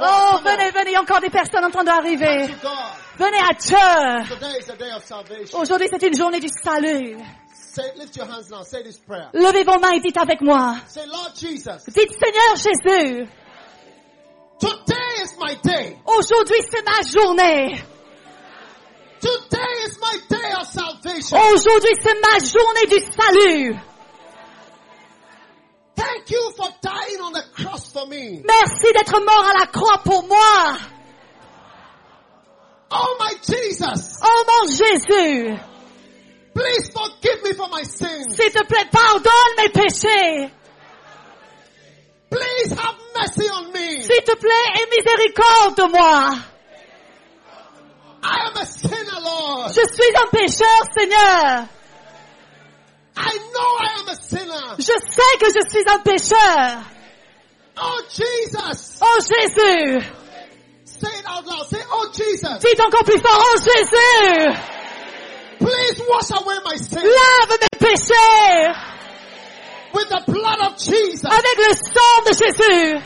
Oh, 0.00 0.38
venez, 0.44 0.70
venez. 0.70 0.98
Encore 0.98 1.20
des 1.20 1.30
personnes 1.30 1.64
en 1.64 1.70
train 1.70 1.84
d'arriver. 1.84 2.48
Venez 3.16 3.38
à 3.48 3.54
Dieu. 3.54 3.76
Aujourd'hui, 5.54 5.88
c'est 5.90 6.02
une 6.06 6.16
journée 6.16 6.40
du 6.40 6.48
salut. 6.48 7.16
Levez 9.34 9.64
vos 9.64 9.78
mains 9.78 9.92
et 9.92 10.00
dites 10.00 10.16
avec 10.16 10.40
moi. 10.40 10.76
Dites 10.94 12.12
Seigneur 12.12 12.56
Jésus, 12.56 13.28
aujourd'hui 16.06 16.58
c'est 16.70 16.84
ma 16.84 17.02
journée. 17.08 17.84
Aujourd'hui 21.32 21.94
c'est 22.02 22.20
ma 22.20 22.38
journée 22.38 22.86
du 22.88 22.98
salut. 23.14 23.76
Thank 25.96 26.30
you 26.30 26.40
for 26.56 26.68
dying 26.80 27.20
on 27.22 27.32
the 27.32 27.42
cross 27.56 27.92
for 27.92 28.06
me. 28.06 28.40
Merci 28.46 28.92
d'être 28.94 29.20
mort 29.20 29.44
à 29.50 29.58
la 29.58 29.66
croix 29.66 29.98
pour 30.04 30.26
moi. 30.28 30.76
Oh 32.90 33.16
my 33.20 33.34
Jesus, 33.46 34.18
Oh 34.22 34.44
mon 34.46 34.70
Jésus, 34.70 35.58
please 36.54 36.90
forgive 36.92 37.42
me 37.44 37.52
for 37.54 37.68
my 37.70 37.84
sins. 37.84 38.34
s'il 38.34 38.50
te 38.50 38.64
plaît, 38.64 38.86
pardonne 38.90 39.56
mes 39.58 39.68
péchés. 39.68 40.50
Please 42.30 42.72
have 42.72 42.96
mercy 43.16 43.50
on 43.52 43.72
me. 43.72 44.02
S'il 44.02 44.22
te 44.24 44.36
plaît, 44.36 44.68
aie 44.76 44.88
miséricorde 44.96 45.76
de 45.76 45.90
moi. 45.92 46.30
I 48.22 48.48
am 48.50 48.56
a 48.56 48.66
sinner, 48.66 49.20
Lord. 49.22 49.68
Je 49.72 49.84
suis 49.94 50.16
un 50.16 50.26
pécheur, 50.30 50.82
Seigneur. 50.96 51.68
I 53.16 53.38
know 53.52 53.78
I 53.80 54.00
am 54.00 54.08
a 54.08 54.14
sinner. 54.14 54.76
Je 54.78 54.84
sais 54.84 55.38
que 55.40 55.48
je 55.50 55.68
suis 55.70 55.84
un 55.88 55.98
pécheur. 56.00 56.82
Oh 57.80 58.00
Jesus. 58.10 58.98
Oh 59.00 59.18
Jésus, 59.20 60.00
Say 60.84 61.08
it 61.18 61.24
out 61.28 61.46
loud. 61.46 61.66
Say, 61.68 61.78
oh 61.92 62.08
Jesus. 62.12 62.58
dites 62.60 62.80
encore 62.80 63.04
plus 63.04 63.20
fort, 63.20 63.38
oh 63.40 63.58
Jésus, 63.60 64.58
Please 65.60 66.00
wash 66.08 66.30
away 66.32 66.56
my 66.64 66.76
sins 66.76 67.02
lave 67.04 67.58
mes 67.60 67.78
péchés 67.78 68.74
with 69.94 70.08
the 70.08 70.22
blood 70.32 70.60
of 70.60 70.76
Jesus. 70.78 71.24
avec 71.24 71.56
le 71.56 71.74
sang 71.74 72.22
de 72.26 72.32
Jésus. 72.32 73.02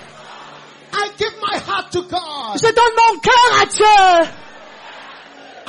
I 0.94 1.10
give 1.16 1.34
my 1.40 1.58
heart 1.58 1.90
to 1.92 2.02
God. 2.02 2.58
Je 2.58 2.70
donne 2.72 2.94
mon 2.96 3.18
cœur 3.20 3.60
à 3.62 3.66
Dieu. 3.66 4.32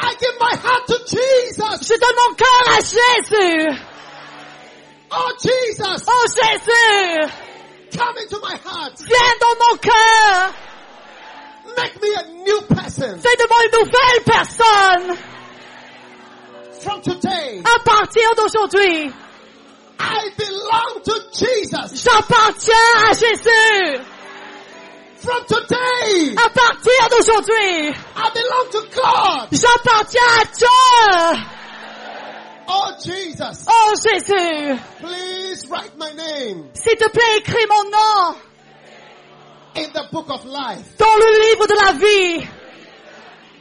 I 0.05 0.15
give 0.19 0.35
my 0.39 0.55
heart 0.55 0.87
to 0.87 0.97
Jesus. 1.07 1.87
Je 1.87 1.95
donne 1.99 2.17
mon 2.27 2.35
cœur 2.35 2.63
à 2.69 2.79
Jésus. 2.81 3.79
Oh 5.11 5.31
Jesus. 5.41 6.03
Oh 6.07 6.25
Jésus, 6.35 7.31
Come 7.97 8.17
into 8.17 8.39
my 8.41 8.55
heart. 8.65 8.93
viens 8.99 9.35
dans 9.39 9.55
mon 9.65 9.77
cœur. 9.77 10.53
Make 11.77 12.01
me 12.01 12.15
a 12.15 12.23
new 12.43 12.61
person. 12.67 13.19
Fais 13.19 13.35
de 13.37 13.47
moi 13.47 13.59
une 13.65 13.79
nouvelle 13.79 14.23
personne. 14.25 15.17
From 16.81 17.01
today, 17.01 17.61
À 17.63 17.79
partir 17.83 18.29
d'aujourd'hui, 18.35 19.11
I 19.99 20.29
belong 20.37 21.01
to 21.05 21.13
Jesus. 21.33 22.03
j'appartiens 22.03 23.09
à 23.09 23.13
Jésus. 23.13 24.01
From 25.23 25.45
today, 25.47 26.35
À 26.35 26.49
partir 26.49 27.09
d'aujourd'hui, 27.09 27.93
I 28.15 28.29
belong 28.33 28.69
to 28.71 28.81
God. 28.93 29.47
j'appartiens 29.51 30.21
à 30.41 30.45
Dieu. 30.53 31.43
Oh 32.67 32.91
Jesus. 33.03 33.65
Oh 33.69 33.93
Jésus, 34.03 34.79
Please 35.01 35.65
write 35.69 35.93
my 35.97 36.11
name 36.13 36.69
s'il 36.73 36.97
te 36.97 37.09
plaît, 37.09 37.37
écris 37.37 37.65
mon 37.69 37.83
nom 37.89 38.35
in 39.75 39.87
the 39.93 40.11
book 40.11 40.29
of 40.29 40.43
life. 40.45 40.97
dans 40.97 41.15
le 41.15 41.49
livre 41.49 41.67
de 41.67 41.85
la 41.85 41.91
vie. 41.93 42.47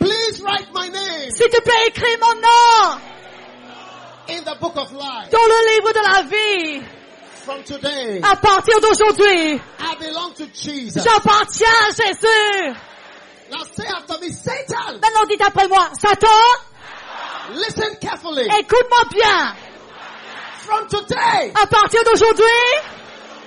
Please 0.00 0.42
write 0.42 0.66
my 0.74 0.88
name 0.90 1.30
S'il 1.30 1.48
te 1.48 1.60
plaît, 1.62 1.86
écris 1.88 2.16
mon 2.20 2.34
nom 2.40 2.98
in 4.30 4.42
the 4.42 4.58
book 4.60 4.76
of 4.76 4.90
life. 4.92 5.30
dans 5.30 5.46
le 5.46 5.74
livre 5.76 5.92
de 5.92 6.00
la 6.12 6.22
vie. 6.22 6.82
From 7.44 7.62
today, 7.64 8.20
À 8.22 8.36
partir 8.36 8.78
d'aujourd'hui, 8.80 9.60
I 9.80 9.96
belong 9.98 10.32
to 10.36 10.44
Jesus. 10.54 11.02
j'appartiens 11.02 11.66
à 11.88 11.90
Jésus. 11.90 12.76
Now 13.50 13.64
say 13.76 13.84
after 13.88 14.18
me, 14.20 14.30
Satan, 14.30 15.00
Maintenant, 15.02 15.26
dites 15.28 15.42
après 15.44 15.66
moi, 15.66 15.88
Satan, 16.00 16.28
listen 17.54 17.96
carefully. 18.00 18.46
écoute-moi 18.46 19.04
bien. 19.12 19.54
From 20.64 20.86
today, 20.88 21.52
À 21.60 21.66
partir 21.66 22.02
d'aujourd'hui, 22.04 22.46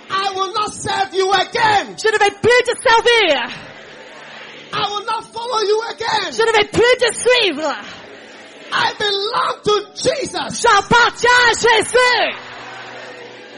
I 0.09 0.29
will 0.35 0.51
not 0.53 0.71
serve 0.73 1.13
you 1.13 1.31
again. 1.31 1.95
je 1.97 2.09
ne 2.11 2.17
vais 2.19 2.31
plus 2.41 2.63
te 2.65 2.75
servir. 2.81 3.49
I 4.73 4.89
will 4.91 5.05
not 5.05 5.23
follow 5.33 5.61
you 5.63 5.81
again. 5.89 6.31
Je 6.33 6.43
ne 6.43 6.51
vais 6.51 6.65
plus 6.65 6.97
te 6.99 7.13
suivre. 7.15 7.73
I 8.73 8.93
belong 8.99 9.61
to 9.63 9.85
Jesus. 9.95 10.61
J'appartiens 10.61 11.29
à 11.49 11.53
Jésus. 11.53 12.35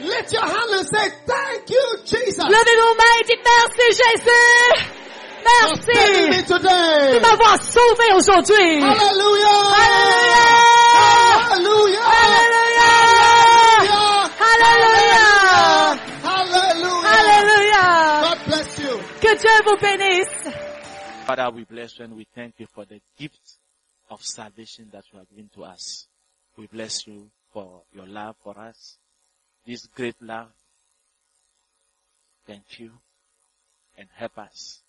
Lift 0.00 0.32
your 0.32 0.42
hand 0.42 0.70
and 0.72 0.86
say, 0.86 1.10
thank 1.26 1.70
you, 1.70 1.84
Jesus. 2.04 2.44
Levez 2.44 2.76
vos 2.76 2.94
mains 2.94 3.18
et 3.20 3.24
dites 3.26 3.42
merci 3.44 3.86
Jésus. 3.98 4.94
for 5.48 5.76
saving 5.82 6.30
me 6.30 6.36
Merci 6.36 6.44
today. 6.46 7.14
de 7.14 7.20
m'avoir 7.20 7.56
sauvé 7.62 8.12
aujourd'hui. 8.14 8.80
Hallelujah. 8.80 9.58
Hallelujah. 11.48 12.02
Hallelujah. 12.78 14.28
Hallelujah. 14.38 15.98
Hallelujah. 16.22 17.08
Hallelujah. 17.08 18.22
God 18.22 18.38
bless 18.46 18.78
you. 18.78 18.94
Que 19.20 19.36
Dieu 19.36 19.56
vous 19.64 19.76
bénisse. 19.80 20.54
Father, 21.26 21.50
we 21.54 21.64
bless 21.64 21.98
you 21.98 22.04
and 22.04 22.14
we 22.16 22.26
thank 22.34 22.54
you 22.58 22.66
for 22.72 22.84
the 22.84 23.00
gift 23.18 23.58
of 24.10 24.22
salvation 24.22 24.88
that 24.92 25.04
you 25.12 25.18
have 25.18 25.28
given 25.28 25.48
to 25.54 25.64
us. 25.64 26.06
We 26.56 26.66
bless 26.66 27.06
you 27.06 27.28
for 27.52 27.82
your 27.92 28.06
love 28.06 28.36
for 28.42 28.58
us, 28.58 28.96
this 29.68 29.86
great 29.94 30.16
love. 30.22 30.48
Thank 32.46 32.80
you 32.80 32.90
and 33.98 34.08
help 34.16 34.38
us 34.38 34.80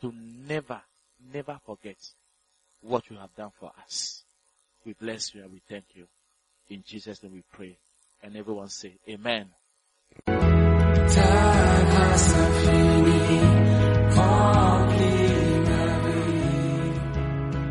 to 0.00 0.10
never, 0.48 0.80
never 1.32 1.58
forget 1.66 1.98
what 2.80 3.10
you 3.10 3.16
have 3.18 3.34
done 3.36 3.50
for 3.60 3.70
us. 3.84 4.22
We 4.86 4.94
bless 4.94 5.34
you 5.34 5.42
and 5.42 5.52
we 5.52 5.60
thank 5.68 5.84
you. 5.94 6.06
In 6.70 6.82
Jesus' 6.86 7.22
name 7.22 7.32
we 7.34 7.42
pray. 7.52 7.76
And 8.22 8.34
everyone 8.34 8.70
say 8.70 8.94
amen. 9.08 9.48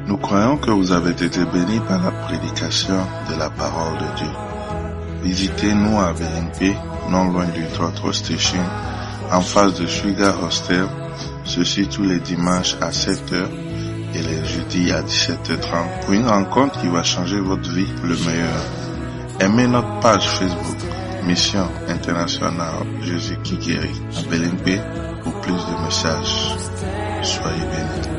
Nous 0.08 0.18
croyons 0.18 0.58
que 0.58 0.72
vous 0.72 0.92
avez 0.92 1.12
été 1.12 1.46
bénis 1.46 1.80
par 1.88 2.04
la 2.04 2.12
prédication 2.28 2.98
de 3.30 3.40
la 3.40 3.50
parole 3.50 3.98
de 3.98 4.18
Dieu. 4.18 4.57
Visitez-nous 5.28 6.00
à 6.00 6.14
BNP, 6.14 6.74
non 7.10 7.26
loin 7.26 7.48
du 7.48 7.66
Trotro 7.74 8.14
Station, 8.14 8.64
en 9.30 9.42
face 9.42 9.74
de 9.74 9.86
Sugar 9.86 10.42
Hostel, 10.42 10.88
ceci 11.44 11.86
tous 11.90 12.04
les 12.04 12.22
dimanches 12.22 12.78
à 12.80 12.92
7h 12.92 13.46
et 14.16 14.22
les 14.22 14.46
jeudis 14.46 14.90
à 14.94 15.02
17h30 15.02 16.00
pour 16.06 16.14
une 16.14 16.28
rencontre 16.28 16.80
qui 16.80 16.88
va 16.88 17.04
changer 17.04 17.42
votre 17.42 17.70
vie 17.70 17.90
le 18.04 18.16
meilleur. 18.26 18.64
Aimez 19.42 19.68
notre 19.68 20.00
page 20.00 20.30
Facebook, 20.30 20.78
Mission 21.26 21.68
Internationale 21.90 22.86
Jésus 23.02 23.38
qui 23.44 23.58
guérit 23.58 24.02
à 24.18 24.22
BNP 24.30 24.80
pour 25.24 25.34
plus 25.42 25.52
de 25.52 25.86
messages. 25.86 26.56
Soyez 27.22 27.66
bénis. 27.66 28.18